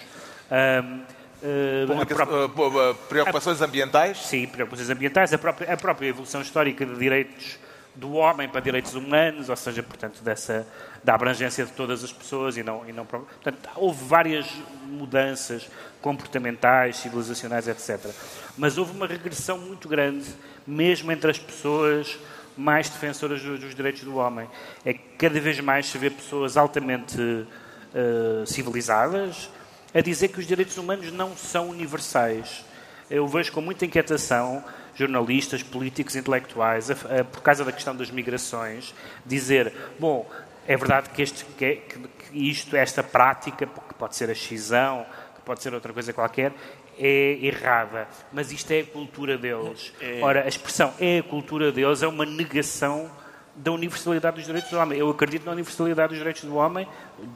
Ahm, 0.51 1.01
eh, 1.43 1.83
a 1.85 1.87
Publica- 1.87 2.15
própria- 2.15 2.45
uh, 2.45 2.49
pu- 2.49 2.67
uh, 2.91 2.95
preocupações 3.09 3.61
ambientais. 3.61 4.17
Sim, 4.17 4.45
preocupações 4.47 4.89
ambientais, 4.89 5.33
a 5.33 5.37
própria, 5.37 5.73
a 5.73 5.77
própria 5.77 6.07
evolução 6.07 6.41
histórica 6.41 6.85
de 6.85 6.95
direitos 6.95 7.57
do 7.95 8.13
homem 8.13 8.47
para 8.47 8.59
direitos 8.61 8.93
humanos, 8.93 9.49
ou 9.49 9.55
seja, 9.55 9.81
portanto, 9.83 10.21
dessa, 10.23 10.67
da 11.03 11.15
abrangência 11.15 11.65
de 11.65 11.71
todas 11.71 12.03
as 12.03 12.11
pessoas 12.13 12.57
e 12.57 12.63
não, 12.63 12.87
e 12.87 12.93
não... 12.93 13.05
Portanto, 13.05 13.69
houve 13.75 14.03
várias 14.05 14.47
mudanças 14.85 15.67
comportamentais, 16.01 16.97
civilizacionais, 16.97 17.67
etc. 17.67 17.99
Mas 18.57 18.77
houve 18.77 18.91
uma 18.91 19.07
regressão 19.07 19.57
muito 19.57 19.87
grande, 19.87 20.25
mesmo 20.65 21.11
entre 21.11 21.31
as 21.31 21.39
pessoas 21.39 22.17
mais 22.57 22.89
defensoras 22.89 23.41
dos, 23.41 23.73
direitos 23.73 24.03
do 24.03 24.17
homem. 24.17 24.47
É 24.85 24.93
que 24.93 24.99
cada 25.17 25.39
vez 25.39 25.59
mais 25.59 25.87
se 25.87 25.97
vê 25.97 26.09
pessoas 26.09 26.57
altamente 26.57 27.47
eh, 27.95 28.43
civilizadas 28.45 29.49
a 29.93 30.01
dizer 30.01 30.27
que 30.29 30.39
os 30.39 30.45
direitos 30.47 30.77
humanos 30.77 31.11
não 31.11 31.35
são 31.35 31.69
universais. 31.69 32.63
Eu 33.09 33.27
vejo 33.27 33.51
com 33.51 33.61
muita 33.61 33.85
inquietação 33.85 34.63
jornalistas, 34.95 35.63
políticos, 35.63 36.15
intelectuais, 36.15 36.91
a- 36.91 37.21
a- 37.21 37.23
por 37.23 37.41
causa 37.41 37.63
da 37.65 37.71
questão 37.71 37.95
das 37.95 38.11
migrações, 38.11 38.93
dizer, 39.25 39.73
bom, 39.99 40.29
é 40.67 40.77
verdade 40.77 41.09
que, 41.09 41.21
este, 41.21 41.43
que, 41.45 41.65
é- 41.65 41.75
que- 41.75 42.49
isto, 42.49 42.75
esta 42.75 43.03
prática, 43.03 43.65
que 43.65 43.93
pode 43.95 44.15
ser 44.15 44.29
a 44.29 44.31
excisão, 44.31 45.05
que 45.35 45.41
pode 45.41 45.61
ser 45.61 45.73
outra 45.73 45.91
coisa 45.91 46.13
qualquer, 46.13 46.53
é 46.99 47.37
errada, 47.41 48.07
mas 48.31 48.51
isto 48.51 48.69
é 48.71 48.81
a 48.81 48.85
cultura 48.85 49.37
deles. 49.37 49.91
Ora, 50.21 50.43
a 50.43 50.47
expressão 50.47 50.93
é 50.99 51.19
a 51.19 51.23
cultura 51.23 51.71
deles 51.71 52.03
é 52.03 52.07
uma 52.07 52.25
negação 52.25 53.09
da 53.55 53.71
universalidade 53.71 54.37
dos 54.37 54.45
direitos 54.45 54.69
do 54.71 54.77
homem. 54.77 54.97
Eu 54.99 55.09
acredito 55.09 55.45
na 55.45 55.51
universalidade 55.51 56.09
dos 56.09 56.17
direitos 56.19 56.43
do 56.43 56.55
homem, 56.55 56.87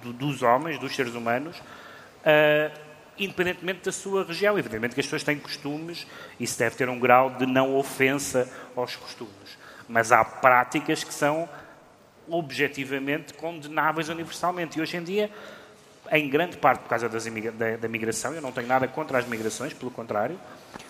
do- 0.01 0.13
dos 0.13 0.41
homens, 0.43 0.79
dos 0.79 0.95
seres 0.95 1.13
humanos, 1.15 1.61
ah, 2.23 2.71
independentemente 3.17 3.81
da 3.85 3.91
sua 3.91 4.23
região. 4.23 4.57
Evidentemente 4.57 4.93
que 4.93 4.99
as 5.01 5.05
pessoas 5.07 5.23
têm 5.23 5.37
costumes, 5.39 6.05
isso 6.39 6.57
deve 6.59 6.75
ter 6.75 6.87
um 6.89 6.99
grau 6.99 7.31
de 7.31 7.45
não 7.45 7.75
ofensa 7.75 8.49
aos 8.75 8.95
costumes. 8.95 9.57
Mas 9.87 10.11
há 10.11 10.23
práticas 10.23 11.03
que 11.03 11.13
são 11.13 11.47
objetivamente 12.29 13.33
condenáveis 13.33 14.09
universalmente. 14.09 14.77
E 14.77 14.81
hoje 14.81 14.97
em 14.97 15.03
dia, 15.03 15.29
em 16.11 16.29
grande 16.29 16.57
parte 16.57 16.81
por 16.81 16.89
causa 16.89 17.09
da, 17.09 17.77
da 17.77 17.87
migração, 17.87 18.33
eu 18.33 18.41
não 18.41 18.51
tenho 18.51 18.67
nada 18.67 18.87
contra 18.87 19.17
as 19.17 19.27
migrações, 19.27 19.73
pelo 19.73 19.91
contrário, 19.91 20.39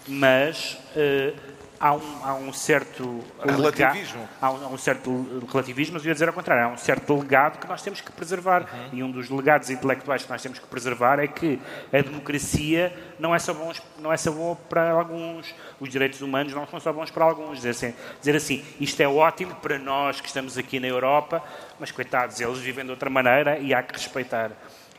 mas 0.08 0.78
uh, 0.96 1.55
há 1.80 1.94
um, 1.94 2.20
há 2.24 2.34
um 2.36 2.54
certo 2.54 3.24
relativismo. 3.44 4.28
Há 4.42 4.52
um, 4.52 4.66
há 4.66 4.68
um, 4.70 4.78
certo 4.78 5.46
relativismo, 5.52 5.94
mas 5.94 6.04
eu 6.04 6.10
ia 6.10 6.14
dizer 6.14 6.28
ao 6.28 6.34
contrário, 6.34 6.66
há 6.66 6.68
um 6.68 6.78
certo 6.78 7.14
legado 7.18 7.60
que 7.60 7.68
nós 7.68 7.82
temos 7.82 8.02
que 8.02 8.12
preservar. 8.12 8.62
Uhum. 8.62 8.90
E 8.94 9.04
um 9.04 9.12
dos 9.12 9.30
legados 9.30 9.70
intelectuais 9.70 10.24
que 10.24 10.30
nós 10.30 10.42
temos 10.42 10.60
que 10.60 10.68
preservar 10.68 11.20
é 11.20 11.28
que 11.28 11.60
a 11.92 12.02
democracia 12.02 12.96
não 13.20 13.34
é 13.34 13.40
só, 13.40 13.54
bons, 13.54 13.82
não 14.00 14.12
é 14.12 14.18
só 14.18 14.32
bom 14.32 14.56
para 14.70 14.92
alguns, 14.92 15.54
os 15.80 15.90
direitos 15.90 16.22
humanos 16.22 16.54
não 16.54 16.68
são 16.68 16.80
só 16.80 16.92
bons 16.92 17.12
para 17.12 17.26
alguns. 17.26 17.58
Dizer 17.58 17.70
assim, 17.70 17.94
dizer 18.20 18.36
assim, 18.36 18.66
isto 18.80 19.00
é 19.02 19.08
ótimo 19.08 19.56
para 19.56 19.78
nós 19.78 20.22
que 20.22 20.28
estamos 20.28 20.58
aqui 20.58 20.80
na 20.80 20.88
Europa, 20.88 21.44
mas 21.80 21.92
coitados, 21.92 22.40
eles 22.40 22.60
vivem 22.60 22.86
de 22.86 22.92
outra 22.92 23.10
maneira 23.10 23.58
e 23.60 23.74
há 23.74 23.82
que 23.84 23.94
respeitar. 23.94 24.52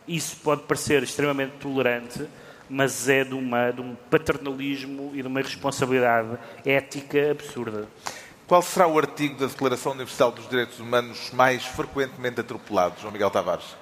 Isso 0.07 0.37
pode 0.37 0.63
parecer 0.63 1.03
extremamente 1.03 1.55
tolerante, 1.59 2.29
mas 2.69 3.09
é 3.09 3.25
de, 3.25 3.35
uma, 3.35 3.71
de 3.71 3.81
um 3.81 3.95
paternalismo 4.11 5.13
e 5.15 5.23
de 5.23 5.29
uma 5.29 5.41
responsabilidade 5.41 6.39
ética 6.65 7.31
absurda. 7.31 7.89
Qual 8.47 8.63
será 8.63 8.87
o 8.87 8.99
artigo 8.99 9.37
da 9.39 9.47
Declaração 9.47 9.93
Universal 9.93 10.31
dos 10.33 10.49
Direitos 10.49 10.79
Humanos 10.79 11.31
mais 11.33 11.65
frequentemente 11.65 12.41
atropelado, 12.41 13.01
João 13.01 13.13
Miguel 13.13 13.31
Tavares? 13.31 13.77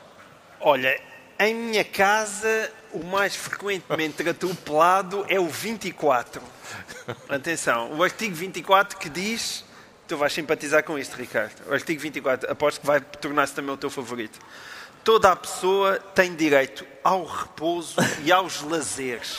Olha, 0.58 0.98
em 1.38 1.54
minha 1.54 1.84
casa, 1.84 2.72
o 2.92 3.04
mais 3.04 3.36
frequentemente 3.36 4.22
atropelado 4.28 5.26
é 5.28 5.38
o 5.38 5.46
24. 5.46 6.40
Atenção, 7.28 7.92
o 7.92 8.02
artigo 8.02 8.34
24 8.34 8.98
que 8.98 9.08
diz. 9.08 9.64
Tu 10.06 10.18
vais 10.18 10.32
simpatizar 10.34 10.84
com 10.84 10.98
isto, 10.98 11.16
Ricardo. 11.16 11.54
O 11.66 11.72
artigo 11.72 11.98
24, 11.98 12.50
aposto 12.50 12.80
que 12.80 12.86
vai 12.86 13.00
tornar-se 13.00 13.54
também 13.54 13.72
o 13.72 13.76
teu 13.76 13.88
favorito 13.88 14.38
toda 15.04 15.30
a 15.30 15.36
pessoa 15.36 15.98
tem 15.98 16.34
direito 16.34 16.86
ao 17.04 17.26
repouso 17.26 17.96
e 18.24 18.32
aos 18.32 18.62
lazeres. 18.62 19.36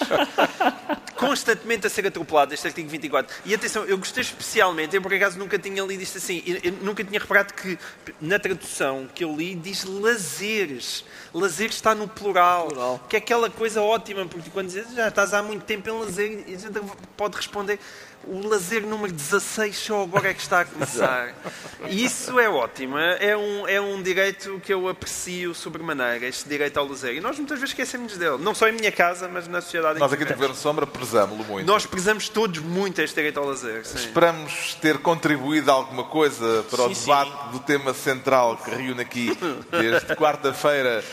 Constantemente 1.17 1.87
a 1.87 1.89
ser 1.89 2.05
atropelado, 2.05 2.53
este 2.53 2.67
artigo 2.67 2.87
24. 2.87 3.35
E 3.43 3.55
atenção, 3.55 3.83
eu 3.85 3.97
gostei 3.97 4.21
especialmente, 4.21 4.95
eu 4.95 5.01
por 5.01 5.11
acaso 5.11 5.39
nunca 5.39 5.57
tinha 5.57 5.81
lido 5.83 6.03
isto 6.03 6.19
assim, 6.19 6.43
eu 6.45 6.71
nunca 6.83 7.03
tinha 7.03 7.19
reparado 7.19 7.53
que 7.53 7.79
na 8.21 8.37
tradução 8.37 9.09
que 9.15 9.23
eu 9.23 9.35
li 9.35 9.55
diz 9.55 9.83
lazeres. 9.83 11.03
Lazeres 11.33 11.75
está 11.75 11.95
no 11.95 12.07
plural, 12.07 12.67
plural. 12.67 13.05
que 13.09 13.15
é 13.15 13.19
aquela 13.19 13.49
coisa 13.49 13.81
ótima, 13.81 14.25
porque 14.27 14.51
quando 14.51 14.67
dizes 14.67 14.93
já 14.93 15.07
estás 15.07 15.33
há 15.33 15.41
muito 15.41 15.63
tempo 15.63 15.89
em 15.89 15.99
lazer, 15.99 16.43
a 16.45 16.51
gente 16.51 16.79
pode 17.17 17.37
responder 17.37 17.79
o 18.27 18.47
lazer 18.47 18.81
número 18.81 19.11
16 19.11 19.75
só 19.75 20.03
agora 20.03 20.29
é 20.29 20.33
que 20.33 20.41
está 20.41 20.61
a 20.61 20.65
começar. 20.65 21.33
E 21.87 22.03
isso 22.03 22.39
é 22.39 22.49
ótimo. 22.49 22.97
É 22.97 23.37
um, 23.37 23.67
é 23.67 23.79
um 23.79 24.01
direito 24.01 24.59
que 24.63 24.73
eu 24.73 24.87
aprecio 24.87 25.53
sobremaneira, 25.53 26.25
este 26.25 26.49
direito 26.49 26.79
ao 26.79 26.87
lazer. 26.87 27.13
E 27.13 27.21
nós 27.21 27.37
muitas 27.37 27.59
vezes 27.59 27.73
esquecemos 27.73 28.17
dele. 28.17 28.37
Não 28.39 28.55
só 28.55 28.67
em 28.67 28.71
minha 28.71 28.91
casa, 28.91 29.27
mas 29.27 29.47
na 29.47 29.61
sociedade 29.61 29.99
Nós 29.99 30.11
aqui 30.11 30.25
do 30.25 30.33
Governo 30.33 30.55
Sombra 30.55 30.87
prezamos-lo 30.87 31.43
muito. 31.43 31.67
Nós 31.67 31.85
prezamos 31.85 32.27
todos 32.27 32.59
muito 32.59 33.01
este 33.01 33.13
direito 33.13 33.39
ao 33.39 33.45
lazer. 33.45 33.85
Sim. 33.85 33.97
Esperamos 33.99 34.73
ter 34.81 34.97
contribuído 34.97 35.69
alguma 35.69 36.05
coisa 36.05 36.65
para 36.71 36.85
sim, 36.85 36.91
o 36.91 36.95
debate 36.95 37.31
sim. 37.31 37.51
do 37.51 37.59
tema 37.59 37.93
central 37.93 38.57
que 38.57 38.71
reúne 38.71 39.01
aqui 39.01 39.37
desde 39.69 40.15
quarta-feira 40.15 41.03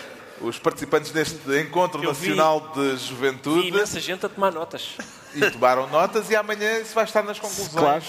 os 0.43 0.59
participantes 0.59 1.12
neste 1.12 1.36
Encontro 1.61 2.03
eu 2.03 2.09
Nacional 2.09 2.72
vi, 2.74 2.97
de 2.97 2.97
Juventude. 2.99 3.62
Vi 3.62 3.68
imensa 3.68 4.01
gente 4.01 4.26
a 4.26 4.28
tomar 4.28 4.53
notas 4.53 4.97
e 5.34 5.51
tomaram 5.51 5.88
notas 5.88 6.30
e 6.30 6.36
amanhã 6.36 6.78
isso 6.80 6.95
vai 6.95 7.05
estar 7.05 7.22
nas 7.22 7.38
conclusões 7.38 7.72
claro, 7.72 8.03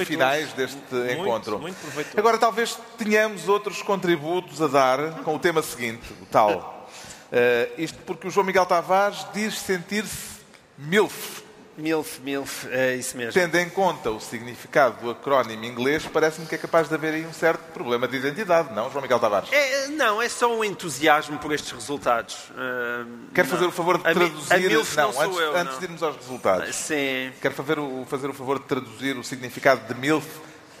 uh, 0.00 0.04
finais 0.04 0.52
deste 0.52 0.78
muito, 0.90 1.12
encontro. 1.12 1.58
Muito 1.58 1.76
Agora, 2.16 2.38
talvez 2.38 2.78
tenhamos 2.96 3.48
outros 3.48 3.82
contributos 3.82 4.62
a 4.62 4.66
dar 4.66 5.22
com 5.22 5.34
o 5.34 5.38
tema 5.38 5.62
seguinte, 5.62 6.04
o 6.22 6.26
tal. 6.26 6.88
Uh, 7.30 7.80
isto 7.80 7.98
porque 8.06 8.28
o 8.28 8.30
João 8.30 8.46
Miguel 8.46 8.66
Tavares 8.66 9.26
diz 9.32 9.58
sentir-se 9.58 10.34
MILF. 10.78 11.43
MILF, 11.76 12.20
MILF, 12.20 12.68
é 12.70 12.94
isso 12.94 13.16
mesmo. 13.16 13.32
Tendo 13.32 13.56
em 13.56 13.68
conta 13.68 14.10
o 14.10 14.20
significado 14.20 15.00
do 15.00 15.10
acrónimo 15.10 15.64
inglês, 15.64 16.06
parece-me 16.06 16.46
que 16.46 16.54
é 16.54 16.58
capaz 16.58 16.88
de 16.88 16.94
haver 16.94 17.14
aí 17.14 17.26
um 17.26 17.32
certo 17.32 17.60
problema 17.72 18.06
de 18.06 18.16
identidade, 18.16 18.72
não, 18.72 18.90
João 18.90 19.02
Miguel 19.02 19.18
Tavares? 19.18 19.50
É, 19.52 19.88
não, 19.88 20.22
é 20.22 20.28
só 20.28 20.54
um 20.54 20.64
entusiasmo 20.64 21.38
por 21.38 21.52
estes 21.52 21.72
resultados. 21.72 22.50
Uh, 22.50 23.32
Quer 23.34 23.44
fazer 23.44 23.66
o 23.66 23.72
favor 23.72 23.98
de 23.98 24.04
traduzir... 24.04 24.52
A, 24.52 24.58
MILF 24.58 24.96
não, 24.96 25.12
não 25.12 25.20
antes, 25.20 25.38
eu, 25.38 25.56
antes 25.56 25.78
de 25.78 25.84
irmos 25.84 26.02
aos 26.02 26.16
resultados. 26.16 26.74
Sim. 26.76 27.32
Quer 27.40 27.52
fazer 27.52 27.78
o, 27.78 28.06
fazer 28.08 28.28
o 28.28 28.34
favor 28.34 28.58
de 28.58 28.66
traduzir 28.66 29.16
o 29.16 29.24
significado 29.24 29.92
de 29.92 30.00
MILF 30.00 30.26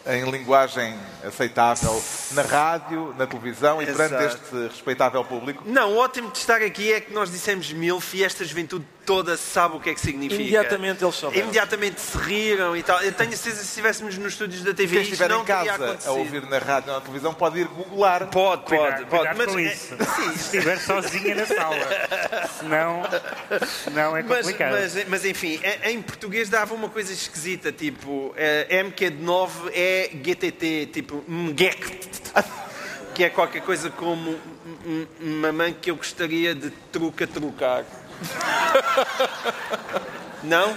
em 0.06 0.30
linguagem 0.30 0.94
aceitável 1.24 2.02
na 2.32 2.42
rádio, 2.42 3.14
na 3.16 3.26
televisão 3.26 3.80
e 3.80 3.86
perante 3.86 4.22
este 4.22 4.68
respeitável 4.68 5.24
público? 5.24 5.62
Não, 5.66 5.92
o 5.92 5.96
ótimo 5.96 6.30
de 6.30 6.38
estar 6.38 6.60
aqui 6.60 6.92
é 6.92 7.00
que 7.00 7.12
nós 7.12 7.30
dissemos 7.30 7.72
MILF 7.72 8.16
e 8.16 8.24
esta 8.24 8.44
juventude 8.44 8.84
toda 9.04 9.36
sabe 9.36 9.76
o 9.76 9.80
que 9.80 9.90
é 9.90 9.94
que 9.94 10.00
significa. 10.00 10.42
Imediatamente 10.42 11.04
eles 11.04 11.14
souberam. 11.14 11.42
Imediatamente 11.44 12.00
se 12.00 12.18
riram 12.18 12.76
e 12.76 12.82
tal. 12.82 13.00
Eu 13.02 13.12
tenho 13.12 13.32
certeza 13.32 13.56
que 13.56 13.62
se 13.62 13.68
estivéssemos 13.68 14.18
nos 14.18 14.32
estúdios 14.32 14.62
da 14.62 14.74
TV, 14.74 14.96
Quem 14.96 15.02
estiver 15.02 15.30
em 15.30 15.44
casa 15.44 15.98
a 16.06 16.10
ouvir 16.12 16.42
na 16.42 16.58
rádio 16.58 16.90
ou 16.90 16.96
na 16.96 17.00
televisão 17.00 17.34
pode 17.34 17.60
ir 17.60 17.66
googlar. 17.66 18.28
Pode, 18.28 18.62
pode, 18.62 18.64
cuidado, 18.64 19.06
pode. 19.06 19.28
Cuidado 19.28 19.36
mas 19.36 19.46
com 19.46 19.58
é... 19.58 19.62
isso. 19.62 19.96
Se 20.34 20.40
estiver 20.40 20.78
sozinha 20.78 21.34
na 21.34 21.46
sala. 21.46 21.76
Senão, 22.58 23.02
senão 23.84 24.16
é 24.16 24.22
complicado. 24.22 24.72
Mas, 24.72 24.94
mas, 24.94 25.08
mas 25.08 25.24
enfim, 25.24 25.60
em 25.84 26.00
português 26.00 26.48
dava 26.48 26.74
uma 26.74 26.88
coisa 26.88 27.12
esquisita, 27.12 27.72
tipo, 27.72 28.32
eh, 28.36 28.82
MQ 28.82 29.10
de 29.10 29.22
9 29.22 29.70
é 29.72 30.10
GTT, 30.12 30.86
tipo, 30.92 31.24
MGEC 31.28 32.00
que 33.14 33.22
é 33.22 33.30
qualquer 33.30 33.62
coisa 33.62 33.90
como 33.90 34.36
mamãe 35.20 35.72
que 35.72 35.90
eu 35.90 35.96
gostaria 35.96 36.54
de 36.54 36.70
truca-trucar. 36.90 37.84
Não? 40.44 40.76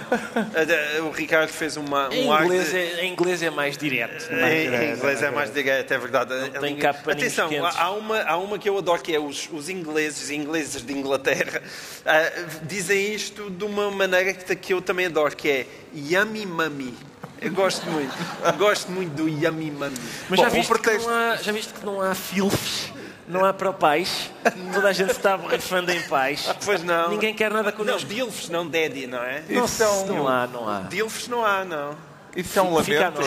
O 1.06 1.10
Ricardo 1.10 1.50
fez 1.50 1.76
uma, 1.76 2.08
um 2.08 2.12
em 2.12 2.26
inglês, 2.26 2.74
é, 2.74 3.04
em 3.04 3.12
inglês 3.12 3.42
é 3.42 3.50
mais 3.50 3.76
direto. 3.76 4.26
É 4.30 4.40
mais 4.40 4.62
direto, 4.62 4.82
em 4.82 4.96
inglês 4.96 5.22
é 5.22 5.30
mais 5.30 5.52
direto, 5.52 5.92
é 5.92 5.98
verdade. 5.98 6.34
Não 6.34 6.60
tem 6.60 6.76
cá 6.76 6.90
Atenção, 6.90 7.50
há 7.76 7.90
uma, 7.90 8.22
há 8.22 8.36
uma 8.38 8.58
que 8.58 8.68
eu 8.68 8.78
adoro 8.78 9.02
que 9.02 9.14
é 9.14 9.20
os, 9.20 9.48
os 9.52 9.68
ingleses, 9.68 10.30
ingleses 10.30 10.82
de 10.82 10.92
Inglaterra, 10.92 11.62
uh, 11.62 12.58
dizem 12.66 13.14
isto 13.14 13.50
de 13.50 13.64
uma 13.64 13.90
maneira 13.90 14.32
que, 14.32 14.56
que 14.56 14.72
eu 14.72 14.80
também 14.80 15.06
adoro, 15.06 15.36
que 15.36 15.50
é 15.50 15.66
yummy 15.94 16.46
mummy. 16.46 16.94
Eu 17.40 17.52
gosto 17.52 17.88
muito. 17.90 18.12
gosto 18.56 18.90
muito 18.90 19.14
do 19.14 19.28
yummy 19.28 19.70
mummy. 19.70 19.96
Mas 20.28 20.38
Bom, 20.38 20.44
já, 20.44 20.48
viste 20.48 20.68
pretexto... 20.68 21.02
que 21.02 21.08
não 21.08 21.14
há, 21.14 21.36
já 21.36 21.52
viste 21.52 21.74
que 21.74 21.86
não 21.86 22.00
há 22.00 22.14
filmes 22.14 22.97
não 23.28 23.44
há 23.44 23.52
para 23.52 23.72
pais. 23.72 24.30
Toda 24.72 24.88
a 24.88 24.92
gente 24.92 25.12
está 25.12 25.36
borrifando 25.36 25.92
em 25.92 26.02
paz. 26.08 26.48
Pois 26.64 26.82
não. 26.82 27.10
Ninguém 27.10 27.34
quer 27.34 27.50
nada 27.50 27.70
connosco. 27.70 28.08
Não, 28.08 28.14
dilfs, 28.14 28.48
não 28.48 28.66
daddy, 28.66 29.06
não 29.06 29.22
é? 29.22 29.42
Isso 29.48 29.82
não, 29.82 30.06
não 30.06 30.28
há, 30.28 30.46
não 30.46 30.68
há. 30.68 30.80
Dilfs 30.82 31.28
não 31.28 31.44
há, 31.44 31.64
não. 31.64 31.96
Isso 32.34 32.58
é 32.58 32.62
um 32.62 32.74
lamento. 32.74 33.22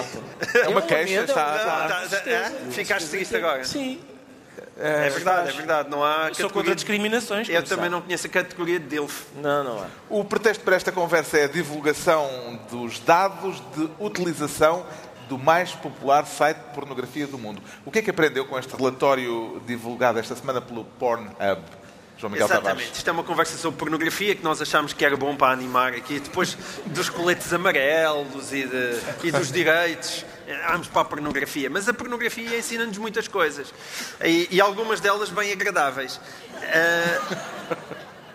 É 0.55 0.67
uma 0.67 0.81
queixa. 0.81 1.21
Está, 1.21 1.55
está, 1.55 2.17
está, 2.17 2.29
é? 2.29 2.51
Ficaste 2.71 3.09
triste 3.09 3.35
agora? 3.35 3.63
Sim. 3.63 3.99
É, 4.77 5.07
é 5.07 5.09
verdade, 5.09 5.49
é 5.49 5.51
verdade. 5.51 5.89
Não 5.89 6.03
há 6.03 6.31
Sou 6.33 6.49
contra 6.49 6.73
discriminações. 6.73 7.47
Eu 7.49 7.63
também 7.63 7.89
não 7.89 8.01
conheço 8.01 8.27
a 8.27 8.29
categoria 8.29 8.79
de 8.79 8.87
DILF. 8.87 9.25
Não, 9.35 9.63
não 9.63 9.79
há. 9.79 9.87
O 10.09 10.23
pretexto 10.23 10.63
para 10.63 10.75
esta 10.75 10.91
conversa 10.91 11.37
é 11.37 11.43
a 11.43 11.47
divulgação 11.47 12.59
dos 12.69 12.99
dados 12.99 13.61
de 13.75 13.89
utilização 13.99 14.85
do 15.31 15.39
mais 15.39 15.71
popular 15.71 16.25
site 16.25 16.57
de 16.57 16.73
pornografia 16.73 17.25
do 17.25 17.37
mundo. 17.37 17.61
O 17.85 17.91
que 17.91 17.99
é 17.99 18.01
que 18.01 18.09
aprendeu 18.09 18.45
com 18.45 18.59
este 18.59 18.75
relatório 18.75 19.61
divulgado 19.65 20.19
esta 20.19 20.35
semana 20.35 20.59
pelo 20.59 20.83
Pornhub? 20.83 21.61
João 22.17 22.29
Miguel 22.29 22.47
Exatamente. 22.47 22.91
Isto 22.93 23.09
é 23.09 23.13
uma 23.13 23.23
conversa 23.23 23.57
sobre 23.57 23.79
pornografia 23.79 24.35
que 24.35 24.43
nós 24.43 24.61
achámos 24.61 24.91
que 24.91 25.05
era 25.05 25.15
bom 25.15 25.33
para 25.33 25.53
animar 25.53 25.93
aqui. 25.93 26.19
Depois 26.19 26.57
dos 26.85 27.09
coletes 27.09 27.51
amarelos 27.53 28.51
e, 28.51 28.67
de, 28.67 28.99
e 29.23 29.31
dos 29.31 29.49
direitos, 29.53 30.25
vamos 30.67 30.89
para 30.89 31.01
a 31.01 31.05
pornografia. 31.05 31.69
Mas 31.69 31.87
a 31.87 31.93
pornografia 31.93 32.59
ensina-nos 32.59 32.97
muitas 32.97 33.29
coisas. 33.29 33.73
E, 34.21 34.49
e, 34.51 34.59
algumas 34.59 34.99
delas 34.99 35.29
bem 35.29 35.53
agradáveis. 35.53 36.17
Uh, 36.17 37.75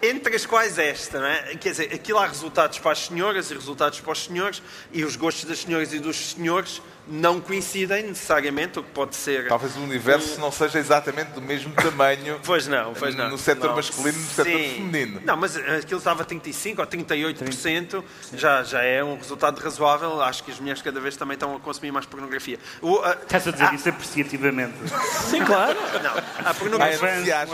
entre 0.03 0.36
as 0.36 0.47
quais 0.47 0.78
esta, 0.78 1.20
não 1.20 1.26
é? 1.26 1.57
Quer 1.57 1.70
dizer, 1.70 1.94
aquilo 1.94 2.18
há 2.18 2.26
resultados 2.26 2.78
para 2.78 2.92
as 2.92 3.07
senhoras 3.07 3.51
e 3.51 3.55
resultados 3.55 4.01
para 4.01 4.12
os 4.12 4.24
senhores, 4.24 4.62
e 4.92 5.05
os 5.05 5.16
gostos 5.16 5.44
das 5.44 5.61
senhoras 5.61 5.92
e 5.92 5.99
dos 5.99 6.32
senhores 6.32 6.80
não 7.09 7.40
coincidem 7.40 8.02
necessariamente, 8.02 8.78
o 8.78 8.82
que 8.82 8.90
pode 8.90 9.14
ser. 9.14 9.48
Talvez 9.48 9.76
o 9.76 9.80
universo 9.80 10.38
um... 10.38 10.40
não 10.40 10.52
seja 10.52 10.78
exatamente 10.78 11.30
do 11.32 11.40
mesmo 11.40 11.72
tamanho. 11.74 12.40
pois 12.44 12.66
não, 12.66 12.94
pois 12.94 13.14
não. 13.14 13.30
No 13.30 13.38
setor 13.38 13.68
não. 13.68 13.76
masculino 13.76 14.18
e 14.18 14.20
no 14.20 14.28
setor 14.28 14.52
feminino. 14.52 15.20
Não, 15.24 15.36
mas 15.36 15.57
aquilo 15.57 15.98
estava 15.98 16.22
a 16.22 16.26
35% 16.26 16.78
ou 16.78 16.86
38%, 16.86 18.04
já, 18.34 18.62
já 18.62 18.82
é 18.82 19.02
um 19.02 19.16
resultado 19.16 19.59
razoável. 19.59 20.20
Acho 20.20 20.42
que 20.42 20.50
as 20.50 20.59
mulheres 20.59 20.82
cada 20.82 21.00
vez 21.00 21.16
também 21.16 21.34
estão 21.34 21.54
a 21.54 21.61
consumir 21.61 21.92
mais 21.92 22.07
pornografia. 22.07 22.59
O, 22.82 22.98
a... 22.98 23.12
Estás 23.12 23.46
a 23.46 23.50
dizer 23.50 23.72
isso 23.74 23.88
apreciativamente? 23.88 24.74
Sim, 25.30 25.44
claro. 25.44 25.78
Não, 26.02 26.50
a 26.50 26.54
pornografia. 26.54 27.46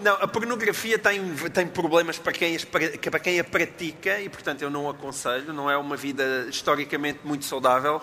Não, 0.00 0.14
a 0.14 0.28
pornografia 0.28 0.98
tem, 0.98 1.34
tem 1.52 1.66
problemas 1.66 2.18
para 2.18 2.32
quem, 2.32 2.58
para 2.58 3.18
quem 3.18 3.40
a 3.40 3.44
pratica 3.44 4.20
e, 4.20 4.28
portanto, 4.28 4.62
eu 4.62 4.70
não 4.70 4.88
aconselho. 4.88 5.52
Não 5.52 5.70
é 5.70 5.76
uma 5.76 5.96
vida 5.96 6.46
historicamente 6.48 7.20
muito 7.24 7.44
saudável. 7.44 8.00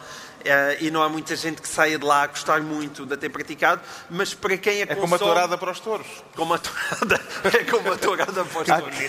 E 0.79 0.89
não 0.91 1.01
há 1.01 1.09
muita 1.09 1.35
gente 1.35 1.61
que 1.61 1.67
saia 1.67 1.97
de 1.97 2.05
lá 2.05 2.23
a 2.23 2.27
gostar 2.27 2.61
muito 2.61 3.05
de 3.05 3.17
ter 3.17 3.29
praticado, 3.29 3.81
mas 4.09 4.33
para 4.33 4.57
quem 4.57 4.79
a 4.79 4.83
é 4.83 4.85
consome... 4.85 5.01
como 5.01 5.15
a 5.15 5.19
tourada 5.19 5.57
para 5.57 5.71
os 5.71 5.79
touros. 5.79 6.07
Como 6.35 6.53
a 6.53 6.57
tourada, 6.57 7.21
é 7.57 7.63
como 7.63 7.91
a 7.91 7.97
tourada 7.97 8.45
para 8.45 8.61
os 8.61 8.67
touros. 8.67 8.99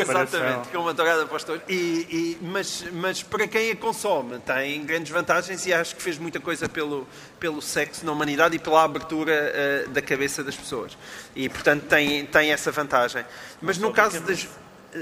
Exatamente, 0.00 0.68
como 0.68 0.88
a 0.88 0.94
tourada 0.94 1.26
para 1.26 1.36
os 1.36 1.44
touros. 1.44 1.62
E, 1.68 1.74
e, 1.74 2.38
mas, 2.42 2.84
mas 2.92 3.22
para 3.22 3.46
quem 3.46 3.70
a 3.70 3.76
consome 3.76 4.38
tem 4.40 4.84
grandes 4.84 5.10
vantagens 5.10 5.66
e 5.66 5.72
acho 5.72 5.96
que 5.96 6.02
fez 6.02 6.18
muita 6.18 6.40
coisa 6.40 6.68
pelo, 6.68 7.06
pelo 7.38 7.60
sexo 7.60 8.04
na 8.04 8.12
humanidade 8.12 8.56
e 8.56 8.58
pela 8.58 8.84
abertura 8.84 9.86
uh, 9.86 9.90
da 9.90 10.02
cabeça 10.02 10.42
das 10.42 10.56
pessoas. 10.56 10.96
E, 11.34 11.48
portanto, 11.48 11.84
tem, 11.84 12.26
tem 12.26 12.52
essa 12.52 12.70
vantagem. 12.70 13.24
Mas 13.60 13.78
no 13.78 13.92
caso 13.92 14.20
das 14.20 14.46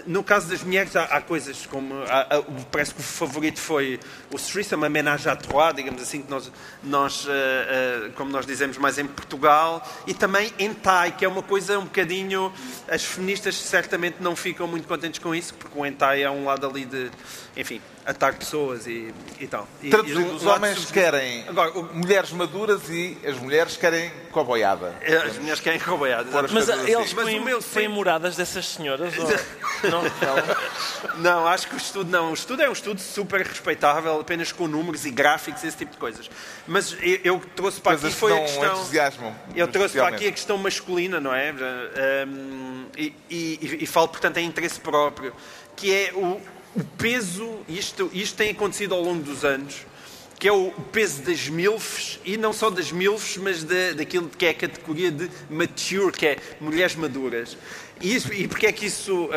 no 0.06 0.22
caso 0.22 0.48
das 0.48 0.62
mulheres, 0.62 0.96
há, 0.96 1.04
há 1.04 1.20
coisas 1.20 1.66
como. 1.66 1.94
Há, 2.04 2.20
há, 2.22 2.42
parece 2.70 2.94
que 2.94 3.00
o 3.00 3.02
favorito 3.02 3.60
foi 3.60 4.00
o 4.32 4.36
threesome, 4.36 4.86
a 4.86 4.88
menage 4.88 5.28
à 5.28 5.36
trois, 5.36 5.74
digamos 5.74 6.02
assim, 6.02 6.22
que 6.22 6.30
nós, 6.30 6.50
nós 6.82 7.26
uh, 7.26 7.28
uh, 7.28 8.12
como 8.12 8.30
nós 8.30 8.46
dizemos 8.46 8.76
mais 8.78 8.98
em 8.98 9.06
Portugal, 9.06 9.86
e 10.06 10.14
também 10.14 10.52
hentai, 10.58 11.12
que 11.12 11.24
é 11.24 11.28
uma 11.28 11.42
coisa 11.42 11.78
um 11.78 11.84
bocadinho. 11.84 12.52
As 12.88 13.04
feministas 13.04 13.56
certamente 13.56 14.16
não 14.20 14.34
ficam 14.34 14.66
muito 14.66 14.88
contentes 14.88 15.20
com 15.20 15.34
isso, 15.34 15.54
porque 15.54 15.78
o 15.78 15.84
hentai 15.84 16.22
é 16.22 16.30
um 16.30 16.44
lado 16.44 16.66
ali 16.66 16.84
de. 16.84 17.10
Enfim, 17.56 17.80
atar 18.06 18.34
pessoas 18.34 18.86
e, 18.86 19.12
e 19.40 19.46
tal. 19.46 19.66
E, 19.82 19.88
Traduzido, 19.88 20.20
e 20.20 20.34
os 20.34 20.44
homens 20.44 20.90
querem 20.90 21.44
Agora, 21.48 21.70
o... 21.78 21.94
mulheres 21.94 22.30
maduras 22.32 22.88
e 22.90 23.16
as 23.26 23.36
mulheres 23.38 23.76
querem 23.76 24.10
coboiada. 24.30 24.94
É, 25.00 25.16
as 25.16 25.38
mulheres 25.38 25.60
querem 25.60 25.80
coboiada. 25.80 26.30
Mas 26.52 26.68
eles 26.68 26.96
assim. 26.96 27.14
põem, 27.14 27.40
meu, 27.40 27.62
põem 27.62 27.88
moradas 27.88 28.36
dessas 28.36 28.66
senhoras? 28.66 29.14
Ou... 29.16 29.26
não, 29.90 30.02
não, 31.16 31.46
acho 31.46 31.68
que 31.68 31.74
o 31.74 31.78
estudo 31.78 32.10
não. 32.10 32.30
O 32.30 32.34
estudo 32.34 32.62
é 32.62 32.68
um 32.68 32.72
estudo 32.72 33.00
super 33.00 33.40
respeitável, 33.40 34.20
apenas 34.20 34.52
com 34.52 34.68
números 34.68 35.06
e 35.06 35.10
gráficos, 35.10 35.64
esse 35.64 35.76
tipo 35.76 35.92
de 35.92 35.98
coisas. 35.98 36.30
Mas 36.66 36.96
eu, 37.00 37.20
eu 37.24 37.42
trouxe 37.56 37.80
para 37.80 37.92
coisas 37.92 38.10
aqui 38.10 38.20
foi 38.20 38.36
a 38.36 38.40
questão... 38.42 38.72
entusiasmam. 38.74 39.34
Eu 39.56 39.68
trouxe 39.68 39.96
para 39.96 40.08
aqui 40.08 40.28
a 40.28 40.32
questão 40.32 40.58
masculina, 40.58 41.20
não 41.20 41.34
é? 41.34 41.54
Um, 42.26 42.86
e, 42.96 43.14
e, 43.30 43.78
e 43.80 43.86
falo, 43.86 44.08
portanto, 44.08 44.36
em 44.38 44.46
interesse 44.46 44.78
próprio, 44.78 45.32
que 45.74 45.92
é 45.92 46.12
o, 46.14 46.40
o 46.74 46.82
peso, 46.82 47.58
isto, 47.68 48.10
isto 48.12 48.36
tem 48.36 48.50
acontecido 48.50 48.94
ao 48.94 49.02
longo 49.02 49.22
dos 49.22 49.44
anos, 49.44 49.86
que 50.38 50.48
é 50.48 50.52
o 50.52 50.70
peso 50.92 51.22
das 51.22 51.48
MILFs, 51.48 52.18
e 52.24 52.36
não 52.36 52.52
só 52.52 52.68
das 52.68 52.90
MILFs, 52.90 53.36
mas 53.38 53.62
da, 53.62 53.92
daquilo 53.96 54.28
que 54.28 54.44
é 54.44 54.50
a 54.50 54.54
categoria 54.54 55.10
de 55.10 55.30
mature, 55.48 56.12
que 56.12 56.26
é 56.26 56.36
mulheres 56.60 56.94
maduras. 56.96 57.56
E, 58.00 58.14
isso, 58.14 58.32
e 58.32 58.48
porque 58.48 58.66
é 58.66 58.72
que 58.72 58.86
isso, 58.86 59.26
uh, 59.26 59.30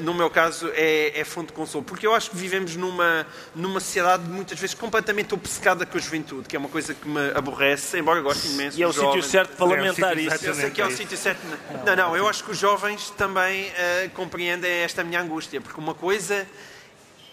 no 0.00 0.12
meu 0.12 0.28
caso, 0.28 0.68
é, 0.74 1.18
é, 1.18 1.24
fonte 1.24 1.46
de 1.46 1.52
consolo? 1.52 1.84
Porque 1.84 2.06
eu 2.06 2.12
acho 2.12 2.30
que 2.30 2.36
vivemos 2.36 2.74
numa, 2.74 3.24
numa 3.54 3.78
sociedade 3.78 4.28
muitas 4.28 4.58
vezes 4.58 4.74
completamente 4.74 5.32
obcecada 5.32 5.86
com 5.86 5.96
a 5.96 6.00
juventude, 6.00 6.48
que 6.48 6.56
é 6.56 6.58
uma 6.58 6.68
coisa 6.68 6.92
que 6.92 7.08
me 7.08 7.30
aborrece, 7.34 7.98
embora 7.98 8.18
eu 8.18 8.24
goste 8.24 8.48
imenso 8.48 8.78
E 8.78 8.82
é 8.82 8.86
o 8.86 8.92
sítio 8.92 9.22
certo 9.22 9.56
para 9.56 9.64
lamentar 9.64 10.18
é 10.18 10.22
isso. 10.22 10.44
Eu 10.44 10.54
sei 10.54 10.70
que 10.70 10.82
é 10.82 10.86
o 10.86 10.90
sítio 10.90 11.16
certo. 11.16 11.40
Não, 11.86 11.94
não, 11.94 12.16
eu 12.16 12.28
acho 12.28 12.42
que 12.42 12.50
os 12.50 12.58
jovens 12.58 13.10
também 13.10 13.68
uh, 13.68 14.10
compreendem 14.14 14.70
esta 14.70 15.04
minha 15.04 15.22
angústia, 15.22 15.60
porque 15.60 15.80
uma 15.80 15.94
coisa 15.94 16.46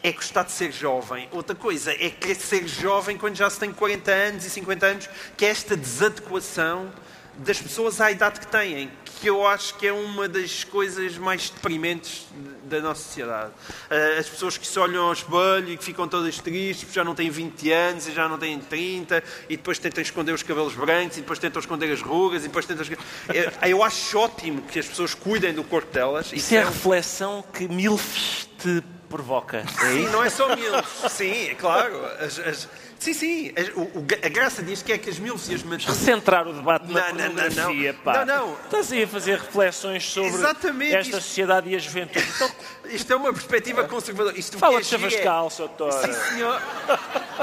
é 0.07 0.11
gostar 0.13 0.43
de 0.43 0.51
ser 0.51 0.71
jovem. 0.71 1.27
Outra 1.31 1.55
coisa 1.55 1.91
é 1.91 2.09
querer 2.09 2.35
ser 2.35 2.67
jovem 2.67 3.17
quando 3.17 3.35
já 3.35 3.49
se 3.49 3.59
tem 3.59 3.71
40 3.73 4.11
anos 4.11 4.45
e 4.45 4.49
50 4.49 4.85
anos, 4.85 5.09
que 5.35 5.45
é 5.45 5.49
esta 5.49 5.75
desadequação 5.75 6.91
das 7.37 7.61
pessoas 7.61 8.01
à 8.01 8.09
idade 8.09 8.39
que 8.39 8.47
têm, 8.47 8.89
que 9.19 9.29
eu 9.29 9.45
acho 9.45 9.75
que 9.75 9.85
é 9.85 9.93
uma 9.93 10.27
das 10.27 10.63
coisas 10.63 11.17
mais 11.17 11.49
deprimentes 11.49 12.25
da 12.63 12.79
nossa 12.79 13.03
sociedade. 13.03 13.51
Eh, 13.89 14.17
as 14.17 14.27
pessoas 14.27 14.57
que 14.57 14.65
se 14.65 14.79
olham 14.79 15.03
ao 15.05 15.13
espelho 15.13 15.69
e 15.69 15.77
que 15.77 15.83
ficam 15.83 16.07
todas 16.07 16.39
tristes 16.39 16.85
porque 16.85 16.95
já 16.95 17.03
não 17.03 17.13
têm 17.13 17.29
20 17.29 17.71
anos 17.71 18.07
e 18.07 18.11
já 18.11 18.27
não 18.27 18.39
têm 18.39 18.57
30 18.59 19.23
e 19.49 19.57
depois 19.57 19.77
tentam 19.77 20.01
esconder 20.01 20.33
os 20.33 20.41
cabelos 20.41 20.73
brancos 20.73 21.17
e 21.17 21.21
depois 21.21 21.37
tentam 21.37 21.59
esconder 21.59 21.91
as 21.91 22.01
rugas 22.01 22.43
e 22.43 22.47
depois 22.47 22.65
tentam... 22.65 22.85
Eu 23.61 23.83
acho 23.83 24.17
ótimo 24.17 24.63
que 24.63 24.79
as 24.79 24.87
pessoas 24.87 25.13
cuidem 25.13 25.53
do 25.53 25.63
corpo 25.63 25.91
delas. 25.93 26.27
Isso, 26.27 26.35
Isso 26.35 26.55
é 26.55 26.61
a 26.61 26.65
reflexão 26.65 27.43
que 27.53 27.67
Milfs 27.67 28.49
te 28.57 28.83
provoca. 29.07 29.57
É 29.57 29.65
sim, 29.65 30.07
não 30.09 30.23
é 30.23 30.29
só 30.29 30.55
Milfs. 30.55 31.11
Sim, 31.11 31.55
claro. 31.59 32.05
As, 32.19 32.39
as 32.39 32.69
Sim, 32.99 33.13
sim. 33.13 33.53
A, 33.55 33.79
o, 33.79 34.05
a 34.25 34.29
graça 34.29 34.63
disto 34.63 34.89
é 34.89 34.97
que 34.97 35.09
as 35.09 35.19
mil 35.19 35.35
e 35.47 35.55
as 35.55 35.63
Recentrar 35.85 36.47
o 36.47 36.53
debate 36.53 36.91
na 36.91 37.13
não, 37.13 37.17
pornografia, 37.17 37.93
não, 37.93 37.99
pá. 37.99 38.25
Não, 38.25 38.47
não. 38.47 38.53
Estás 38.65 38.91
aí 38.91 39.03
a 39.03 39.07
fazer 39.07 39.37
reflexões 39.37 40.03
sobre 40.05 40.29
Exatamente, 40.31 40.95
esta 40.95 41.17
isto, 41.17 41.21
sociedade 41.21 41.69
e 41.69 41.75
a 41.75 41.79
juventude. 41.79 42.25
Então, 42.35 42.51
isto 42.85 43.13
é 43.13 43.15
uma 43.15 43.31
perspectiva 43.31 43.83
conservadora. 43.83 44.37
Isto 44.37 44.57
Fala 44.57 44.81
de 44.81 44.87
chavascal, 44.87 45.47
é... 45.47 45.49
Sr. 45.49 45.69
Sim, 45.91 46.13
senhor. 46.29 46.61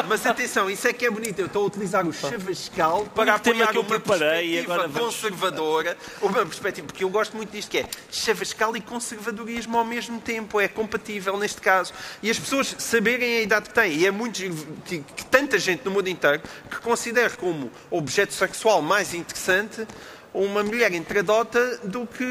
Mas 0.08 0.26
atenção, 0.26 0.68
isso 0.68 0.88
é 0.88 0.92
que 0.92 1.06
é 1.06 1.10
bonito. 1.10 1.38
Eu 1.38 1.46
estou 1.46 1.62
a 1.62 1.66
utilizar 1.66 2.06
o 2.06 2.12
chavascal 2.12 3.06
para 3.14 3.34
apoiar 3.34 3.68
que 3.68 3.76
eu 3.76 3.82
uma 3.82 3.88
preparei, 3.88 4.64
perspectiva 4.64 4.74
agora 4.74 4.88
conservadora. 4.88 5.96
Uma 6.20 6.44
perspectiva, 6.44 6.86
porque 6.86 7.04
eu 7.04 7.08
gosto 7.08 7.36
muito 7.36 7.50
disto 7.50 7.70
que 7.70 7.78
é 7.78 7.86
chavascal 8.10 8.76
e 8.76 8.80
conservadorismo 8.80 9.78
ao 9.78 9.84
mesmo 9.84 10.20
tempo. 10.20 10.60
É 10.60 10.66
compatível 10.66 11.36
neste 11.38 11.60
caso. 11.60 11.92
E 12.22 12.30
as 12.30 12.38
pessoas 12.38 12.74
saberem 12.78 13.38
a 13.38 13.42
idade 13.42 13.68
que 13.68 13.74
têm. 13.74 13.92
E 13.98 14.06
é 14.06 14.10
muito 14.10 14.40
que, 14.84 14.98
que 15.00 15.24
tanta 15.44 15.58
gente 15.58 15.84
no 15.84 15.90
mundo 15.90 16.08
inteiro 16.08 16.42
que 16.70 16.78
considera 16.78 17.30
como 17.30 17.70
objeto 17.90 18.32
sexual 18.32 18.80
mais 18.80 19.12
interessante 19.12 19.86
uma 20.32 20.62
mulher 20.64 20.92
entradota 20.92 21.78
do 21.84 22.06
que 22.06 22.24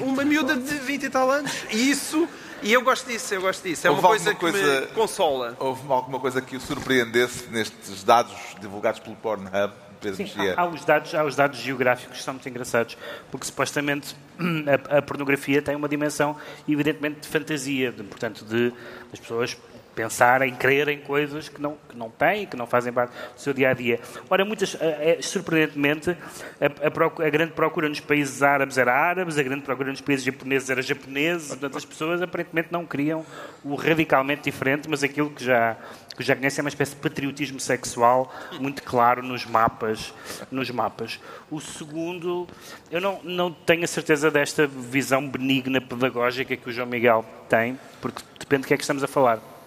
uma 0.00 0.24
miúda 0.24 0.54
de 0.54 0.74
20 0.74 1.02
e 1.04 1.10
tal 1.10 1.30
anos. 1.30 1.50
E 1.70 1.90
isso 1.90 2.28
e 2.62 2.72
eu 2.72 2.82
gosto 2.82 3.06
disso, 3.06 3.34
eu 3.34 3.40
gosto 3.40 3.62
disso. 3.62 3.86
É 3.86 3.90
uma 3.90 4.02
coisa 4.02 4.34
que 4.34 4.40
coisa, 4.40 4.80
me 4.82 4.86
consola. 4.88 5.56
Houve 5.58 5.80
alguma 5.90 6.20
coisa 6.20 6.42
que 6.42 6.56
o 6.56 6.60
surpreendesse 6.60 7.46
nestes 7.50 8.04
dados 8.04 8.34
divulgados 8.60 9.00
pelo 9.00 9.16
Pornhub? 9.16 9.72
Pedro 10.00 10.26
Sim, 10.26 10.48
há, 10.56 10.62
há, 10.62 10.66
os 10.66 10.84
dados, 10.84 11.14
há 11.14 11.24
os 11.24 11.34
dados 11.34 11.58
geográficos 11.58 12.18
que 12.18 12.22
são 12.22 12.34
muito 12.34 12.48
engraçados, 12.48 12.96
porque 13.30 13.46
supostamente 13.46 14.16
a, 14.88 14.98
a 14.98 15.02
pornografia 15.02 15.60
tem 15.60 15.74
uma 15.74 15.88
dimensão, 15.88 16.36
evidentemente, 16.68 17.20
de 17.20 17.28
fantasia, 17.28 17.92
de, 17.92 18.02
portanto, 18.04 18.44
de 18.44 18.72
as 19.12 19.18
pessoas 19.18 19.56
pensar 19.98 20.42
em 20.42 20.54
crer 20.54 20.86
em 20.86 21.00
coisas 21.00 21.48
que 21.48 21.60
não, 21.60 21.76
que 21.88 21.96
não 21.96 22.08
têm, 22.08 22.46
que 22.46 22.56
não 22.56 22.68
fazem 22.68 22.92
parte 22.92 23.10
do 23.10 23.40
seu 23.40 23.52
dia 23.52 23.70
a 23.70 23.74
dia. 23.74 23.98
Ora, 24.30 24.44
muitas, 24.44 24.76
é, 24.80 25.18
surpreendentemente, 25.20 26.16
a, 26.60 26.86
a, 26.86 26.90
procura, 26.90 27.26
a, 27.26 27.30
grande 27.30 27.52
procura 27.52 27.88
nos 27.88 27.98
países 27.98 28.40
árabes 28.40 28.78
era 28.78 28.94
árabes, 28.94 29.36
a 29.36 29.42
grande 29.42 29.62
procura 29.62 29.90
nos 29.90 30.00
países 30.00 30.24
japoneses 30.24 30.70
era 30.70 30.80
japoneses, 30.80 31.48
portanto, 31.48 31.76
as 31.76 31.84
pessoas 31.84 32.22
aparentemente 32.22 32.68
não 32.70 32.86
queriam 32.86 33.26
o 33.64 33.74
radicalmente 33.74 34.42
diferente, 34.42 34.88
mas 34.88 35.02
aquilo 35.02 35.30
que 35.30 35.44
já 35.44 35.76
que 36.16 36.24
já 36.24 36.34
conhecem 36.34 36.62
é 36.62 36.64
uma 36.64 36.68
espécie 36.68 36.96
de 36.96 37.00
patriotismo 37.00 37.60
sexual 37.60 38.34
muito 38.58 38.82
claro 38.82 39.22
nos 39.22 39.46
mapas. 39.46 40.12
Nos 40.50 40.68
mapas. 40.68 41.20
O 41.48 41.60
segundo, 41.60 42.44
eu 42.90 43.00
não, 43.00 43.20
não 43.22 43.52
tenho 43.52 43.84
a 43.84 43.86
certeza 43.86 44.28
desta 44.28 44.66
visão 44.66 45.28
benigna 45.28 45.80
pedagógica 45.80 46.56
que 46.56 46.68
o 46.68 46.72
João 46.72 46.88
Miguel 46.88 47.24
tem, 47.48 47.78
porque 48.00 48.20
depende 48.36 48.62
do 48.62 48.66
que 48.66 48.74
é 48.74 48.76
que 48.76 48.82
estamos 48.82 49.04
a 49.04 49.06
falar. 49.06 49.57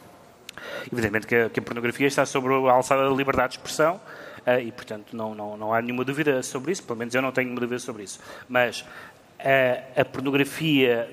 Evidentemente 0.92 1.28
que 1.28 1.36
a, 1.36 1.50
que 1.50 1.60
a 1.60 1.64
pornografia 1.64 2.08
está 2.08 2.26
sobre 2.26 2.54
a 2.54 2.72
alçada 2.72 3.08
da 3.08 3.16
liberdade 3.16 3.54
de 3.54 3.58
expressão 3.58 3.96
uh, 4.46 4.60
e, 4.60 4.72
portanto, 4.72 5.16
não, 5.16 5.34
não, 5.36 5.58
não 5.58 5.74
há 5.74 5.82
nenhuma 5.82 6.04
dúvida 6.04 6.42
sobre 6.44 6.72
isso, 6.72 6.84
pelo 6.84 6.98
menos 6.98 7.14
eu 7.14 7.22
não 7.22 7.32
tenho 7.32 7.48
nenhuma 7.48 7.62
dúvida 7.62 7.80
sobre 7.80 8.04
isso. 8.04 8.20
Mas 8.48 8.82
uh, 8.82 10.02
a 10.02 10.06
pornografia 10.06 11.10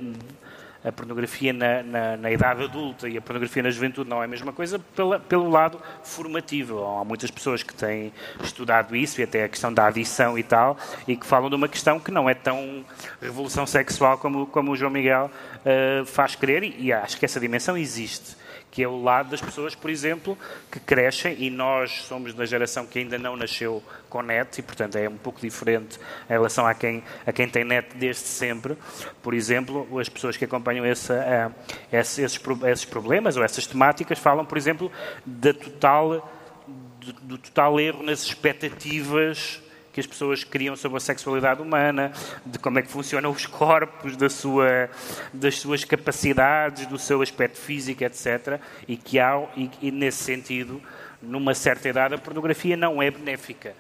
a 0.85 0.93
pornografia 0.93 1.53
na, 1.53 1.83
na, 1.83 2.17
na, 2.17 2.31
idade 2.31 2.63
adulta 2.63 3.09
e 3.09 3.17
a 3.17 3.21
pornografia 3.21 3.63
na 3.63 3.71
juventude 3.71 4.09
não 4.09 4.23
é 4.23 4.27
a 4.27 4.29
mesma 4.29 4.53
coisa 4.53 4.79
pela, 4.79 5.19
pelo 5.19 5.51
lado 5.51 5.81
formativo. 6.05 6.85
Há 6.85 7.05
muitas 7.05 7.31
pessoas 7.31 7.63
que 7.63 7.75
têm 7.75 8.13
estudado 8.43 8.95
isso 8.95 9.21
e 9.21 9.25
até 9.25 9.45
a 9.45 9.49
questão 9.49 9.73
da 9.73 9.87
adição 9.87 10.39
e 10.39 10.43
tal, 10.43 10.79
e 11.07 11.17
que 11.17 11.27
falam 11.27 11.51
de 11.51 11.57
uma 11.57 11.69
questão 11.69 11.99
que 11.99 12.11
não 12.11 12.31
é 12.31 12.35
tão 12.35 12.85
revolução 13.21 13.67
sexual 13.67 14.19
como, 14.19 14.47
como 14.47 14.71
o 14.71 14.77
João 14.77 14.91
Miguel 14.91 15.31
uh, 15.61 16.07
faz 16.07 16.37
crer, 16.37 16.63
e, 16.63 16.77
e 16.79 16.93
acho 16.93 17.19
que 17.19 17.25
essa 17.25 17.41
dimensão 17.41 17.77
existe 17.77 18.37
que 18.71 18.83
é 18.83 18.89
o 18.89 19.03
lado 19.03 19.31
das 19.31 19.41
pessoas, 19.41 19.75
por 19.75 19.91
exemplo, 19.91 20.37
que 20.71 20.79
crescem 20.79 21.37
e 21.39 21.51
nós 21.51 22.03
somos 22.03 22.35
da 22.35 22.45
geração 22.45 22.87
que 22.87 22.99
ainda 22.99 23.19
não 23.19 23.37
nasceu 23.37 23.83
com 24.09 24.23
net 24.23 24.59
e, 24.59 24.63
portanto, 24.63 24.97
é 24.97 25.09
um 25.09 25.17
pouco 25.17 25.41
diferente 25.41 25.99
em 26.29 26.33
relação 26.33 26.67
a 26.67 26.75
quem, 26.75 27.03
a 27.27 27.33
quem 27.33 27.49
tem 27.49 27.65
net 27.65 27.97
desde 27.97 28.23
sempre. 28.23 28.77
Por 29.23 29.35
exemplo, 29.35 29.99
as 29.99 30.09
pessoas 30.09 30.37
que 30.37 30.45
acompanham 30.45 30.85
uh, 30.85 31.55
esses, 31.93 32.19
esses 32.19 32.85
problemas 32.85 33.37
ou 33.37 33.45
essas 33.45 33.67
temáticas 33.67 34.19
falam, 34.19 34.45
por 34.45 34.59
exemplo, 34.59 34.93
da 35.25 35.53
total, 35.53 36.31
do, 37.01 37.13
do 37.13 37.39
total 37.39 37.81
erro 37.81 38.03
nas 38.03 38.23
expectativas 38.23 39.63
que 39.99 40.01
as 40.01 40.07
pessoas 40.07 40.45
criam 40.45 40.77
sobre 40.77 40.99
a 40.99 41.01
sexualidade 41.01 41.61
humana, 41.61 42.13
de 42.47 42.57
como 42.59 42.79
é 42.79 42.83
que 42.83 42.89
funcionam 42.89 43.33
os 43.33 43.47
corpos, 43.47 44.17
da 44.17 44.31
sua, 44.31 44.89
das 45.33 45.59
suas 45.59 45.85
capacidades, 45.85 46.87
do 46.87 46.99
seu 46.99 47.21
aspecto 47.21 47.59
físico, 47.59 48.05
etc. 48.05 48.61
E 48.87 48.97
que 48.97 49.19
há, 49.19 49.43
e, 49.57 49.69
e 49.83 49.91
nesse 49.91 50.23
sentido, 50.23 50.81
numa 51.21 51.53
certa 51.53 51.89
idade, 51.89 52.15
a 52.15 52.19
pornografia 52.19 52.77
não 52.77 53.03
é 53.03 53.11
benéfica. 53.11 53.75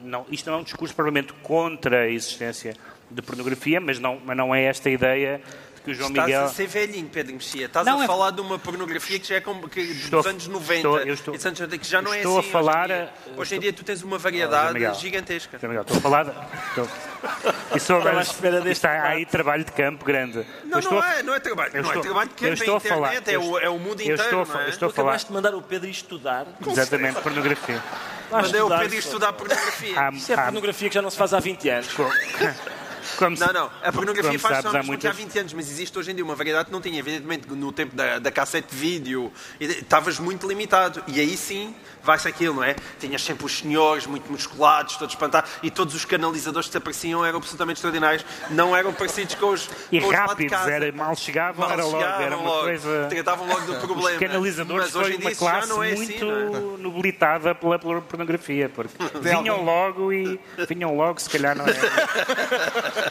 Não, 0.00 0.26
isto 0.30 0.50
não 0.50 0.58
é 0.58 0.60
um 0.60 0.64
discurso 0.64 0.92
provavelmente 0.96 1.32
contra 1.34 2.00
a 2.00 2.08
existência 2.08 2.74
de 3.08 3.22
pornografia, 3.22 3.80
mas 3.80 4.00
não, 4.00 4.20
mas 4.24 4.36
não 4.36 4.52
é 4.52 4.64
esta 4.64 4.90
ideia 4.90 5.40
que 5.84 5.90
o 5.90 5.94
João 5.94 6.10
Estás 6.10 6.26
Miguel. 6.28 6.44
a 6.44 6.48
ser 6.48 6.66
velhinho, 6.66 7.08
Pedro 7.08 7.32
Mexia. 7.34 7.66
Estás 7.66 7.84
Não, 7.86 8.00
a 8.00 8.04
é- 8.04 8.06
falar 8.06 8.30
de 8.30 8.40
uma 8.40 8.58
pornografia 8.58 9.18
que 9.18 9.26
já 9.28 9.36
é 9.36 9.40
como, 9.40 9.68
que, 9.68 9.80
Estou 9.80 10.20
a- 10.20 10.22
dos 10.22 10.30
anos 10.30 10.46
90. 10.46 10.74
estou- 10.74 10.98
eu 10.98 11.14
estou- 11.14 11.34
anos 11.34 11.44
80, 11.60 11.78
que 11.78 11.86
já 11.88 12.00
não 12.00 12.14
estou 12.14 12.34
é 12.34 12.36
a 12.36 12.40
assim. 12.40 12.50
falar, 12.50 12.84
Hoje 12.90 12.92
em, 12.92 12.96
dia, 12.96 13.04
eh, 13.26 13.40
hoje 13.40 13.54
em 13.56 13.60
dia 13.60 13.72
tu 13.72 13.84
tens 13.84 14.02
uma 14.02 14.16
variedade 14.18 14.74
Miguel. 14.74 14.94
gigantesca. 14.94 15.58
Miguel, 15.62 15.82
estou 15.82 15.96
a 15.96 16.00
falar. 16.00 16.48
Estou... 16.68 16.88
E 17.74 17.80
sou 17.80 17.96
agora. 17.96 18.10
Estava 18.10 18.18
à 18.18 18.22
espera 18.22 18.60
deste 18.60 18.86
Está 18.86 19.02
aí 19.08 19.26
trabalho 19.26 19.64
de 19.64 19.72
campo 19.72 20.04
grande. 20.04 20.44
Não, 20.64 20.72
Eu 20.72 20.78
estou 20.78 20.92
não 20.92 21.02
a- 21.02 21.14
é, 21.14 21.22
não 21.22 21.34
é 21.34 21.40
trabalho. 21.40 21.70
eu 21.74 21.82
não 21.82 21.88
estou- 21.90 22.00
é 22.00 22.04
trabalho 22.04 22.28
de 22.28 22.34
eu 22.34 22.38
campo, 22.50 22.52
estou 22.62 22.74
é 22.74 22.76
a 22.76 22.80
falar- 22.80 23.14
internet, 23.16 23.34
é, 23.34 23.38
o, 23.38 23.58
é 23.58 23.68
o 23.68 23.78
mundo 23.78 24.00
eu 24.00 24.14
inteiro, 24.14 24.22
estou 24.22 24.36
a 24.42 24.44
não 24.44 24.46
fa- 24.46 24.60
é? 24.60 24.64
eu 24.64 24.68
estou 24.68 24.88
a 24.88 24.92
falar. 24.92 25.08
acabaste 25.08 25.26
de 25.28 25.32
mandar 25.34 25.54
o 25.54 25.62
Pedro 25.62 25.88
estudar. 25.88 26.46
Exatamente, 26.66 27.20
pornografia. 27.20 27.82
Mandei 28.30 28.60
o 28.60 28.68
Pedro 28.68 28.94
estudar 28.98 29.32
pornografia. 29.32 30.00
Há- 30.00 30.10
Isso 30.10 30.32
é 30.32 30.34
há- 30.36 30.42
pornografia 30.44 30.88
que 30.88 30.94
já 30.94 31.02
não 31.02 31.10
se 31.10 31.16
faz 31.16 31.34
há 31.34 31.40
20 31.40 31.68
anos. 31.68 31.88
como 33.16 33.36
Não, 33.38 33.52
não. 33.52 33.70
A 33.82 33.92
pornografia 33.92 34.38
faz 34.38 34.56
sabes, 34.56 34.70
só 34.70 34.76
há 34.76 34.80
há 34.80 34.82
muitas- 34.84 35.16
20 35.16 35.38
anos, 35.38 35.52
mas 35.52 35.70
existe 35.70 35.98
hoje 35.98 36.10
em 36.10 36.14
dia 36.14 36.24
uma 36.24 36.34
variedade 36.34 36.66
que 36.66 36.72
não 36.72 36.80
tinha. 36.80 36.98
Evidentemente, 36.98 37.48
no 37.50 37.72
tempo 37.72 37.94
da, 37.96 38.18
da 38.18 38.30
cassete 38.30 38.68
de 38.74 38.76
vídeo, 38.76 39.32
de- 39.58 39.66
estavas 39.66 40.18
muito 40.18 40.46
limitado. 40.48 41.02
E 41.06 41.20
aí 41.20 41.36
sim, 41.36 41.74
vai-se 42.02 42.26
aquilo, 42.28 42.56
não 42.56 42.64
é? 42.64 42.74
Tinhas 43.00 43.22
sempre 43.22 43.44
os 43.46 43.58
senhores 43.58 44.06
muito 44.06 44.30
musculados, 44.30 44.96
todos 44.96 45.14
espantados, 45.14 45.50
e 45.62 45.70
todos 45.70 45.94
os 45.94 46.04
canalizadores 46.04 46.66
que 46.66 46.72
te 46.72 46.78
apareciam 46.78 47.24
eram 47.24 47.38
absolutamente 47.38 47.76
extraordinários. 47.78 48.24
Não 48.50 48.76
eram 48.76 48.92
parecidos 48.92 49.34
com 49.34 49.50
os. 49.50 49.68
E 49.90 50.00
com 50.00 50.06
os 50.06 50.12
lá 50.12 50.20
de 50.22 50.28
rápidos, 50.30 50.52
casa. 50.58 50.70
era, 50.70 50.92
mal 50.92 51.14
chegavam, 51.16 51.60
Mal 51.66 51.72
era 51.72 51.84
logo, 51.84 51.98
chegavam 51.98 52.22
era 52.26 52.36
uma 52.36 52.48
logo, 52.50 52.62
coisa. 52.64 53.06
Tratavam 53.08 53.46
logo 53.46 53.60
do 53.60 53.74
problema. 53.80 54.10
Os 54.12 54.18
canalizadores 54.18 54.84
mas 54.86 54.94
hoje 54.96 55.12
em 55.14 55.16
dia 55.18 55.24
uma 55.26 55.32
isso 55.32 55.44
já 55.44 55.50
classe 55.50 55.68
não 55.68 55.82
é 55.82 55.94
muito 55.94 56.10
assim, 56.12 56.24
não 56.24 56.74
é? 56.74 56.78
nobilitada 56.78 57.54
pela, 57.54 57.78
pela 57.78 58.00
pornografia, 58.00 58.68
porque 58.68 58.94
vinham 59.20 59.62
logo 59.64 60.12
e 60.12 60.40
vinham 60.68 60.96
logo, 60.96 61.20
se 61.20 61.28
calhar 61.30 61.56
não 61.56 61.64
é. 61.66 61.72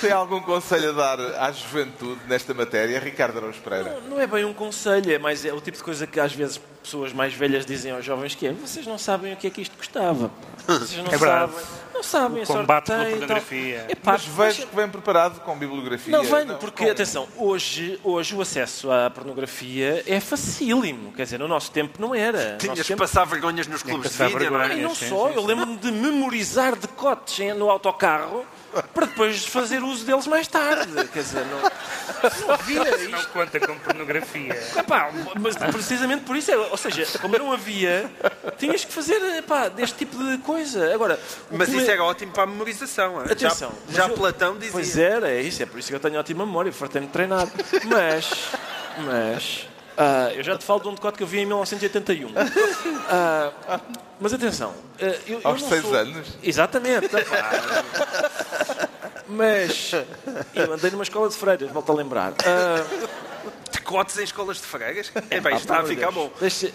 Tem 0.00 0.12
algum 0.12 0.40
conselho 0.40 0.90
a 0.90 0.92
dar 0.92 1.20
à 1.42 1.52
juventude 1.52 2.20
nesta 2.28 2.52
matéria, 2.54 2.98
Ricardo 2.98 3.38
Araújo 3.38 3.60
Pereira? 3.60 3.98
Não 4.08 4.20
é 4.20 4.26
bem 4.26 4.44
um 4.44 4.52
conselho, 4.54 5.12
é 5.12 5.18
mais 5.18 5.44
é 5.44 5.52
o 5.52 5.60
tipo 5.60 5.76
de 5.76 5.82
coisa 5.82 6.06
que 6.06 6.18
às 6.20 6.32
vezes 6.32 6.60
pessoas 6.82 7.12
mais 7.12 7.34
velhas 7.34 7.66
dizem 7.66 7.92
aos 7.92 8.04
jovens 8.04 8.34
que 8.34 8.46
é 8.46 8.52
vocês 8.52 8.86
não 8.86 8.96
sabem 8.98 9.32
o 9.32 9.36
que 9.36 9.46
é 9.46 9.50
que 9.50 9.60
isto 9.62 9.76
custava. 9.76 10.30
Vocês 10.66 10.96
não 10.96 11.06
É 11.12 11.16
verdade. 11.16 11.52
sabem. 11.52 11.66
Não 11.98 12.02
sabem 12.04 12.44
combate 12.44 12.86
pela 12.86 13.08
e 13.08 13.10
pornografia. 13.10 13.86
Epá, 13.88 14.12
Mas 14.12 14.24
vejo 14.24 14.66
que 14.68 14.76
vem 14.76 14.88
preparado 14.88 15.40
com 15.40 15.58
bibliografia. 15.58 16.16
Não 16.16 16.22
venho, 16.22 16.56
porque, 16.56 16.84
com- 16.84 16.90
atenção, 16.92 17.26
hoje, 17.36 17.98
hoje 18.04 18.36
o 18.36 18.40
acesso 18.40 18.88
à 18.92 19.10
pornografia 19.10 20.04
é 20.06 20.20
facílimo. 20.20 21.12
Quer 21.12 21.24
dizer, 21.24 21.38
no 21.38 21.48
nosso 21.48 21.72
tempo 21.72 22.00
não 22.00 22.14
era. 22.14 22.56
Tinhas 22.56 22.78
que 22.78 22.84
tempo... 22.84 23.00
passar 23.00 23.24
vergonhas 23.24 23.66
nos 23.66 23.82
clubes 23.82 24.12
de 24.12 24.16
vídeo, 24.16 24.48
não 24.48 24.62
é? 24.62 24.78
E 24.78 24.82
não 24.82 24.94
Sim, 24.94 25.08
só, 25.08 25.28
sim, 25.28 25.34
eu 25.34 25.44
lembro-me 25.44 25.76
de 25.76 25.90
memorizar 25.90 26.76
decotes 26.76 27.56
no 27.56 27.68
autocarro 27.68 28.46
para 28.94 29.06
depois 29.06 29.44
fazer 29.46 29.82
uso 29.82 30.04
deles 30.04 30.26
mais 30.26 30.46
tarde. 30.48 30.92
Quer 31.12 31.22
dizer, 31.22 31.44
não, 31.46 31.60
não 32.46 32.54
havia 32.54 32.84
Não 33.08 33.18
isto. 33.18 33.28
conta 33.32 33.60
com 33.60 33.78
pornografia. 33.78 34.52
Epá, 34.76 35.10
mas 35.40 35.56
precisamente 35.56 36.24
por 36.24 36.36
isso, 36.36 36.50
é, 36.50 36.56
ou 36.56 36.76
seja, 36.76 37.06
como 37.20 37.38
não 37.38 37.52
havia, 37.52 38.10
tinhas 38.58 38.84
que 38.84 38.92
fazer 38.92 39.20
epá, 39.38 39.68
deste 39.68 39.96
tipo 39.98 40.16
de 40.22 40.38
coisa. 40.38 40.92
Agora, 40.94 41.18
Mas 41.50 41.68
isso 41.68 41.78
me- 41.78 41.88
era 41.88 42.04
ótimo 42.04 42.32
para 42.32 42.42
a 42.44 42.46
memorização. 42.46 43.20
é? 43.22 43.32
Atenção, 43.32 43.72
já 43.90 44.02
já 44.02 44.08
eu- 44.08 44.14
Platão 44.14 44.54
dizia. 44.56 44.72
Pois 44.72 44.96
era, 44.96 45.30
é 45.30 45.40
isso, 45.40 45.62
é 45.62 45.66
por 45.66 45.78
isso 45.78 45.88
que 45.88 45.94
eu 45.94 46.00
tenho 46.00 46.18
ótima 46.18 46.44
memória, 46.44 46.72
fartei-me 46.72 47.08
treinar. 47.08 47.46
Mas, 47.84 48.30
mas, 48.98 49.68
ah, 49.98 50.30
eu 50.34 50.42
já 50.42 50.56
te 50.56 50.64
falo 50.64 50.80
de 50.80 50.88
um 50.88 50.94
decote 50.94 51.18
que 51.18 51.22
eu 51.24 51.26
vi 51.26 51.40
em 51.40 51.46
1981. 51.46 52.30
Ah, 53.10 53.80
mas 54.20 54.32
atenção, 54.34 54.74
ah, 55.00 55.04
eu, 55.26 55.40
eu 55.40 55.40
Aos 55.44 55.62
não 55.62 55.68
seis 55.70 55.82
sou- 55.82 55.94
anos? 55.94 56.28
Exatamente. 56.42 57.08
Mas 59.28 59.92
eu 60.54 60.72
andei 60.72 60.90
numa 60.90 61.02
escola 61.02 61.28
de 61.28 61.34
freiras, 61.36 61.70
volto 61.70 61.90
a 61.92 61.94
lembrar. 61.94 62.32
Decotes 63.72 64.18
em 64.18 64.24
escolas 64.24 64.56
de 64.58 64.62
freiras? 64.64 65.10
É 65.30 65.40
bem, 65.40 65.54
Ah, 65.54 65.56
está 65.56 65.80
a 65.80 65.84
ficar 65.84 66.10
Deus. 66.10 66.14
bom. 66.14 66.30
Deixa- 66.40 66.70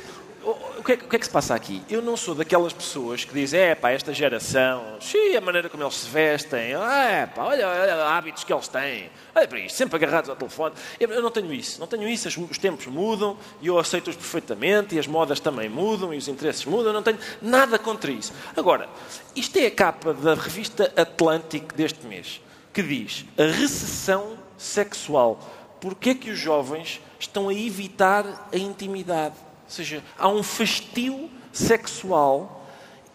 o, 0.79 0.83
que 0.83 0.91
é, 0.93 0.97
que- 0.97 1.05
o 1.05 1.07
que 1.09 1.15
é 1.15 1.19
que 1.19 1.25
se 1.25 1.31
passa 1.31 1.55
aqui? 1.55 1.81
Eu 1.89 2.01
não 2.01 2.17
sou 2.17 2.35
daquelas 2.35 2.73
pessoas 2.73 3.23
que 3.23 3.33
dizem, 3.33 3.59
é 3.59 3.75
pá, 3.75 3.91
esta 3.91 4.13
geração, 4.13 4.97
xiii, 4.99 5.37
a 5.37 5.41
maneira 5.41 5.69
como 5.69 5.83
eles 5.83 5.95
se 5.95 6.09
vestem, 6.09 6.73
é 6.73 7.25
pá, 7.33 7.43
olha, 7.43 7.67
olha 7.67 8.05
hábitos 8.07 8.43
que 8.43 8.51
eles 8.53 8.67
têm, 8.67 9.09
olha 9.33 9.47
para 9.47 9.59
isto, 9.59 9.75
sempre 9.75 9.95
agarrados 9.95 10.29
ao 10.29 10.35
telefone. 10.35 10.75
Eu, 10.99 11.21
não 11.21 11.31
tenho 11.31 11.53
isso, 11.53 11.79
não 11.79 11.87
tenho 11.87 12.07
isso, 12.07 12.27
os, 12.27 12.37
os 12.37 12.57
tempos 12.57 12.85
mudam 12.87 13.37
e 13.61 13.67
eu 13.67 13.79
aceito-os 13.79 14.15
perfeitamente 14.15 14.95
e 14.95 14.99
as 14.99 15.07
modas 15.07 15.39
também 15.39 15.69
mudam 15.69 16.13
e 16.13 16.17
os 16.17 16.27
interesses 16.27 16.65
mudam, 16.65 16.87
eu 16.87 16.93
não 16.93 17.03
tenho 17.03 17.17
nada 17.41 17.79
contra 17.79 18.11
isso. 18.11 18.33
Agora, 18.55 18.89
isto 19.35 19.57
é 19.57 19.67
a 19.67 19.71
capa 19.71 20.13
da 20.13 20.33
revista 20.33 20.91
Atlantic 20.97 21.73
deste 21.73 22.05
mês, 22.05 22.41
que 22.73 22.81
diz 22.83 23.25
a 23.37 23.43
recessão 23.43 24.37
sexual. 24.57 25.39
Porquê 25.79 26.11
é 26.11 26.15
que 26.15 26.29
os 26.31 26.39
jovens 26.39 27.01
estão 27.19 27.49
a 27.49 27.53
evitar 27.53 28.49
a 28.53 28.57
intimidade? 28.57 29.35
Seja, 29.73 30.03
há 30.19 30.27
um 30.27 30.43
fastio 30.43 31.31
sexual 31.51 32.63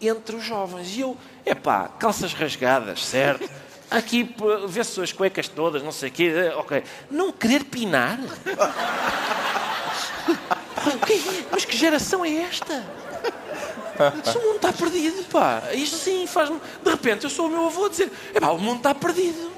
entre 0.01 0.35
os 0.35 0.43
jovens. 0.45 0.97
E 0.97 1.03
eu, 1.03 1.17
epá, 1.47 1.87
calças 1.87 2.33
rasgadas, 2.35 3.05
certo? 3.05 3.49
Aqui 3.89 4.35
vê-se 4.67 5.01
as 5.01 5.13
cuecas 5.13 5.47
todas, 5.47 5.85
não 5.85 5.93
sei 5.93 6.09
o 6.09 6.13
quê, 6.13 6.33
eh, 6.35 6.53
ok. 6.57 6.83
Não 7.13 7.31
querer 7.31 7.63
pinar? 7.63 8.19
Mas 11.53 11.65
que 11.65 11.77
geração 11.77 12.25
é 12.25 12.39
esta? 12.39 12.85
O 14.37 14.43
mundo 14.43 14.57
está 14.57 14.73
perdido, 14.73 15.25
pá. 15.31 15.63
Isto 15.73 15.97
sim 15.97 16.27
faz-me. 16.27 16.61
De 16.83 16.91
repente 16.91 17.23
eu 17.23 17.31
sou 17.31 17.47
o 17.47 17.51
meu 17.51 17.67
avô 17.67 17.87
a 17.87 17.89
dizer: 17.89 18.11
epá, 18.35 18.51
o 18.51 18.59
mundo 18.59 18.79
está 18.79 18.93
perdido. 18.97 19.49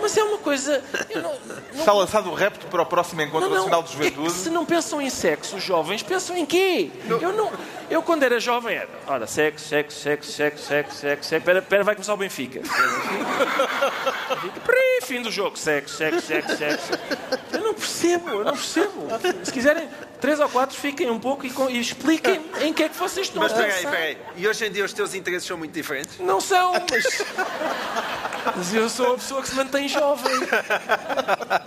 Mas 0.00 0.16
é 0.16 0.22
uma 0.24 0.38
coisa. 0.38 0.82
não- 1.14 1.22
não 1.72 1.80
Está 1.80 1.92
lançado 1.92 2.30
o 2.30 2.34
repto 2.34 2.66
para 2.66 2.82
o 2.82 2.86
próximo 2.86 3.22
Encontro 3.22 3.50
Nacional 3.50 3.82
de 3.82 3.90
é 3.90 3.92
Juventude. 3.92 4.32
se 4.32 4.50
não 4.50 4.64
pensam 4.66 5.00
em 5.00 5.10
sexo, 5.10 5.56
os 5.56 5.62
jovens 5.62 6.02
pensam 6.02 6.36
em 6.36 6.44
quê? 6.46 6.90
Eu, 7.08 7.32
não, 7.32 7.50
eu 7.90 8.02
quando 8.02 8.22
era 8.22 8.38
jovem 8.40 8.76
era, 8.76 8.88
ora, 9.06 9.26
sexo, 9.26 9.66
sexo, 9.68 9.98
sexo, 9.98 10.30
sexo, 10.32 10.64
sexo, 10.64 10.94
sexo, 10.96 11.28
sexo. 11.28 11.34
Espera, 11.36 11.58
espera, 11.60 11.84
vai 11.84 11.94
começar 11.94 12.14
o 12.14 12.16
Benfica. 12.16 12.60
Benfica. 12.60 13.82
Fim 15.04 15.20
do 15.20 15.32
jogo, 15.32 15.58
sexo, 15.58 15.96
sexo, 15.96 16.20
sexo, 16.26 16.56
sexo. 16.56 16.92
Eu 17.52 17.60
não 17.60 17.74
percebo, 17.74 18.28
eu 18.30 18.44
não 18.44 18.52
percebo. 18.52 19.08
Se 19.42 19.52
quiserem, 19.52 19.88
três 20.20 20.38
ou 20.38 20.48
quatro, 20.48 20.76
fiquem 20.78 21.10
um 21.10 21.18
pouco 21.18 21.44
e, 21.44 21.50
com- 21.50 21.68
e 21.68 21.80
expliquem 21.80 22.40
em 22.60 22.72
que 22.72 22.84
é 22.84 22.88
que 22.88 22.96
vocês 22.96 23.26
estão 23.26 23.42
Mas 23.42 23.52
a 23.52 23.56
espera 23.56 23.72
aí, 23.74 23.82
pensar. 23.82 23.88
espera 23.90 24.04
aí. 24.06 24.18
E 24.36 24.46
hoje 24.48 24.64
em 24.66 24.70
dia 24.70 24.84
os 24.84 24.92
teus 24.92 25.14
interesses 25.14 25.48
são 25.48 25.56
muito 25.58 25.72
diferentes? 25.72 26.18
Não 26.20 26.40
são, 26.40 26.72
mas... 26.72 27.04
mas 28.56 28.74
eu 28.74 28.88
sou 28.88 29.12
a 29.14 29.14
pessoa 29.14 29.42
que 29.42 29.48
se 29.48 29.54
mantém 29.62 29.88
jovem. 29.88 30.32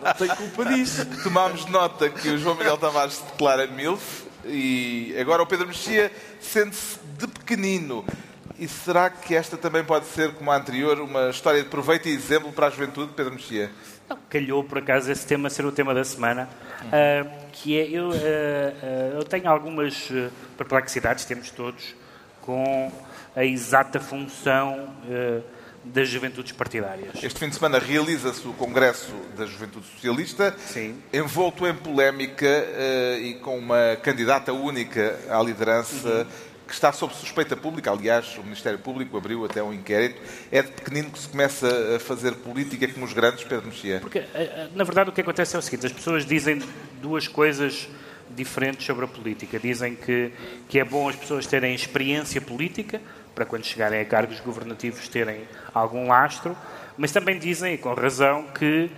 Não 0.04 0.14
tenho 0.14 0.36
culpa 0.36 0.66
disso. 0.66 1.06
Tomámos 1.24 1.66
nota 1.68 2.10
que 2.10 2.30
o 2.30 2.38
João 2.38 2.56
Miguel 2.56 2.78
Tavares 2.78 3.16
se 3.16 3.24
declara 3.24 3.68
MILF 3.68 4.26
e 4.46 5.16
agora 5.20 5.42
o 5.42 5.48
Pedro 5.48 5.68
Mexia 5.68 6.12
sente-se 6.40 7.00
de 7.18 7.28
pequenino. 7.28 8.06
E 8.58 8.68
será 8.68 9.10
que 9.10 9.36
esta 9.36 9.58
também 9.58 9.84
pode 9.84 10.06
ser, 10.06 10.34
como 10.34 10.50
a 10.52 10.56
anterior, 10.56 11.00
uma 11.00 11.30
história 11.30 11.62
de 11.62 11.70
proveito 11.70 12.08
e 12.08 12.14
exemplo 12.14 12.52
para 12.54 12.68
a 12.68 12.70
juventude, 12.70 13.12
Pedro 13.14 13.34
Mexia? 13.34 13.70
Calhou 14.30 14.64
por 14.64 14.78
acaso 14.78 15.12
esse 15.12 15.26
tema 15.26 15.50
ser 15.50 15.66
o 15.66 15.72
tema 15.72 15.94
da 15.94 16.04
semana, 16.04 16.48
ah, 16.92 17.26
que 17.52 17.78
é 17.78 17.90
eu, 17.90 18.12
ah, 18.12 18.16
ah, 18.16 19.16
eu 19.16 19.24
tenho 19.24 19.50
algumas 19.50 20.10
perplexidades, 20.56 21.26
temos 21.26 21.50
todos, 21.50 21.96
com 22.42 22.92
a 23.36 23.44
exata 23.44 24.00
função 24.00 24.88
das 25.86 26.10
juventudes 26.10 26.52
partidárias. 26.52 27.24
Este 27.24 27.40
fim 27.40 27.50
de 27.50 27.56
semana 27.56 27.80
realiza-se 27.80 28.48
o 28.48 28.54
Congresso 28.54 29.14
da 29.38 29.46
Juventude 29.46 29.86
Socialista, 29.86 30.56
Sim. 30.58 30.96
envolto 31.14 31.68
em 31.68 31.74
polémica 31.74 32.46
eh, 32.46 33.20
e 33.22 33.34
com 33.36 33.58
uma 33.58 33.96
candidata 34.02 34.52
única 34.52 35.20
à 35.30 35.42
liderança 35.42 36.28
que 36.68 36.74
está 36.74 36.92
sob 36.92 37.14
suspeita 37.14 37.56
pública. 37.56 37.92
Aliás, 37.92 38.38
o 38.38 38.44
Ministério 38.44 38.80
Público 38.80 39.16
abriu 39.18 39.46
até 39.46 39.62
um 39.62 39.74
inquérito. 39.74 40.20
É 40.52 40.62
de 40.62 40.72
pequenino 40.72 41.12
que 41.12 41.20
se 41.20 41.30
começa 41.30 41.68
a 41.96 42.00
fazer 42.00 42.34
política 42.36 42.88
como 42.88 43.06
os 43.06 43.14
grandes, 43.14 43.44
Pedro 43.44 43.68
Mexia. 43.68 44.00
Porque, 44.00 44.20
ah, 44.20 44.26
ah, 44.34 44.68
na 44.76 44.84
verdade, 44.84 45.10
o 45.10 45.14
que 45.14 45.22
acontece 45.22 45.56
é 45.56 45.60
o 45.60 45.62
seguinte: 45.62 45.86
as 45.86 45.94
pessoas 45.94 46.26
dizem 46.26 46.62
duas 47.02 47.28
coisas 47.28 47.88
diferentes 48.36 48.86
sobre 48.86 49.06
a 49.06 49.08
política. 49.08 49.60
Dizem 49.60 49.96
que, 49.96 50.32
que 50.68 50.80
é 50.80 50.84
bom 50.84 51.08
as 51.08 51.16
pessoas 51.16 51.46
terem 51.46 51.76
experiência 51.76 52.42
política, 52.42 53.00
para 53.36 53.46
quando 53.46 53.66
chegarem 53.66 54.00
a 54.00 54.06
cargos 54.06 54.40
governativos 54.40 55.10
terem 55.10 55.42
algum 55.74 56.08
lastro, 56.08 56.58
mas 56.98 57.12
também 57.12 57.38
dizem, 57.38 57.74
e 57.74 57.78
com 57.78 57.94
razão, 57.94 58.48
que 58.48 58.90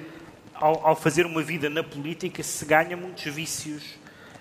ao, 0.53 0.87
ao 0.87 0.95
fazer 0.95 1.25
uma 1.25 1.41
vida 1.41 1.69
na 1.69 1.83
política 1.83 2.43
se 2.43 2.63
ganha 2.63 2.95
muitos 2.95 3.23
vícios. 3.25 3.97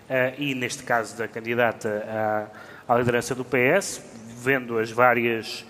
Ah, 0.08 0.34
e 0.38 0.54
neste 0.54 0.82
caso 0.82 1.16
da 1.16 1.26
candidata 1.26 2.48
à, 2.86 2.94
à 2.94 2.98
liderança 2.98 3.34
do 3.34 3.44
PS, 3.44 4.00
vendo 4.38 4.78
as 4.78 4.90
várias 4.90 5.64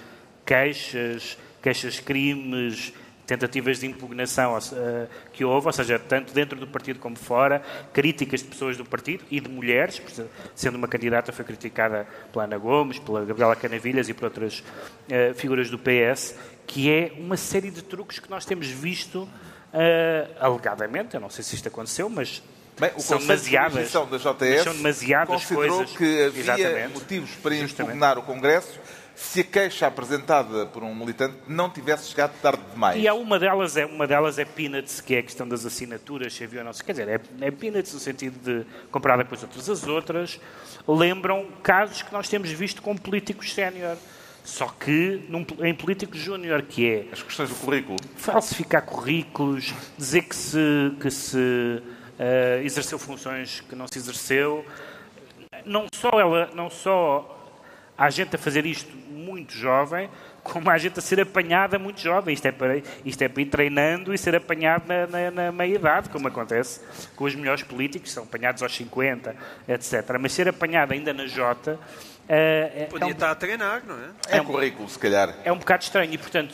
queixas, 0.44 1.38
queixas-crimes, 1.62 2.92
tentativas 3.26 3.80
de 3.80 3.86
impugnação 3.86 4.56
eh, 4.56 5.06
que 5.32 5.44
houve, 5.44 5.66
ou 5.66 5.72
seja, 5.72 5.98
tanto 5.98 6.32
dentro 6.32 6.58
do 6.58 6.66
partido 6.66 6.98
como 6.98 7.16
fora, 7.16 7.60
críticas 7.92 8.40
de 8.40 8.46
pessoas 8.48 8.76
do 8.76 8.84
partido 8.84 9.24
e 9.30 9.40
de 9.40 9.48
mulheres, 9.48 10.00
sendo 10.54 10.76
uma 10.76 10.86
candidata 10.86 11.32
foi 11.32 11.44
criticada 11.44 12.06
pela 12.32 12.44
Ana 12.44 12.56
Gomes, 12.56 12.98
pela 12.98 13.24
Gabriela 13.24 13.56
Canavilhas 13.56 14.08
e 14.08 14.14
por 14.14 14.26
outras 14.26 14.62
eh, 15.08 15.34
figuras 15.34 15.68
do 15.68 15.78
PS, 15.78 16.36
que 16.66 16.90
é 16.90 17.12
uma 17.18 17.36
série 17.36 17.70
de 17.70 17.82
truques 17.82 18.18
que 18.18 18.30
nós 18.30 18.44
temos 18.44 18.68
visto 18.68 19.28
alegadamente, 20.40 21.14
eu 21.14 21.20
não 21.20 21.28
sei 21.28 21.44
se 21.44 21.54
isto 21.54 21.68
aconteceu, 21.68 22.08
mas 22.08 22.42
Bem, 22.78 22.90
o 22.94 23.00
são 23.00 23.18
demasiadas, 23.18 23.90
de 23.90 23.92
da 23.92 24.18
JTS 24.18 24.64
são 24.64 24.74
demasiadas 24.74 25.28
considerou 25.28 25.76
coisas. 25.78 25.96
que 25.96 26.22
havia 26.24 26.40
Exatamente. 26.42 26.92
motivos 26.94 27.30
para 27.42 27.56
impugnar 27.56 28.18
o 28.18 28.22
Congresso 28.22 28.78
se 29.16 29.40
a 29.40 29.44
queixa 29.44 29.86
apresentada 29.86 30.66
por 30.66 30.84
um 30.84 30.94
militante 30.94 31.38
não 31.48 31.70
tivesse 31.70 32.10
chegado 32.10 32.38
tarde 32.42 32.60
demais. 32.70 33.02
E 33.02 33.08
há 33.08 33.14
uma 33.14 33.38
delas 33.38 33.74
é 33.74 33.86
uma 33.86 34.06
delas 34.06 34.38
é 34.38 34.44
peanuts, 34.44 35.00
que 35.00 35.14
é 35.14 35.20
a 35.20 35.22
questão 35.22 35.48
das 35.48 35.64
assinaturas, 35.64 36.34
se 36.34 36.44
havia 36.44 36.60
ou 36.60 36.66
não. 36.66 36.72
Quer 36.72 36.92
dizer, 36.92 37.08
é, 37.08 37.20
é 37.40 37.50
peanuts 37.50 37.94
no 37.94 37.98
sentido 37.98 38.38
de 38.38 38.66
comparada 38.90 39.24
com 39.24 39.34
as 39.34 39.42
outras. 39.42 39.70
As 39.70 39.86
outras 39.86 40.40
lembram 40.86 41.46
casos 41.62 42.02
que 42.02 42.12
nós 42.12 42.28
temos 42.28 42.50
visto 42.50 42.82
com 42.82 42.94
políticos 42.94 43.54
sénior. 43.54 43.96
Só 44.44 44.68
que 44.68 45.24
num, 45.30 45.46
em 45.64 45.74
político 45.74 46.14
júnior, 46.14 46.62
que 46.62 46.86
é... 46.86 47.06
As 47.10 47.22
questões 47.22 47.48
do 47.48 47.54
currículo. 47.56 47.96
Falsificar 48.16 48.82
currículos, 48.84 49.72
dizer 49.96 50.22
que 50.22 50.36
se, 50.36 50.58
que 51.00 51.10
se 51.10 51.36
uh, 51.38 52.62
exerceu 52.62 52.98
funções 52.98 53.60
que 53.62 53.74
não 53.74 53.88
se 53.88 53.98
exerceu. 53.98 54.64
Não 55.64 55.86
só, 55.92 56.10
ela, 56.20 56.50
não 56.54 56.68
só 56.68 57.32
há 57.96 58.10
gente 58.10 58.36
a 58.36 58.38
fazer 58.38 58.66
isto 58.66 59.05
muito 59.26 59.52
jovem, 59.52 60.08
como 60.42 60.70
há 60.70 60.78
gente 60.78 60.98
a 60.98 61.02
ser 61.02 61.20
apanhada 61.20 61.78
muito 61.78 62.00
jovem. 62.00 62.32
Isto 62.32 62.46
é 62.46 62.52
para, 62.52 62.80
isto 63.04 63.22
é 63.22 63.28
para 63.28 63.42
ir 63.42 63.46
treinando 63.46 64.14
e 64.14 64.18
ser 64.18 64.36
apanhado 64.36 64.84
na, 64.86 65.06
na, 65.06 65.30
na 65.30 65.52
meia-idade, 65.52 66.08
como 66.08 66.28
acontece 66.28 66.80
com 67.16 67.24
os 67.24 67.34
melhores 67.34 67.64
políticos, 67.64 68.12
são 68.12 68.22
apanhados 68.22 68.62
aos 68.62 68.74
50, 68.74 69.34
etc. 69.68 70.16
Mas 70.20 70.32
ser 70.32 70.48
apanhado 70.48 70.92
ainda 70.92 71.12
na 71.12 71.26
Jota 71.26 71.78
Uh, 72.26 72.90
Podia 72.90 73.04
é 73.04 73.06
um, 73.06 73.10
estar 73.12 73.30
a 73.30 73.34
treinar, 73.36 73.82
não 73.86 73.94
é? 73.94 74.08
É, 74.28 74.38
é 74.38 74.42
um 74.42 74.44
currículo, 74.44 74.88
se 74.88 74.98
calhar. 74.98 75.32
É 75.44 75.52
um 75.52 75.58
bocado 75.58 75.84
estranho 75.84 76.12
e, 76.12 76.18
portanto, 76.18 76.52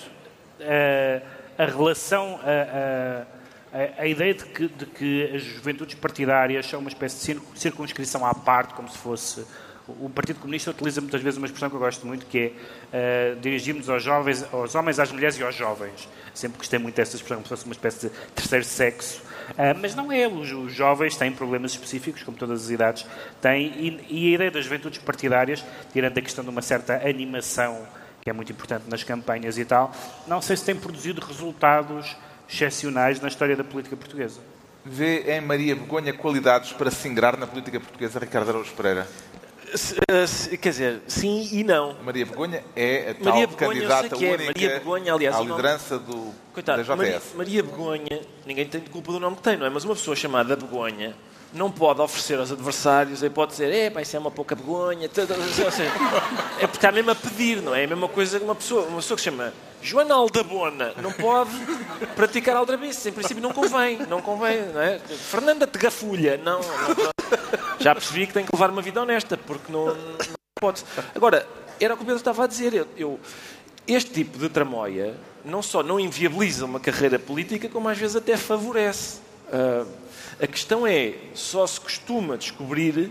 uh, 0.60 1.26
a 1.56 1.64
relação, 1.64 2.38
a, 2.42 3.24
a, 3.72 4.02
a 4.02 4.06
ideia 4.06 4.34
de 4.34 4.44
que, 4.44 4.68
de 4.68 4.84
que, 4.84 5.30
as 5.34 5.42
juventudes 5.42 5.94
partidárias 5.94 6.66
são 6.66 6.80
uma 6.80 6.90
espécie 6.90 7.34
de 7.34 7.40
circunscrição 7.58 8.26
à 8.26 8.34
parte, 8.34 8.74
como 8.74 8.88
se 8.88 8.98
fosse. 8.98 9.46
O 9.88 10.08
Partido 10.08 10.38
Comunista 10.38 10.70
utiliza 10.70 11.00
muitas 11.00 11.20
vezes 11.20 11.38
uma 11.38 11.46
expressão 11.46 11.68
que 11.68 11.74
eu 11.74 11.80
gosto 11.80 12.06
muito, 12.06 12.24
que 12.26 12.52
é 12.92 13.34
uh, 13.36 13.40
dirigirmos 13.40 13.90
aos 13.90 14.02
jovens, 14.02 14.44
aos 14.52 14.74
homens, 14.74 14.98
às 15.00 15.10
mulheres 15.10 15.36
e 15.38 15.42
aos 15.42 15.54
jovens. 15.54 16.08
Sempre 16.32 16.58
gostei 16.58 16.78
muito 16.78 16.94
dessa 16.94 17.16
expressão, 17.16 17.38
como 17.38 17.46
se 17.46 17.48
fosse 17.48 17.64
uma 17.64 17.72
espécie 17.72 18.08
de 18.08 18.14
terceiro 18.34 18.64
sexo. 18.64 19.22
Uh, 19.50 19.76
mas 19.80 19.94
não 19.94 20.12
é. 20.12 20.28
Os, 20.28 20.52
os, 20.52 20.72
jovens 20.72 21.16
têm 21.16 21.32
problemas 21.32 21.72
específicos, 21.72 22.22
como 22.22 22.36
todas 22.36 22.64
as 22.64 22.70
idades 22.70 23.04
têm, 23.40 23.66
e, 23.76 24.06
e, 24.08 24.32
a 24.32 24.34
ideia 24.36 24.50
das 24.52 24.64
juventudes 24.64 24.98
partidárias, 24.98 25.64
tirando 25.92 26.16
a 26.16 26.22
questão 26.22 26.44
de 26.44 26.50
uma 26.50 26.62
certa 26.62 26.96
animação, 27.08 27.84
que 28.22 28.30
é 28.30 28.32
muito 28.32 28.52
importante 28.52 28.84
nas 28.88 29.02
campanhas 29.02 29.58
e 29.58 29.64
tal, 29.64 29.92
não 30.28 30.40
sei 30.40 30.56
se 30.56 30.64
tem 30.64 30.76
produzido 30.76 31.20
resultados 31.20 32.16
excepcionais 32.48 33.20
na 33.20 33.26
história 33.26 33.56
da 33.56 33.64
política 33.64 33.96
portuguesa. 33.96 34.40
Vê 34.84 35.36
em 35.36 35.40
Maria 35.40 35.74
Begonha 35.74 36.12
qualidades 36.12 36.72
para 36.72 36.90
se 36.90 37.06
ingrar 37.08 37.36
na 37.36 37.46
política 37.46 37.80
portuguesa, 37.80 38.18
Ricardo 38.18 38.50
Araújo 38.50 38.72
Pereira? 38.74 39.06
Quer 40.60 40.70
dizer, 40.70 41.02
sim 41.06 41.48
e 41.52 41.64
não. 41.64 41.96
Maria 42.02 42.26
Begonha 42.26 42.64
é 42.76 43.10
a 43.10 43.14
tal 43.14 43.32
Maria 43.32 43.46
Begonha, 43.46 43.68
candidata 43.68 44.14
é. 44.14 44.28
única 44.28 44.44
Maria 44.46 44.68
Begonha, 44.78 45.14
aliás, 45.14 45.36
à 45.36 45.40
liderança 45.40 45.98
do, 45.98 46.32
Coitado, 46.52 46.78
da 46.78 46.94
JS. 46.94 46.96
Maria, 46.96 47.22
Maria 47.34 47.62
Begonha, 47.62 48.20
ninguém 48.46 48.66
tem 48.66 48.80
culpa 48.80 49.12
do 49.12 49.20
nome 49.20 49.36
que 49.36 49.42
tem, 49.42 49.56
não 49.56 49.66
é? 49.66 49.70
Mas 49.70 49.84
uma 49.84 49.94
pessoa 49.94 50.16
chamada 50.16 50.56
Begonha 50.56 51.14
não 51.52 51.70
pode 51.70 52.00
oferecer 52.00 52.38
aos 52.38 52.50
adversários, 52.50 53.22
aí 53.22 53.30
pode 53.30 53.52
dizer, 53.52 53.70
é, 53.70 54.00
isso 54.00 54.16
é 54.16 54.18
uma 54.18 54.30
pouca 54.30 54.54
begonha. 54.54 55.06
é 55.06 56.66
porque 56.66 56.76
está 56.76 56.90
mesmo 56.90 57.10
a 57.10 57.14
pedir, 57.14 57.60
não 57.62 57.74
é? 57.74 57.82
É 57.82 57.84
a 57.84 57.88
mesma 57.88 58.08
coisa 58.08 58.38
que 58.38 58.44
uma 58.44 58.54
pessoa, 58.54 58.86
uma 58.86 58.96
pessoa 58.96 59.16
que 59.16 59.22
se 59.22 59.30
chama 59.30 59.52
Joana 59.82 60.14
Aldabona 60.14 60.94
não 61.02 61.12
pode 61.12 61.50
praticar 62.14 62.56
aldrabice. 62.56 63.08
Em 63.08 63.12
princípio 63.12 63.42
não 63.42 63.52
convém, 63.52 63.98
não 64.06 64.22
convém, 64.22 64.62
não 64.72 64.80
é? 64.80 64.98
Fernanda 64.98 65.66
Tegafulha, 65.66 66.38
não, 66.38 66.60
não, 66.60 67.12
Já 67.80 67.94
percebi 67.94 68.26
que 68.26 68.32
tem 68.32 68.44
que 68.44 68.54
levar 68.54 68.70
uma 68.70 68.80
vida 68.80 69.02
honesta, 69.02 69.36
porque 69.36 69.72
não, 69.72 69.86
não 69.86 69.94
pode. 70.60 70.84
Agora, 71.14 71.46
era 71.80 71.94
o 71.94 71.96
que 71.96 72.02
o 72.02 72.06
Pedro 72.06 72.18
estava 72.18 72.44
a 72.44 72.46
dizer. 72.46 72.72
Eu, 72.72 72.86
eu, 72.96 73.20
este 73.86 74.10
tipo 74.12 74.38
de 74.38 74.48
tramóia 74.48 75.14
não 75.44 75.60
só 75.60 75.82
não 75.82 75.98
inviabiliza 75.98 76.64
uma 76.64 76.78
carreira 76.78 77.18
política, 77.18 77.68
como 77.68 77.88
às 77.88 77.98
vezes 77.98 78.14
até 78.14 78.36
favorece. 78.36 79.20
Uh, 79.48 80.01
a 80.42 80.46
questão 80.48 80.84
é, 80.84 81.14
só 81.34 81.64
se 81.64 81.80
costuma 81.80 82.36
descobrir 82.36 82.98
uh, 82.98 83.10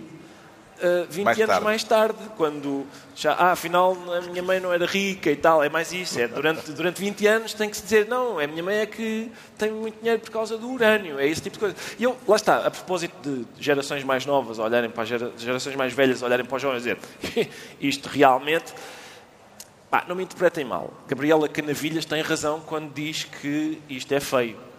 ah, 0.82 1.08
20 1.10 1.24
mais 1.24 1.38
anos 1.38 1.48
tarde. 1.48 1.64
mais 1.64 1.84
tarde, 1.86 2.20
quando 2.36 2.86
já, 3.16 3.32
ah, 3.32 3.52
afinal 3.54 3.96
a 4.14 4.20
minha 4.20 4.44
mãe 4.44 4.60
não 4.60 4.74
era 4.74 4.86
rica 4.86 5.32
e 5.32 5.36
tal, 5.38 5.64
é 5.64 5.70
mais 5.70 5.94
isso. 5.94 6.20
É, 6.20 6.28
durante, 6.28 6.70
durante 6.74 7.00
20 7.00 7.28
anos 7.28 7.54
tem 7.54 7.70
que 7.70 7.78
se 7.78 7.84
dizer, 7.84 8.06
não, 8.10 8.38
a 8.38 8.46
minha 8.46 8.62
mãe 8.62 8.80
é 8.80 8.86
que 8.86 9.32
tem 9.58 9.72
muito 9.72 9.98
dinheiro 10.00 10.20
por 10.20 10.30
causa 10.30 10.58
do 10.58 10.70
urânio, 10.70 11.18
é 11.18 11.26
esse 11.26 11.42
tipo 11.42 11.54
de 11.54 11.60
coisa. 11.60 11.76
E 11.98 12.04
eu, 12.04 12.18
lá 12.28 12.36
está, 12.36 12.68
a 12.68 12.70
propósito 12.70 13.16
de 13.24 13.64
gerações 13.64 14.04
mais 14.04 14.26
novas 14.26 14.60
olharem 14.60 14.90
para 14.90 15.04
as 15.04 15.10
gerações 15.42 15.76
mais 15.78 15.94
velhas, 15.94 16.22
olharem 16.22 16.46
para 16.46 16.58
os 16.58 16.62
jovens 16.62 16.86
e 16.86 16.96
dizer, 16.96 17.50
isto 17.80 18.10
realmente. 18.10 18.74
Ah, 19.90 20.04
não 20.08 20.16
me 20.16 20.24
interpretem 20.24 20.64
mal. 20.64 20.94
Gabriela 21.08 21.48
Canavilhas 21.48 22.06
tem 22.06 22.22
razão 22.22 22.62
quando 22.62 22.94
diz 22.94 23.26
que 23.26 23.82
isto 23.90 24.14
é 24.14 24.20
feio 24.20 24.71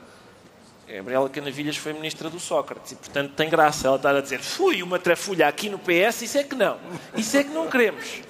Gabriela 0.88 1.28
Canavilhas 1.28 1.76
foi 1.76 1.92
ministra 1.92 2.28
do 2.28 2.38
Sócrates 2.38 2.92
e, 2.92 2.96
portanto, 2.96 3.32
tem 3.34 3.48
graça 3.48 3.86
ela 3.86 3.96
estar 3.96 4.14
a 4.14 4.20
dizer 4.20 4.40
fui 4.40 4.82
uma 4.82 4.98
trafulha 4.98 5.48
aqui 5.48 5.70
no 5.70 5.78
PS, 5.78 6.22
isso 6.22 6.38
é 6.38 6.44
que 6.44 6.54
não. 6.54 6.78
Isso 7.16 7.36
é 7.36 7.44
que 7.44 7.50
não 7.50 7.68
queremos. 7.68 8.20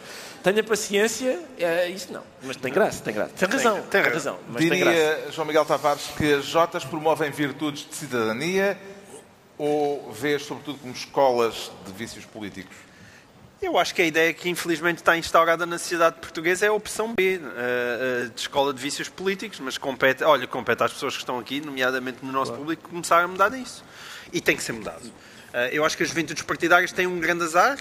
Tenha 0.42 0.62
paciência, 0.62 1.40
é, 1.59 1.88
isso 1.88 2.12
não. 2.12 2.22
Mas 2.42 2.57
tem 2.57 2.72
graça, 2.72 3.03
tem 3.03 3.14
graça. 3.14 3.32
Tem 3.36 3.48
razão, 3.48 3.80
tem, 3.82 4.03
tem 4.03 4.12
razão. 4.12 4.38
Mas 4.48 4.62
Diria 4.62 4.84
tem 4.84 4.94
graça. 4.94 5.32
João 5.32 5.46
Miguel 5.46 5.64
Tavares 5.64 6.09
que 6.16 6.34
as 6.34 6.44
Jotas 6.44 6.84
promovem 6.84 7.30
virtudes 7.30 7.86
de 7.88 7.94
cidadania 7.94 8.76
ou 9.57 10.11
vês, 10.12 10.42
sobretudo, 10.42 10.78
como 10.78 10.92
escolas 10.92 11.70
de 11.86 11.92
vícios 11.92 12.24
políticos? 12.24 12.76
Eu 13.63 13.79
acho 13.79 13.95
que 13.95 14.03
a 14.03 14.05
ideia 14.05 14.35
que 14.35 14.49
infelizmente 14.49 14.99
está 14.99 15.17
instaurada 15.17 15.65
na 15.65 15.79
sociedade 15.79 16.17
portuguesa 16.17 16.67
é 16.67 16.69
a 16.69 16.73
opção 16.73 17.15
B, 17.15 17.37
uh, 17.37 18.27
uh, 18.27 18.31
de 18.31 18.41
escola 18.41 18.75
de 18.75 18.83
vícios 18.83 19.09
políticos, 19.09 19.61
mas 19.61 19.79
compete, 19.79 20.25
olha, 20.25 20.49
compete 20.49 20.83
às 20.83 20.93
pessoas 20.93 21.15
que 21.15 21.21
estão 21.21 21.39
aqui, 21.39 21.61
nomeadamente 21.61 22.19
no 22.23 22.33
nosso 22.33 22.51
claro. 22.51 22.65
público, 22.65 22.89
começar 22.89 23.23
a 23.23 23.29
mudar 23.29 23.57
isso. 23.57 23.85
E 24.33 24.41
tem 24.41 24.57
que 24.57 24.65
ser 24.65 24.73
mudado. 24.73 25.05
Uh, 25.05 25.71
eu 25.71 25.85
acho 25.85 25.97
que 25.97 26.03
as 26.03 26.09
juventudes 26.09 26.43
partidárias 26.43 26.91
têm 26.91 27.07
um 27.07 27.21
grande 27.21 27.45
azar, 27.45 27.79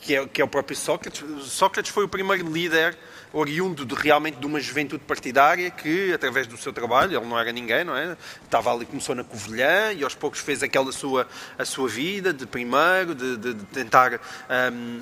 que 0.00 0.14
é, 0.14 0.26
que 0.26 0.40
é 0.40 0.44
o 0.44 0.48
próprio 0.48 0.76
Sócrates. 0.76 1.22
Sócrates 1.44 1.90
foi 1.90 2.04
o 2.04 2.08
primeiro 2.08 2.50
líder 2.50 2.96
oriundo 3.32 3.84
de, 3.84 3.94
realmente 3.94 4.38
de 4.38 4.46
uma 4.46 4.60
juventude 4.60 5.02
partidária 5.04 5.70
que, 5.70 6.12
através 6.12 6.46
do 6.46 6.56
seu 6.56 6.72
trabalho, 6.72 7.16
ele 7.16 7.26
não 7.26 7.38
era 7.38 7.52
ninguém, 7.52 7.84
não 7.84 7.96
é? 7.96 8.16
Estava 8.44 8.72
ali, 8.72 8.86
começou 8.86 9.14
na 9.14 9.24
Covilhã 9.24 9.92
e 9.92 10.02
aos 10.02 10.14
poucos 10.14 10.40
fez 10.40 10.62
aquela 10.62 10.92
sua, 10.92 11.26
a 11.58 11.64
sua 11.64 11.88
vida 11.88 12.32
de 12.32 12.46
primeiro, 12.46 13.14
de, 13.14 13.36
de, 13.36 13.54
de 13.54 13.64
tentar 13.66 14.14
um, 14.14 14.16
uh, 14.16 14.20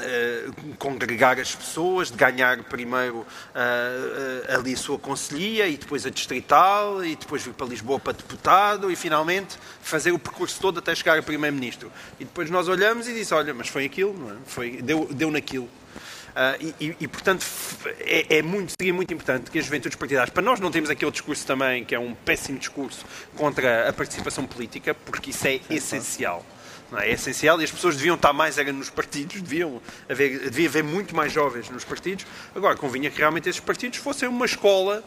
eh, 0.01 0.45
congregar 0.79 1.39
as 1.39 1.55
pessoas, 1.55 2.11
de 2.11 2.17
ganhar 2.17 2.63
primeiro 2.65 3.19
uh, 3.19 3.25
uh, 3.25 4.59
ali 4.59 4.75
a 4.75 4.77
sua 4.77 4.99
conselhia 4.99 5.69
e 5.69 5.77
depois 5.77 6.05
a 6.05 6.11
distrital 6.11 7.05
e 7.05 7.17
depois 7.17 7.43
vir 7.43 7.55
para 7.55 7.67
Lisboa 7.67 8.01
para 8.01 8.13
deputado 8.13 8.91
e 8.91 8.97
finalmente 8.97 9.57
fazer 9.81 10.11
o 10.13 10.19
percurso 10.19 10.61
todo 10.61 10.79
até 10.79 10.95
chegar 10.95 11.19
a 11.19 11.23
primeiro-ministro. 11.23 11.93
E 12.19 12.25
depois 12.25 12.51
nós 12.51 12.69
olhamos 12.69 13.07
e 13.07 13.15
disse, 13.15 13.33
olha, 13.33 13.55
mas 13.55 13.69
foi 13.69 13.85
aquilo, 13.85 14.17
não 14.19 14.31
é? 14.31 14.35
Foi, 14.47 14.76
deu, 14.83 15.09
deu 15.13 15.31
naquilo. 15.31 15.69
Uh, 16.37 16.75
e, 16.79 16.97
e, 17.01 17.09
portanto, 17.09 17.47
é, 18.01 18.37
é, 18.37 18.43
muito, 18.43 18.75
seria 18.79 18.93
muito 18.93 19.13
importante 19.15 19.51
que 19.51 19.59
as 19.59 19.65
juventudes 19.65 19.97
partidárias, 19.97 20.29
para 20.29 20.43
nós 20.43 20.61
não 20.61 20.71
temos 20.71 20.91
aquele 20.91 21.11
discurso 21.11 21.47
também, 21.47 21.83
que 21.83 21.95
é 21.95 21.99
um 21.99 22.15
péssimo 22.15 22.59
discurso 22.59 23.07
contra 23.35 23.89
a 23.89 23.93
participação 23.93 24.45
política, 24.45 24.93
porque 24.93 25.31
isso 25.31 25.47
é 25.47 25.61
essencial. 25.71 26.45
Não 26.93 26.99
é? 26.99 27.09
é 27.09 27.13
essencial 27.13 27.59
e 27.59 27.65
as 27.65 27.71
pessoas 27.71 27.97
deviam 27.97 28.17
estar 28.17 28.35
mais 28.35 28.59
era 28.59 28.71
nos 28.71 28.91
partidos, 28.91 29.41
deviam 29.41 29.81
haver, 30.11 30.51
devia 30.51 30.69
haver 30.69 30.85
muito 30.85 31.17
mais 31.17 31.33
jovens 31.33 31.71
nos 31.71 31.85
partidos. 31.85 32.27
Agora, 32.55 32.77
convinha 32.77 33.11
que 33.11 33.17
realmente 33.17 33.49
esses 33.49 33.61
partidos 33.61 33.99
fossem 33.99 34.29
uma 34.29 34.45
escola. 34.45 35.03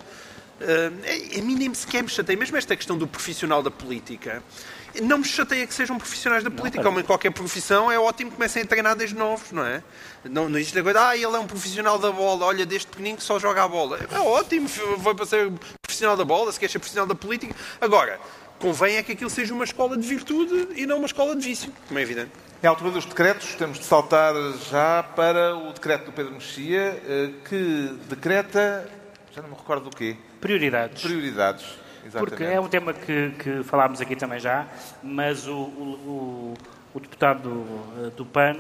Uh, 0.60 1.40
a 1.40 1.42
mim 1.44 1.56
nem 1.56 1.72
sequer 1.76 2.02
me 2.02 2.10
chateia, 2.10 2.38
mesmo 2.38 2.58
esta 2.58 2.76
questão 2.76 2.98
do 2.98 3.08
profissional 3.08 3.62
da 3.62 3.70
política 3.70 4.44
não 5.02 5.20
me 5.20 5.26
chateia 5.26 5.66
que 5.68 5.74
sejam 5.74 5.98
profissionais 5.98 6.44
da 6.44 6.52
política, 6.52 6.84
como 6.84 7.00
em 7.00 7.04
qualquer 7.04 7.32
profissão, 7.32 7.92
é 7.92 8.00
ótimo 8.00 8.32
que 8.32 8.38
comecem 8.38 8.64
a 8.64 8.66
treinar 8.66 8.96
desde 8.96 9.16
novos, 9.16 9.52
não 9.52 9.66
é? 9.66 9.84
Não, 10.24 10.50
não 10.50 10.58
existe 10.58 10.78
a 10.78 10.84
coisa, 10.84 11.08
ah, 11.08 11.16
ele 11.16 11.26
é 11.26 11.40
um 11.40 11.48
profissional 11.48 11.98
da 11.98 12.12
bola, 12.12 12.46
olha, 12.46 12.66
desde 12.66 12.88
pequenino 12.88 13.18
que 13.18 13.24
só 13.24 13.40
joga 13.40 13.64
a 13.64 13.68
bola. 13.68 14.00
É 14.12 14.20
ótimo, 14.20 14.68
foi 14.68 15.16
para 15.16 15.26
ser 15.26 15.52
profissional 15.82 16.18
da 16.18 16.26
bola, 16.26 16.52
se 16.52 16.60
quer 16.60 16.70
ser 16.70 16.80
profissional 16.80 17.08
da 17.08 17.16
política. 17.16 17.56
Agora, 17.80 18.20
convém 18.60 18.98
é 18.98 19.04
que 19.04 19.14
aquilo 19.14 19.30
seja 19.30 19.54
uma 19.54 19.64
escola 19.64 19.98
de 19.98 20.08
virtude 20.08 20.70
e 20.76 20.86
não 20.86 20.98
uma 20.98 21.06
escola 21.06 21.36
de 21.36 21.46
vício, 21.46 21.72
como 21.88 22.00
é 22.00 22.04
evidente. 22.04 22.32
É 22.62 22.68
a 22.68 22.72
altura 22.72 22.92
dos 22.92 23.06
decretos, 23.06 23.56
temos 23.56 23.80
de 23.80 23.86
saltar 23.86 24.34
já 24.70 25.02
para 25.02 25.56
o 25.56 25.72
decreto 25.72 26.06
do 26.06 26.12
Pedro 26.12 26.34
Mexia, 26.34 27.02
eh, 27.08 27.30
que 27.48 27.96
decreta, 28.10 28.90
já 29.34 29.42
não 29.42 29.50
me 29.50 29.56
recordo 29.56 29.90
do 29.90 29.96
quê? 29.96 30.18
Prioridades. 30.42 31.02
Prioridades. 31.02 31.66
Exatamente. 32.10 32.30
Porque 32.30 32.43
é 32.43 32.60
um 32.60 32.68
tema 32.68 32.91
que, 32.91 33.32
que 33.38 33.64
falámos 33.64 34.01
aqui 34.01 34.16
também 34.16 34.39
já, 34.39 34.68
mas 35.03 35.47
o, 35.47 35.53
o, 35.55 36.53
o 36.93 36.99
deputado 36.99 37.66
eh, 37.97 38.10
do 38.18 38.26
PAN 38.26 38.57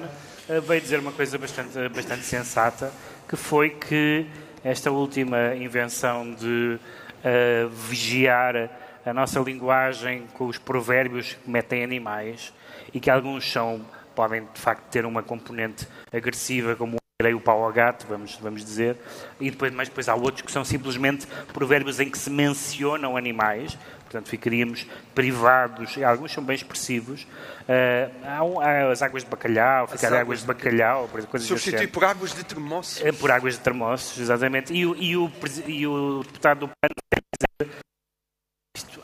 eh, 0.47 0.59
veio 0.59 0.79
dizer 0.79 0.99
uma 0.99 1.11
coisa 1.11 1.37
bastante, 1.39 1.89
bastante 1.89 2.23
sensata, 2.23 2.91
que 3.27 3.35
foi 3.35 3.71
que 3.71 4.27
esta 4.63 4.91
última 4.91 5.55
invenção 5.55 6.31
de 6.33 6.77
uh, 6.79 7.69
vigiar 7.69 8.69
a 9.05 9.13
nossa 9.13 9.39
linguagem 9.39 10.27
com 10.33 10.45
os 10.45 10.57
provérbios 10.57 11.33
que 11.33 11.49
metem 11.49 11.83
animais 11.83 12.53
e 12.93 12.99
que 12.99 13.09
alguns 13.09 13.49
são 13.49 13.85
podem 14.13 14.47
de 14.53 14.59
facto 14.59 14.83
ter 14.91 15.05
uma 15.05 15.23
componente 15.23 15.87
agressiva 16.11 16.75
como 16.75 16.97
tirei 17.21 17.33
o 17.33 17.41
pau 17.41 17.65
ao 17.65 17.73
gato, 17.73 18.05
vamos, 18.07 18.37
vamos 18.37 18.63
dizer, 18.63 18.95
e 19.41 19.51
depois, 19.51 19.73
mas 19.73 19.89
depois 19.89 20.07
há 20.07 20.15
outros 20.15 20.41
que 20.41 20.49
são 20.49 20.63
simplesmente 20.63 21.27
provérbios 21.51 21.99
em 21.99 22.09
que 22.09 22.17
se 22.17 22.29
mencionam 22.29 23.17
animais, 23.17 23.77
portanto 24.03 24.29
ficaríamos 24.29 24.87
privados, 25.13 25.97
e 25.97 26.03
alguns 26.05 26.31
são 26.31 26.41
bem 26.41 26.55
expressivos. 26.55 27.23
Uh, 27.23 28.09
há, 28.23 28.65
há, 28.65 28.91
as 28.93 29.01
águas 29.01 29.25
de 29.25 29.29
bacalhau, 29.29 29.85
ficar 29.89 30.07
águas, 30.07 30.21
águas 30.21 30.39
de 30.39 30.45
bacalhau, 30.45 31.09
coisas 31.29 31.45
Substituir 31.45 31.91
por 31.91 32.05
águas 32.05 32.33
de 32.33 32.43
termossos. 32.45 33.01
Uh, 33.01 33.13
por 33.13 33.29
águas 33.29 33.55
de 33.55 33.59
termossos, 33.59 34.17
exatamente. 34.17 34.71
E, 34.71 34.79
e, 34.79 35.17
o, 35.17 35.29
e 35.67 35.87
o 35.87 36.23
deputado 36.23 36.59
do 36.59 36.67
PAN 36.69 37.67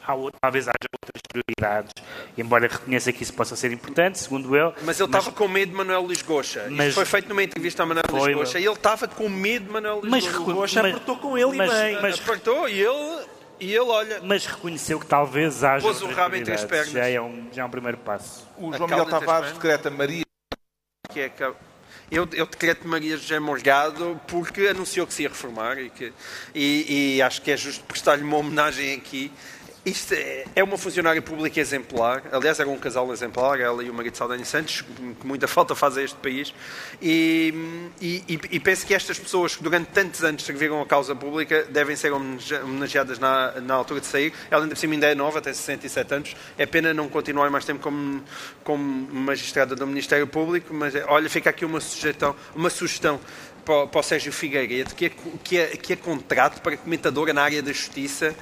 há 0.06 0.14
outro, 0.14 0.40
talvez 0.40 0.68
haja 0.68 0.76
outras 0.94 1.22
prioridades, 1.28 1.92
embora 2.38 2.68
reconheça 2.68 3.12
que 3.12 3.24
isso 3.24 3.34
possa 3.34 3.56
ser 3.56 3.72
importante, 3.72 4.20
segundo 4.20 4.56
ele. 4.56 4.74
Mas 4.84 5.00
ele 5.00 5.08
estava 5.08 5.32
com 5.32 5.48
medo 5.48 5.72
de 5.72 5.76
Manuel 5.76 6.02
Luís 6.02 6.22
Goxa. 6.22 6.68
Mas, 6.70 6.90
Isto 6.90 6.96
foi 6.96 7.06
feito 7.06 7.30
numa 7.30 7.44
entrevista 7.44 7.84
a 7.84 7.86
Manuel 7.86 8.06
Luís 8.10 8.36
Goxa 8.36 8.60
e 8.60 8.66
ele 8.66 8.74
estava 8.74 9.08
com 9.08 9.28
medo 9.30 9.66
de 9.66 9.72
Manuel 9.72 10.00
Luís 10.00 10.12
mas. 10.12 10.26
Goxa 10.28 10.84
mas, 10.84 10.94
apertou 10.94 11.18
com 11.18 11.38
ele 11.38 11.58
mas, 11.58 11.72
e 11.72 11.76
bem. 11.76 12.02
Mas, 12.02 12.20
apertou 12.20 12.70
e 12.70 12.80
ele, 12.80 13.26
e 13.60 13.72
ele, 13.72 13.80
olha... 13.80 14.22
Mas 14.24 14.46
reconheceu 14.46 15.00
que 15.00 15.06
talvez 15.06 15.64
haja 15.64 15.86
Pôs 15.86 16.02
o 16.02 16.08
rabo 16.08 16.36
entre 16.36 16.54
as 16.54 16.64
pernas. 16.64 16.92
Já 16.92 17.08
é 17.08 17.20
um, 17.20 17.48
já 17.52 17.64
é 17.64 17.66
um 17.66 17.70
primeiro 17.70 17.98
passo. 17.98 18.48
O 18.58 18.74
João 18.74 18.88
Miguel 18.88 19.06
Tavares 19.06 19.52
decreta 19.54 19.90
Maria... 19.90 20.24
Que 21.12 21.22
é 21.22 21.30
que 21.30 21.44
eu, 22.12 22.28
eu 22.34 22.46
decreto 22.46 22.88
Maria 22.88 23.18
José 23.18 23.40
Morgado 23.40 24.20
porque 24.28 24.68
anunciou 24.68 25.08
que 25.08 25.14
se 25.14 25.24
ia 25.24 25.30
reformar 25.30 25.80
e, 25.80 25.90
que, 25.90 26.14
e, 26.54 27.16
e 27.16 27.22
acho 27.22 27.42
que 27.42 27.52
é 27.52 27.58
justo 27.58 27.84
prestar-lhe 27.86 28.24
uma 28.24 28.38
homenagem 28.38 28.94
aqui 28.94 29.32
isto 29.86 30.14
é, 30.14 30.46
é 30.56 30.64
uma 30.64 30.78
funcionária 30.78 31.22
pública 31.22 31.60
exemplar. 31.60 32.24
Aliás, 32.32 32.60
era 32.60 32.68
um 32.68 32.78
casal 32.78 33.12
exemplar, 33.14 33.60
ela 33.60 33.84
e 33.84 33.90
o 33.90 33.94
marido 33.94 34.18
Saldanha 34.18 34.44
Santos, 34.44 34.82
que 34.82 35.28
muita 35.28 35.48
falta 35.48 35.76
faz 35.76 35.96
a 35.98 36.02
este 36.02 36.18
país. 36.18 36.54
E, 37.02 37.54
e, 38.02 38.24
e, 38.28 38.60
penso 38.60 38.86
que 38.86 38.94
estas 38.96 39.20
pessoas 39.20 39.56
que 39.56 39.62
durante 39.62 39.88
tantos 39.88 40.24
anos 40.24 40.44
serviram 40.44 40.82
a 40.82 40.86
causa 40.86 41.16
pública 41.16 41.66
devem 41.70 41.96
ser 41.96 42.12
homenageadas 42.12 43.20
na, 43.20 43.62
na 43.62 43.76
altura 43.76 44.00
de 44.00 44.08
sair. 44.08 44.34
Ela 44.50 44.64
ainda 44.64 44.74
por 44.74 44.80
cima 44.80 44.94
ainda 44.94 45.08
é 45.08 45.14
nova, 45.14 45.40
tem 45.40 45.54
67 45.54 46.14
anos. 46.14 46.36
É 46.58 46.66
pena 46.66 46.92
não 46.92 47.08
continuar 47.08 47.50
mais 47.52 47.64
tempo 47.64 47.82
como, 47.82 48.24
como 48.64 48.84
magistrada 49.14 49.76
do 49.76 49.86
Ministério 49.86 50.26
Público, 50.26 50.74
mas 50.74 50.96
olha, 51.08 51.30
fica 51.30 51.52
aqui 51.52 51.64
uma 51.64 51.80
sugestão, 51.80 52.36
uma 52.56 52.72
sugestão 52.72 53.20
para, 53.66 53.88
para 53.88 54.00
o 54.00 54.04
Sérgio 54.04 54.32
Figueiredo, 54.32 54.94
que 54.94 55.06
é, 55.06 55.12
que, 55.44 55.58
é, 55.58 55.68
que 55.68 55.94
é 55.94 55.96
contrato 55.96 56.62
para 56.62 56.78
comentadora 56.78 57.34
na 57.34 57.42
área 57.42 57.62
da 57.62 57.74
justiça 57.74 58.36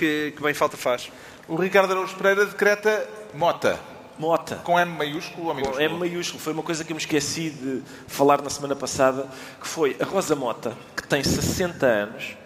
que, 0.00 0.32
que 0.34 0.42
bem 0.42 0.54
falta 0.54 0.78
faz. 0.78 1.12
O 1.46 1.56
Ricardo 1.56 1.90
Araújo 1.90 2.16
Pereira 2.16 2.46
decreta 2.46 3.06
Mota. 3.34 3.78
Mota. 4.18 4.56
Com 4.56 4.78
M 4.78 4.90
maiúsculo 4.96 5.48
ou 5.48 5.54
minúsculo? 5.54 5.76
Com 5.76 5.82
M 5.82 5.98
maiúsculo. 5.98 6.42
Foi 6.42 6.52
uma 6.54 6.62
coisa 6.62 6.84
que 6.84 6.92
eu 6.92 6.94
me 6.94 7.00
esqueci 7.00 7.50
de 7.50 7.82
falar 8.06 8.40
na 8.40 8.48
semana 8.48 8.74
passada, 8.74 9.26
que 9.60 9.68
foi 9.68 9.96
a 10.00 10.04
Rosa 10.04 10.34
Mota, 10.34 10.76
que 10.96 11.06
tem 11.06 11.22
60 11.22 11.86
anos, 11.86 12.36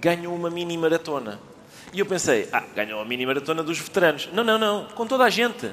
ganhou 0.00 0.34
uma 0.34 0.48
mini 0.48 0.76
maratona. 0.78 1.38
E 1.92 2.00
eu 2.00 2.06
pensei, 2.06 2.48
ah, 2.50 2.62
ganhou 2.74 3.00
a 3.00 3.04
mini 3.04 3.26
maratona 3.26 3.62
dos 3.62 3.78
veteranos. 3.78 4.30
Não, 4.32 4.42
não, 4.42 4.58
não. 4.58 4.86
Com 4.94 5.06
toda 5.06 5.24
a 5.24 5.30
gente. 5.30 5.70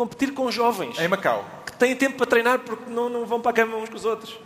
Competir 0.00 0.32
com 0.32 0.50
jovens. 0.50 0.98
Em 0.98 1.08
Macau 1.08 1.44
têm 1.80 1.96
tempo 1.96 2.18
para 2.18 2.26
treinar 2.26 2.58
porque 2.58 2.90
não, 2.90 3.08
não 3.08 3.24
vão 3.24 3.40
para 3.40 3.52
a 3.52 3.54
cama 3.54 3.78
uns 3.78 3.88
com 3.88 3.96
os 3.96 4.04
outros. 4.04 4.38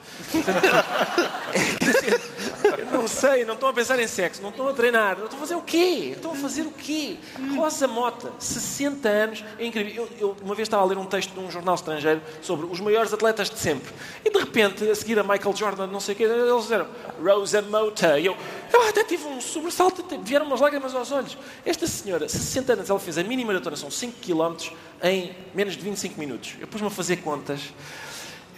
não 2.92 3.08
sei, 3.08 3.44
não 3.44 3.54
estão 3.54 3.68
a 3.68 3.72
pensar 3.72 3.98
em 3.98 4.06
sexo, 4.06 4.40
não 4.40 4.50
estão 4.50 4.68
a 4.68 4.72
treinar. 4.72 5.18
Estão 5.18 5.36
a 5.36 5.40
fazer 5.40 5.56
o 5.56 5.62
quê? 5.62 6.12
Estão 6.14 6.30
a 6.30 6.36
fazer 6.36 6.62
o 6.62 6.70
quê? 6.70 7.16
Rosa 7.56 7.88
Mota, 7.88 8.30
60 8.38 9.08
anos, 9.08 9.44
é 9.58 9.66
incrível. 9.66 10.08
Eu, 10.16 10.28
eu, 10.28 10.36
uma 10.42 10.54
vez 10.54 10.66
estava 10.66 10.84
a 10.84 10.86
ler 10.86 10.96
um 10.96 11.04
texto 11.04 11.32
de 11.32 11.40
um 11.40 11.50
jornal 11.50 11.74
estrangeiro 11.74 12.22
sobre 12.40 12.66
os 12.66 12.78
maiores 12.78 13.12
atletas 13.12 13.50
de 13.50 13.58
sempre. 13.58 13.92
E 14.24 14.30
de 14.30 14.38
repente, 14.38 14.88
a 14.88 14.94
seguir 14.94 15.18
a 15.18 15.24
Michael 15.24 15.56
Jordan, 15.56 15.88
não 15.88 15.98
sei 15.98 16.14
o 16.14 16.16
quê, 16.16 16.22
eles 16.22 16.62
disseram 16.62 16.86
Rosa 17.20 17.60
Mota. 17.62 18.16
E 18.20 18.26
eu, 18.26 18.36
eu 18.72 18.88
até 18.88 19.02
tive 19.02 19.26
um 19.26 19.40
sobressalto, 19.40 20.04
vieram 20.22 20.46
umas 20.46 20.60
lágrimas 20.60 20.94
aos 20.94 21.10
olhos. 21.10 21.36
Esta 21.66 21.88
senhora, 21.88 22.28
60 22.28 22.74
anos, 22.74 22.90
ela 22.90 23.00
fez 23.00 23.18
a 23.18 23.24
mini 23.24 23.44
maratona, 23.44 23.74
são 23.74 23.90
5 23.90 24.18
km 24.20 24.70
em 25.02 25.34
menos 25.54 25.76
de 25.76 25.82
25 25.82 26.18
minutos. 26.18 26.54
Eu 26.60 26.66
pus-me 26.66 26.86
a 26.86 26.90
fazer 26.90 27.16
contas. 27.16 27.72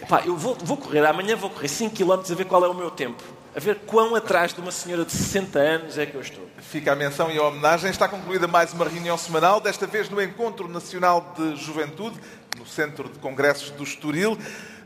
Epá, 0.01 0.21
eu 0.25 0.37
vou, 0.37 0.55
vou 0.55 0.77
correr, 0.77 1.05
amanhã 1.05 1.35
vou 1.35 1.49
correr 1.49 1.67
5 1.67 1.95
km 1.95 2.31
a 2.31 2.35
ver 2.35 2.45
qual 2.45 2.63
é 2.63 2.67
o 2.67 2.73
meu 2.73 2.91
tempo. 2.91 3.23
A 3.55 3.59
ver 3.59 3.79
quão 3.87 4.13
atrás 4.13 4.53
de 4.53 4.61
uma 4.61 4.71
senhora 4.71 5.03
de 5.03 5.11
60 5.11 5.57
anos 5.57 5.97
é 5.97 6.05
que 6.05 6.13
eu 6.13 6.21
estou. 6.21 6.47
Fica 6.59 6.91
a 6.91 6.95
menção 6.95 7.31
e 7.31 7.37
a 7.37 7.43
homenagem. 7.43 7.89
Está 7.89 8.07
concluída 8.07 8.47
mais 8.47 8.71
uma 8.71 8.87
reunião 8.87 9.17
semanal, 9.17 9.59
desta 9.59 9.87
vez 9.87 10.09
no 10.09 10.21
Encontro 10.21 10.67
Nacional 10.67 11.33
de 11.35 11.55
Juventude, 11.55 12.19
no 12.55 12.67
Centro 12.67 13.09
de 13.09 13.17
Congressos 13.17 13.71
do 13.71 13.83
Estoril. 13.83 14.37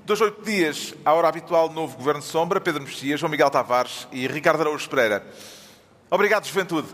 Dois, 0.05 0.21
oito 0.21 0.41
dias, 0.41 0.93
à 1.03 1.13
hora 1.13 1.27
habitual, 1.27 1.69
novo 1.69 1.97
Governo 1.97 2.21
Sombra, 2.21 2.61
Pedro 2.61 2.81
Mexia, 2.81 3.17
João 3.17 3.29
Miguel 3.29 3.49
Tavares 3.49 4.07
e 4.11 4.25
Ricardo 4.25 4.61
Araújo 4.61 4.89
Pereira. 4.89 5.25
Obrigado, 6.09 6.45
Juventude. 6.47 6.87